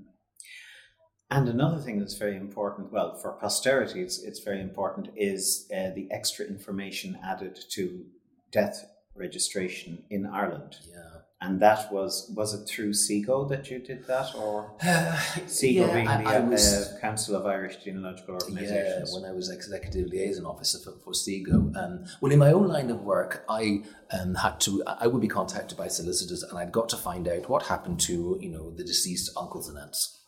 And 1.28 1.48
another 1.48 1.78
thing 1.78 1.98
that's 1.98 2.16
very 2.16 2.36
important, 2.36 2.92
well, 2.92 3.16
for 3.16 3.32
posterity, 3.32 4.00
it's, 4.00 4.22
it's 4.22 4.40
very 4.40 4.60
important, 4.60 5.08
is 5.16 5.68
uh, 5.72 5.90
the 5.94 6.08
extra 6.12 6.46
information 6.46 7.18
added 7.22 7.58
to 7.72 8.04
death 8.52 8.86
registration 9.14 10.04
in 10.08 10.24
Ireland. 10.24 10.76
Yeah 10.88 11.15
and 11.40 11.60
that 11.60 11.92
was 11.92 12.32
was 12.34 12.54
it 12.54 12.66
through 12.66 12.92
CIGO 12.92 13.48
that 13.50 13.70
you 13.70 13.78
did 13.78 14.06
that, 14.06 14.34
or 14.34 14.74
uh, 14.82 15.16
CIGO 15.46 15.74
yeah, 15.74 15.92
being 15.92 16.08
I, 16.08 16.22
the 16.22 16.28
I 16.30 16.40
was, 16.40 16.72
uh, 16.72 16.98
Council 17.00 17.36
of 17.36 17.44
Irish 17.44 17.76
Genealogical 17.84 18.34
Organisations? 18.34 19.10
Yeah, 19.12 19.20
when 19.20 19.30
I 19.30 19.34
was 19.34 19.50
executive 19.50 20.08
liaison 20.08 20.46
officer 20.46 20.78
for, 20.78 20.98
for 21.04 21.12
CIGO. 21.12 21.76
Um, 21.76 22.04
well, 22.22 22.32
in 22.32 22.38
my 22.38 22.52
own 22.52 22.68
line 22.68 22.90
of 22.90 23.02
work, 23.02 23.44
I 23.50 23.82
um, 24.18 24.34
had 24.36 24.60
to. 24.60 24.82
I 24.86 25.06
would 25.06 25.20
be 25.20 25.28
contacted 25.28 25.76
by 25.76 25.88
solicitors, 25.88 26.42
and 26.42 26.58
I'd 26.58 26.72
got 26.72 26.88
to 26.90 26.96
find 26.96 27.28
out 27.28 27.50
what 27.50 27.64
happened 27.64 28.00
to 28.00 28.38
you 28.40 28.50
know 28.50 28.70
the 28.70 28.84
deceased 28.84 29.30
uncles 29.36 29.68
and 29.68 29.78
aunts, 29.78 30.24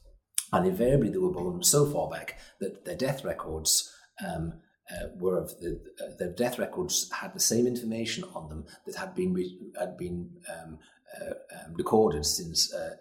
and 0.52 0.66
invariably 0.66 1.08
they 1.08 1.18
were 1.18 1.32
born 1.32 1.62
so 1.62 1.90
far 1.90 2.10
back 2.10 2.38
that 2.60 2.84
their 2.84 2.96
death 2.96 3.24
records. 3.24 3.90
Um, 4.26 4.54
uh, 4.90 5.08
were 5.18 5.36
of 5.36 5.50
the 5.60 5.78
uh, 6.00 6.16
their 6.18 6.32
death 6.32 6.58
records 6.58 7.10
had 7.12 7.34
the 7.34 7.40
same 7.40 7.66
information 7.66 8.24
on 8.34 8.48
them 8.48 8.64
that 8.86 8.96
had 8.96 9.14
been 9.14 9.36
had 9.78 9.98
been 9.98 10.30
um, 10.48 10.78
um, 11.20 11.74
recorded 11.74 12.24
since 12.24 12.72
uh, 12.72 12.96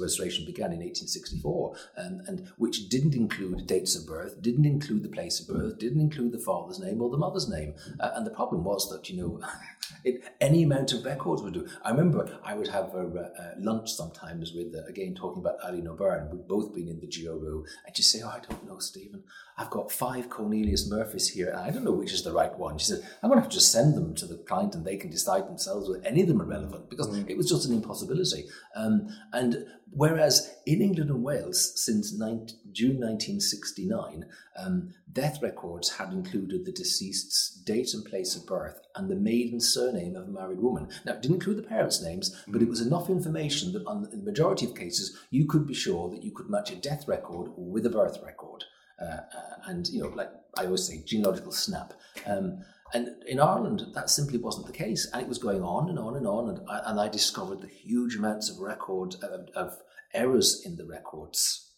restoration 0.00 0.44
began 0.44 0.72
in 0.72 0.80
1864, 0.80 1.76
um, 1.96 2.22
and 2.26 2.48
which 2.56 2.88
didn't 2.88 3.14
include 3.14 3.66
dates 3.66 3.96
of 3.96 4.06
birth, 4.06 4.40
didn't 4.42 4.64
include 4.64 5.02
the 5.02 5.08
place 5.08 5.40
of 5.40 5.48
birth, 5.48 5.78
didn't 5.78 6.00
include 6.00 6.32
the 6.32 6.38
father's 6.38 6.78
name 6.78 7.00
or 7.00 7.10
the 7.10 7.16
mother's 7.16 7.48
name. 7.48 7.74
Uh, 8.00 8.10
and 8.14 8.26
the 8.26 8.30
problem 8.30 8.64
was 8.64 8.90
that, 8.90 9.08
you 9.08 9.16
know, 9.16 9.40
it, 10.04 10.22
any 10.40 10.62
amount 10.62 10.92
of 10.92 11.04
records 11.04 11.42
would 11.42 11.54
do. 11.54 11.68
I 11.84 11.90
remember 11.90 12.38
I 12.42 12.54
would 12.54 12.68
have 12.68 12.94
a, 12.94 13.06
a 13.06 13.54
lunch 13.58 13.92
sometimes 13.92 14.52
with, 14.52 14.74
uh, 14.74 14.84
again, 14.86 15.14
talking 15.14 15.40
about 15.40 15.56
Ali 15.62 15.74
Eileen 15.78 15.88
O'Byrne. 15.88 16.30
We'd 16.30 16.48
both 16.48 16.74
been 16.74 16.88
in 16.88 17.00
the 17.00 17.06
GRO, 17.06 17.64
and 17.86 17.96
you 17.96 18.04
say, 18.04 18.22
Oh, 18.22 18.28
I 18.28 18.40
don't 18.40 18.66
know, 18.66 18.78
Stephen. 18.78 19.24
I've 19.56 19.70
got 19.70 19.92
five 19.92 20.28
Cornelius 20.30 20.90
Murphys 20.90 21.28
here, 21.28 21.50
and 21.50 21.58
I 21.58 21.70
don't 21.70 21.84
know 21.84 21.92
which 21.92 22.12
is 22.12 22.24
the 22.24 22.32
right 22.32 22.56
one. 22.58 22.76
She 22.76 22.86
said, 22.86 23.06
I'm 23.22 23.30
going 23.30 23.38
to 23.38 23.42
have 23.42 23.50
to 23.50 23.56
just 23.56 23.70
send 23.70 23.94
them 23.94 24.12
to 24.16 24.26
the 24.26 24.38
client 24.38 24.74
and 24.74 24.84
they 24.84 24.96
can 24.96 25.10
decide 25.10 25.46
themselves 25.46 25.88
whether 25.88 26.04
any 26.04 26.22
of 26.22 26.28
them 26.28 26.42
are 26.42 26.46
relevant 26.46 26.90
because 26.90 27.08
mm. 27.08 27.28
it 27.30 27.36
was 27.36 27.48
just 27.48 27.64
an 27.64 27.72
impossibility. 27.72 28.46
Um, 28.74 29.06
and 29.32 29.64
whereas 29.90 30.56
in 30.66 30.82
England 30.82 31.10
and 31.10 31.22
Wales, 31.22 31.72
since 31.76 32.12
19, 32.12 32.58
June 32.72 32.98
1969, 32.98 34.24
um, 34.56 34.92
death 35.12 35.40
records 35.40 35.98
had 35.98 36.12
included 36.12 36.64
the 36.64 36.72
deceased's 36.72 37.62
date 37.64 37.94
and 37.94 38.04
place 38.04 38.34
of 38.34 38.46
birth 38.46 38.80
and 38.96 39.08
the 39.08 39.14
maiden 39.14 39.60
surname 39.60 40.16
of 40.16 40.26
a 40.26 40.32
married 40.32 40.60
woman. 40.60 40.88
Now, 41.04 41.12
it 41.12 41.22
didn't 41.22 41.36
include 41.36 41.58
the 41.58 41.62
parents' 41.62 42.02
names, 42.02 42.42
but 42.48 42.60
it 42.60 42.68
was 42.68 42.80
enough 42.80 43.08
information 43.08 43.72
that 43.72 43.86
on, 43.86 44.08
in 44.12 44.18
the 44.18 44.30
majority 44.30 44.66
of 44.66 44.74
cases, 44.74 45.16
you 45.30 45.46
could 45.46 45.64
be 45.64 45.74
sure 45.74 46.10
that 46.10 46.24
you 46.24 46.32
could 46.32 46.50
match 46.50 46.72
a 46.72 46.76
death 46.76 47.06
record 47.06 47.52
with 47.56 47.86
a 47.86 47.90
birth 47.90 48.18
record. 48.20 48.64
Uh, 49.00 49.04
uh, 49.04 49.20
and 49.66 49.88
you 49.88 50.02
know, 50.02 50.08
like 50.08 50.30
I 50.58 50.66
always 50.66 50.86
say, 50.86 51.02
genealogical 51.04 51.52
snap. 51.52 51.94
Um, 52.26 52.64
and 52.92 53.08
in 53.26 53.40
Ireland, 53.40 53.82
that 53.94 54.08
simply 54.08 54.38
wasn't 54.38 54.66
the 54.66 54.72
case, 54.72 55.08
and 55.12 55.20
it 55.20 55.28
was 55.28 55.38
going 55.38 55.62
on 55.62 55.88
and 55.88 55.98
on 55.98 56.16
and 56.16 56.26
on. 56.26 56.48
And 56.50 56.60
I, 56.68 56.80
and 56.86 57.00
I 57.00 57.08
discovered 57.08 57.60
the 57.60 57.68
huge 57.68 58.16
amounts 58.16 58.48
of 58.50 58.58
record 58.58 59.16
of, 59.22 59.48
of 59.56 59.76
errors 60.12 60.62
in 60.64 60.76
the 60.76 60.86
records. 60.86 61.72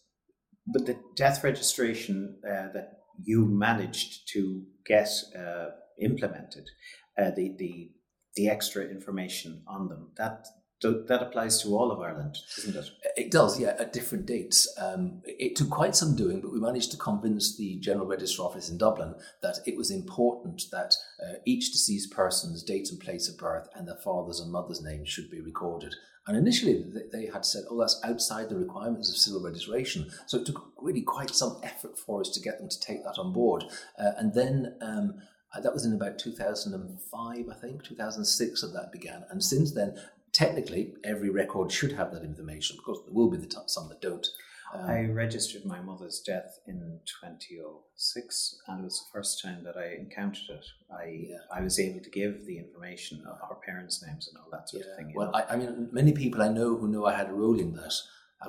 But 0.67 0.85
the 0.85 0.99
death 1.15 1.43
registration 1.43 2.39
uh, 2.45 2.71
that 2.73 2.99
you 3.23 3.45
managed 3.45 4.27
to 4.33 4.63
get 4.85 5.09
uh, 5.35 5.69
implemented, 5.99 6.69
uh, 7.17 7.31
the 7.31 7.55
the 7.57 7.91
the 8.35 8.49
extra 8.49 8.83
information 8.83 9.63
on 9.67 9.87
them 9.89 10.11
that 10.17 10.45
that 10.81 11.21
applies 11.21 11.61
to 11.63 11.69
all 11.69 11.91
of 11.91 11.99
Ireland, 11.99 12.37
doesn't 12.55 12.75
it? 12.75 12.91
It 13.15 13.31
does, 13.31 13.59
yeah, 13.59 13.75
at 13.79 13.93
different 13.93 14.25
dates. 14.25 14.71
Um, 14.77 15.21
it 15.25 15.55
took 15.55 15.69
quite 15.69 15.95
some 15.95 16.15
doing, 16.15 16.39
but 16.39 16.53
we 16.53 16.59
managed 16.59 16.91
to 16.91 16.97
convince 16.97 17.57
the 17.57 17.79
General 17.79 18.05
Register 18.05 18.43
Office 18.43 18.69
in 18.69 18.77
Dublin 18.77 19.15
that 19.41 19.57
it 19.65 19.75
was 19.75 19.89
important 19.89 20.63
that 20.71 20.95
uh, 21.23 21.37
each 21.45 21.71
deceased 21.71 22.11
person's 22.11 22.63
date 22.63 22.89
and 22.91 22.99
place 22.99 23.27
of 23.27 23.37
birth 23.37 23.67
and 23.75 23.87
their 23.87 23.95
father's 23.95 24.39
and 24.39 24.51
mother's 24.51 24.81
name 24.81 25.03
should 25.03 25.31
be 25.31 25.41
recorded. 25.41 25.95
And 26.27 26.37
initially, 26.37 26.85
they 27.11 27.27
had 27.27 27.45
said, 27.45 27.63
oh, 27.69 27.79
that's 27.79 28.01
outside 28.03 28.49
the 28.49 28.57
requirements 28.57 29.09
of 29.09 29.15
civil 29.15 29.41
registration. 29.41 30.11
So 30.25 30.37
it 30.37 30.45
took 30.45 30.73
really 30.77 31.01
quite 31.01 31.29
some 31.33 31.57
effort 31.63 31.97
for 31.97 32.19
us 32.19 32.29
to 32.31 32.41
get 32.41 32.59
them 32.59 32.67
to 32.67 32.79
take 32.81 33.03
that 33.05 33.17
on 33.17 33.31
board. 33.31 33.63
Uh, 33.97 34.11
and 34.17 34.33
then 34.33 34.75
um, 34.81 35.15
that 35.63 35.73
was 35.73 35.85
in 35.85 35.93
about 35.93 36.19
2005, 36.19 37.45
I 37.49 37.53
think, 37.55 37.83
2006 37.83 38.61
that 38.61 38.73
that 38.73 38.91
began. 38.91 39.23
And 39.29 39.41
since 39.41 39.73
then, 39.73 39.97
technically, 40.37 40.93
every 41.03 41.31
record 41.31 41.71
should 41.71 41.93
have 41.93 42.11
that 42.13 42.23
information. 42.23 42.77
Of 42.77 42.83
course, 42.83 42.99
there 43.03 43.13
will 43.13 43.31
be 43.31 43.37
the 43.37 43.47
t- 43.47 43.57
some 43.65 43.89
that 43.89 44.01
don't. 44.01 44.27
I 44.71 45.05
um, 45.05 45.13
registered 45.13 45.65
my 45.65 45.81
mother's 45.81 46.19
death 46.19 46.59
in 46.67 46.99
2006, 47.05 48.61
and 48.67 48.81
it 48.81 48.83
was 48.83 48.99
the 48.99 49.17
first 49.17 49.41
time 49.41 49.63
that 49.63 49.77
I 49.77 49.95
encountered 49.95 50.49
it. 50.49 50.65
I 50.93 51.27
Yeah. 51.29 51.37
I 51.51 51.61
was 51.61 51.79
able 51.79 52.01
to 52.01 52.09
give 52.09 52.45
the 52.45 52.59
information 52.59 53.21
of 53.21 53.39
our 53.41 53.57
parents' 53.65 54.03
names 54.05 54.27
and 54.27 54.37
all 54.37 54.51
that 54.51 54.69
sort 54.69 54.85
of 54.85 54.95
thing. 54.95 55.13
Well. 55.15 55.31
I, 55.33 55.43
I 55.53 55.55
mean, 55.55 55.89
many 55.91 56.11
people 56.11 56.43
I 56.43 56.49
know 56.49 56.77
who 56.77 56.87
know 56.87 57.05
I 57.05 57.15
had 57.15 57.29
a 57.29 57.33
role 57.33 57.59
in 57.59 57.73
that 57.73 57.93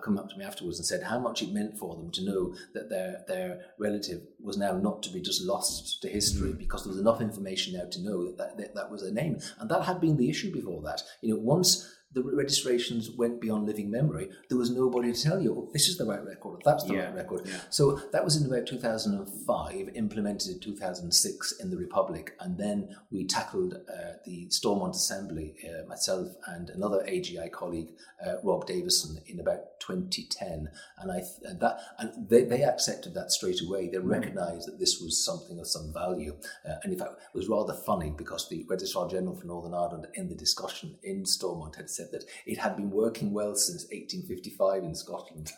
come 0.03 0.19
up 0.19 0.29
to 0.29 0.37
me 0.37 0.45
afterwards 0.45 0.79
and 0.79 0.87
said 0.87 1.03
how 1.03 1.19
much 1.19 1.43
it 1.43 1.51
meant 1.53 1.79
for 1.79 1.97
them 1.97 2.11
to 2.11 2.25
know 2.25 2.55
that 2.75 2.89
their 2.91 3.25
their 3.27 3.61
relative 3.79 4.21
was 4.41 4.57
now 4.57 4.73
not 4.73 5.03
to 5.03 5.11
be 5.11 5.21
just 5.21 5.43
lost 5.43 6.03
to 6.03 6.09
history 6.09 6.51
Mm. 6.53 6.59
because 6.59 6.85
there 6.85 6.93
was 6.93 7.01
enough 7.01 7.21
information 7.21 7.75
now 7.75 7.87
to 7.91 8.03
know 8.03 8.25
that 8.27 8.37
that, 8.39 8.57
that 8.59 8.75
that 8.75 8.91
was 8.91 9.03
a 9.03 9.13
name, 9.13 9.39
and 9.59 9.71
that 9.71 9.85
had 9.85 10.01
been 10.01 10.17
the 10.17 10.29
issue 10.31 10.53
before 10.53 10.83
that. 10.83 11.03
You 11.23 11.35
know, 11.35 11.41
once 11.41 11.71
the 12.13 12.23
registrations 12.23 13.11
went 13.11 13.41
beyond 13.41 13.67
living 13.67 13.91
memory, 13.91 14.31
there 14.49 14.57
was 14.57 14.71
nobody 14.71 15.13
to 15.13 15.23
tell 15.23 15.41
you, 15.41 15.55
oh, 15.55 15.71
this 15.73 15.89
is 15.89 15.99
the 15.99 16.07
right 16.07 16.25
record, 16.25 16.63
that's 16.65 16.85
the 16.85 16.95
Yeah, 16.95 17.05
right 17.07 17.15
record. 17.17 17.43
yeah. 17.47 17.61
So 17.69 18.01
that 18.13 18.25
was 18.25 18.37
in 18.41 18.51
about 18.51 18.67
2005, 18.67 19.91
implemented 19.95 20.51
in 20.53 20.61
2006 20.61 21.53
in 21.61 21.71
the 21.71 21.77
Republic, 21.77 22.35
and 22.41 22.57
then 22.57 22.97
we 23.11 23.27
tackled 23.27 23.75
uh, 23.75 24.13
the 24.25 24.49
Stormont 24.51 24.95
Assembly, 24.95 25.55
uh, 25.65 25.87
myself 25.87 26.29
and 26.47 26.71
another 26.71 27.05
AGI 27.07 27.51
colleague, 27.53 27.91
uh, 28.25 28.37
Rob 28.43 28.67
Davison, 28.67 29.19
in 29.27 29.39
about 29.41 29.79
2010, 29.81 30.69
and 30.99 31.13
I 31.13 31.17
th- 31.19 31.29
and 31.43 31.61
that 31.61 31.79
and 31.99 32.29
they, 32.29 32.45
they 32.45 32.63
accepted 32.63 33.15
that 33.15 33.31
straight 33.33 33.61
away. 33.63 33.89
They 33.89 33.99
recognised 33.99 34.67
that 34.67 34.79
this 34.79 34.99
was 35.01 35.23
something 35.25 35.59
of 35.61 35.67
some 35.67 35.93
value, 35.93 36.37
uh, 36.67 36.75
and 36.83 36.93
in 36.93 36.99
fact, 36.99 37.13
it 37.35 37.37
was 37.37 37.49
rather 37.49 37.75
funny 37.75 38.13
because 38.17 38.49
the 38.49 38.65
Registrar 38.69 39.09
General 39.09 39.37
for 39.37 39.47
Northern 39.47 39.75
Ireland 39.75 40.07
in 40.15 40.29
the 40.29 40.35
discussion 40.35 40.97
in 41.03 41.27
Stormont 41.27 41.77
had 41.77 41.91
said 41.99 42.09
that 42.13 42.25
it 42.47 42.59
had 42.59 42.77
been 42.77 42.91
working 42.91 43.33
well 43.33 43.55
since 43.55 43.83
1855 43.91 44.85
in 44.85 44.95
Scotland. 44.95 45.53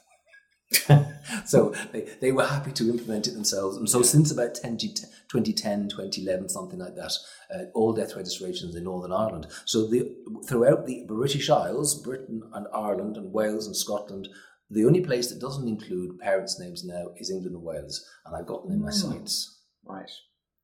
so 1.46 1.74
they, 1.92 2.08
they 2.20 2.32
were 2.32 2.46
happy 2.46 2.72
to 2.72 2.90
implement 2.90 3.26
it 3.26 3.34
themselves. 3.34 3.76
And 3.76 3.88
so 3.88 4.02
since 4.02 4.30
about 4.30 4.54
10, 4.54 4.78
2010, 4.78 5.88
2011, 5.88 6.48
something 6.48 6.78
like 6.78 6.94
that, 6.94 7.12
uh, 7.54 7.64
all 7.74 7.92
death 7.92 8.14
registrations 8.16 8.76
in 8.76 8.84
Northern 8.84 9.12
Ireland. 9.12 9.48
So 9.64 9.88
the, 9.88 10.14
throughout 10.48 10.86
the 10.86 11.04
British 11.08 11.50
Isles, 11.50 12.00
Britain 12.02 12.42
and 12.52 12.66
Ireland 12.72 13.16
and 13.16 13.32
Wales 13.32 13.66
and 13.66 13.76
Scotland, 13.76 14.28
the 14.70 14.84
only 14.84 15.00
place 15.00 15.28
that 15.30 15.40
doesn't 15.40 15.66
include 15.66 16.20
parents' 16.20 16.60
names 16.60 16.84
now 16.84 17.08
is 17.16 17.30
England 17.30 17.56
and 17.56 17.64
Wales. 17.64 18.06
And 18.24 18.36
I've 18.36 18.46
got 18.46 18.62
them 18.62 18.72
in 18.72 18.82
my 18.82 18.90
sights. 18.90 19.58
Right. 19.84 20.10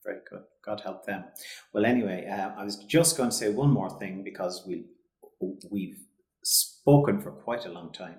Very 0.04 0.20
good. 0.30 0.42
God 0.64 0.80
help 0.84 1.04
them. 1.04 1.24
Well, 1.72 1.84
anyway, 1.84 2.28
uh, 2.30 2.50
I 2.56 2.62
was 2.62 2.76
just 2.84 3.16
going 3.16 3.30
to 3.30 3.34
say 3.34 3.52
one 3.52 3.70
more 3.70 3.90
thing 3.98 4.22
because 4.22 4.64
we 4.66 4.84
we've 5.70 5.98
spoken 6.42 7.20
for 7.20 7.32
quite 7.32 7.66
a 7.66 7.72
long 7.72 7.92
time. 7.92 8.16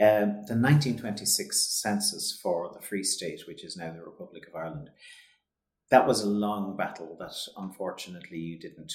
Um, 0.00 0.44
the 0.46 0.56
1926 0.56 1.80
census 1.82 2.38
for 2.42 2.70
the 2.72 2.84
Free 2.84 3.02
State, 3.02 3.42
which 3.46 3.64
is 3.64 3.76
now 3.76 3.92
the 3.92 4.02
Republic 4.02 4.44
of 4.48 4.54
Ireland, 4.54 4.90
that 5.90 6.06
was 6.06 6.22
a 6.22 6.28
long 6.28 6.76
battle 6.76 7.16
that 7.18 7.34
unfortunately 7.56 8.38
you 8.38 8.58
didn't 8.58 8.92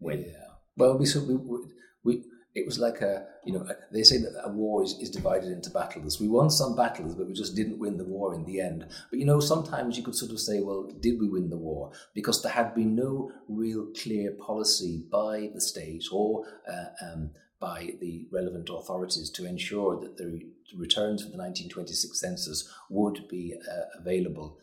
win. 0.00 0.24
Yeah. 0.26 0.54
Well, 0.76 0.98
we, 0.98 1.06
so 1.06 1.20
we, 1.20 1.36
we, 1.36 1.58
we 2.04 2.24
it 2.54 2.66
was 2.66 2.78
like 2.78 3.00
a 3.00 3.26
you 3.44 3.52
know 3.52 3.66
they 3.90 4.02
say 4.02 4.18
that 4.18 4.40
a 4.44 4.50
war 4.50 4.82
is, 4.82 4.96
is 5.00 5.10
divided 5.10 5.50
into 5.50 5.70
battles. 5.70 6.20
We 6.20 6.28
won 6.28 6.50
some 6.50 6.76
battles, 6.76 7.14
but 7.14 7.26
we 7.26 7.32
just 7.32 7.56
didn't 7.56 7.78
win 7.78 7.96
the 7.96 8.04
war 8.04 8.34
in 8.34 8.44
the 8.44 8.60
end. 8.60 8.86
But 9.10 9.18
you 9.18 9.24
know 9.24 9.40
sometimes 9.40 9.96
you 9.96 10.04
could 10.04 10.14
sort 10.14 10.32
of 10.32 10.40
say, 10.40 10.60
well, 10.60 10.90
did 11.00 11.20
we 11.20 11.28
win 11.28 11.50
the 11.50 11.56
war? 11.56 11.92
Because 12.14 12.42
there 12.42 12.52
had 12.52 12.74
been 12.74 12.94
no 12.94 13.32
real 13.48 13.86
clear 14.02 14.32
policy 14.32 15.04
by 15.10 15.50
the 15.54 15.60
state 15.60 16.04
or 16.12 16.44
uh, 16.68 17.06
um, 17.06 17.30
by 17.58 17.94
the 18.00 18.26
relevant 18.32 18.68
authorities 18.70 19.30
to 19.30 19.46
ensure 19.46 19.98
that 20.00 20.16
the 20.16 20.40
returns 20.76 21.22
for 21.22 21.30
the 21.30 21.38
1926 21.38 22.18
census 22.18 22.68
would 22.90 23.28
be 23.28 23.54
uh, 23.70 23.98
available 23.98 24.58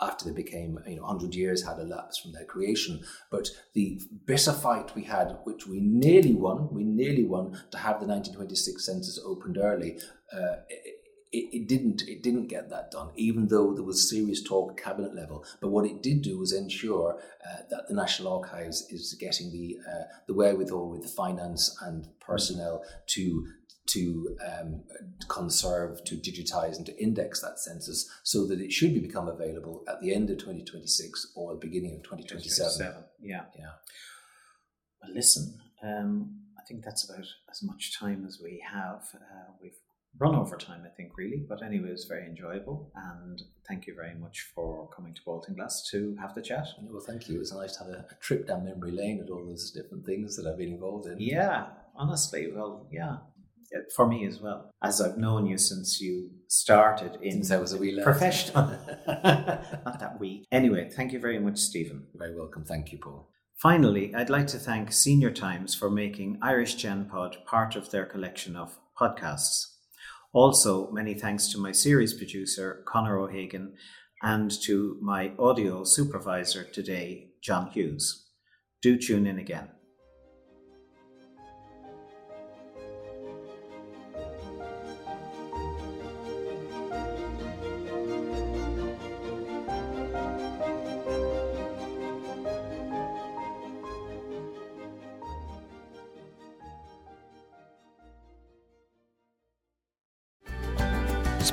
after 0.00 0.26
they 0.26 0.32
became, 0.32 0.78
you 0.86 0.96
know, 0.96 1.02
100 1.02 1.34
years 1.34 1.64
had 1.64 1.78
elapsed 1.78 2.22
from 2.22 2.32
their 2.32 2.44
creation. 2.44 3.02
But 3.30 3.48
the 3.72 4.00
bitter 4.26 4.52
fight 4.52 4.94
we 4.94 5.04
had, 5.04 5.38
which 5.44 5.66
we 5.66 5.80
nearly 5.80 6.34
won, 6.34 6.68
we 6.72 6.84
nearly 6.84 7.24
won 7.24 7.52
to 7.70 7.78
have 7.78 8.00
the 8.00 8.06
1926 8.06 8.84
census 8.84 9.20
opened 9.24 9.58
early. 9.58 9.98
Uh, 10.32 10.56
it, 11.32 11.48
it, 11.52 11.68
didn't. 11.68 12.02
It 12.06 12.22
didn't 12.22 12.46
get 12.46 12.70
that 12.70 12.92
done, 12.92 13.10
even 13.16 13.48
though 13.48 13.74
there 13.74 13.82
was 13.82 14.08
serious 14.08 14.40
talk 14.40 14.70
at 14.70 14.84
cabinet 14.84 15.16
level. 15.16 15.44
But 15.60 15.70
what 15.70 15.84
it 15.84 16.00
did 16.00 16.22
do 16.22 16.38
was 16.38 16.52
ensure 16.52 17.18
uh, 17.44 17.62
that 17.70 17.88
the 17.88 17.94
National 17.94 18.38
Archives 18.38 18.86
is 18.90 19.16
getting 19.18 19.50
the 19.50 19.78
uh, 19.88 20.04
the 20.28 20.34
wherewithal 20.34 20.90
with 20.90 21.02
the 21.02 21.08
finance 21.08 21.76
and 21.82 22.08
personnel 22.20 22.84
to 23.08 23.46
to 23.86 24.36
um, 24.46 24.82
conserve, 25.28 26.02
to 26.04 26.16
digitize, 26.16 26.76
and 26.76 26.86
to 26.86 27.02
index 27.02 27.40
that 27.40 27.58
census 27.58 28.08
so 28.22 28.46
that 28.46 28.60
it 28.60 28.72
should 28.72 28.94
be 28.94 29.00
become 29.00 29.28
available 29.28 29.84
at 29.88 30.00
the 30.00 30.14
end 30.14 30.30
of 30.30 30.38
2026 30.38 31.32
or 31.36 31.54
the 31.54 31.60
beginning 31.60 31.94
of 31.96 32.02
2027. 32.02 32.76
27, 32.76 33.04
Yeah. 33.20 33.42
Yeah. 33.58 33.64
Well, 35.02 35.14
listen, 35.14 35.58
um, 35.82 36.40
I 36.58 36.62
think 36.66 36.84
that's 36.84 37.08
about 37.08 37.26
as 37.50 37.62
much 37.62 37.98
time 37.98 38.24
as 38.26 38.40
we 38.42 38.62
have. 38.72 39.02
Uh, 39.14 39.52
we've 39.60 39.76
run 40.18 40.34
over 40.34 40.56
time, 40.56 40.82
I 40.84 40.88
think, 40.88 41.12
really. 41.16 41.44
But 41.46 41.62
anyway, 41.62 41.88
it 41.88 41.92
was 41.92 42.04
very 42.04 42.26
enjoyable. 42.26 42.92
And 42.94 43.42
thank 43.68 43.86
you 43.86 43.94
very 43.94 44.14
much 44.14 44.46
for 44.54 44.88
coming 44.94 45.14
to 45.14 45.22
Baltinglass 45.22 45.90
to 45.90 46.16
have 46.20 46.34
the 46.34 46.42
chat. 46.42 46.68
Well, 46.82 47.02
thank 47.04 47.28
you. 47.28 47.36
It 47.36 47.40
was 47.40 47.52
nice 47.52 47.76
to 47.76 47.84
have 47.84 47.92
a, 47.92 48.06
a 48.10 48.14
trip 48.20 48.46
down 48.46 48.64
memory 48.64 48.92
lane 48.92 49.20
at 49.22 49.30
all 49.30 49.44
those 49.44 49.70
different 49.70 50.06
things 50.06 50.36
that 50.36 50.46
I've 50.46 50.58
been 50.58 50.72
involved 50.72 51.06
in. 51.06 51.16
Yeah, 51.18 51.66
honestly, 51.96 52.50
well, 52.52 52.86
yeah. 52.90 53.18
For 53.96 54.06
me 54.06 54.26
as 54.26 54.40
well, 54.40 54.70
as 54.82 55.00
I've 55.00 55.18
known 55.18 55.46
you 55.46 55.58
since 55.58 56.00
you 56.00 56.30
started 56.48 57.18
in 57.22 57.32
Since 57.32 57.50
I 57.50 57.58
was 57.58 57.72
a 57.72 57.78
wee 57.78 57.92
lad. 57.92 58.04
professional, 58.04 58.66
not 59.06 59.98
that 60.00 60.16
wee. 60.20 60.44
Anyway, 60.52 60.90
thank 60.90 61.12
you 61.12 61.20
very 61.20 61.38
much, 61.38 61.58
Stephen. 61.58 62.06
Very 62.14 62.34
welcome. 62.36 62.64
Thank 62.64 62.92
you, 62.92 62.98
Paul. 62.98 63.30
Finally, 63.56 64.14
I'd 64.14 64.30
like 64.30 64.46
to 64.48 64.58
thank 64.58 64.92
Senior 64.92 65.30
Times 65.30 65.74
for 65.74 65.88
making 65.90 66.38
Irish 66.42 66.74
Gen 66.74 67.06
Pod 67.06 67.38
part 67.46 67.76
of 67.76 67.90
their 67.90 68.04
collection 68.04 68.56
of 68.56 68.78
podcasts. 69.00 69.66
Also, 70.32 70.90
many 70.90 71.14
thanks 71.14 71.48
to 71.52 71.58
my 71.58 71.72
series 71.72 72.12
producer, 72.12 72.82
Conor 72.86 73.18
O'Hagan, 73.20 73.74
and 74.22 74.50
to 74.64 74.98
my 75.00 75.32
audio 75.38 75.84
supervisor 75.84 76.64
today, 76.64 77.28
John 77.42 77.70
Hughes. 77.70 78.28
Do 78.82 78.98
tune 78.98 79.26
in 79.26 79.38
again. 79.38 79.68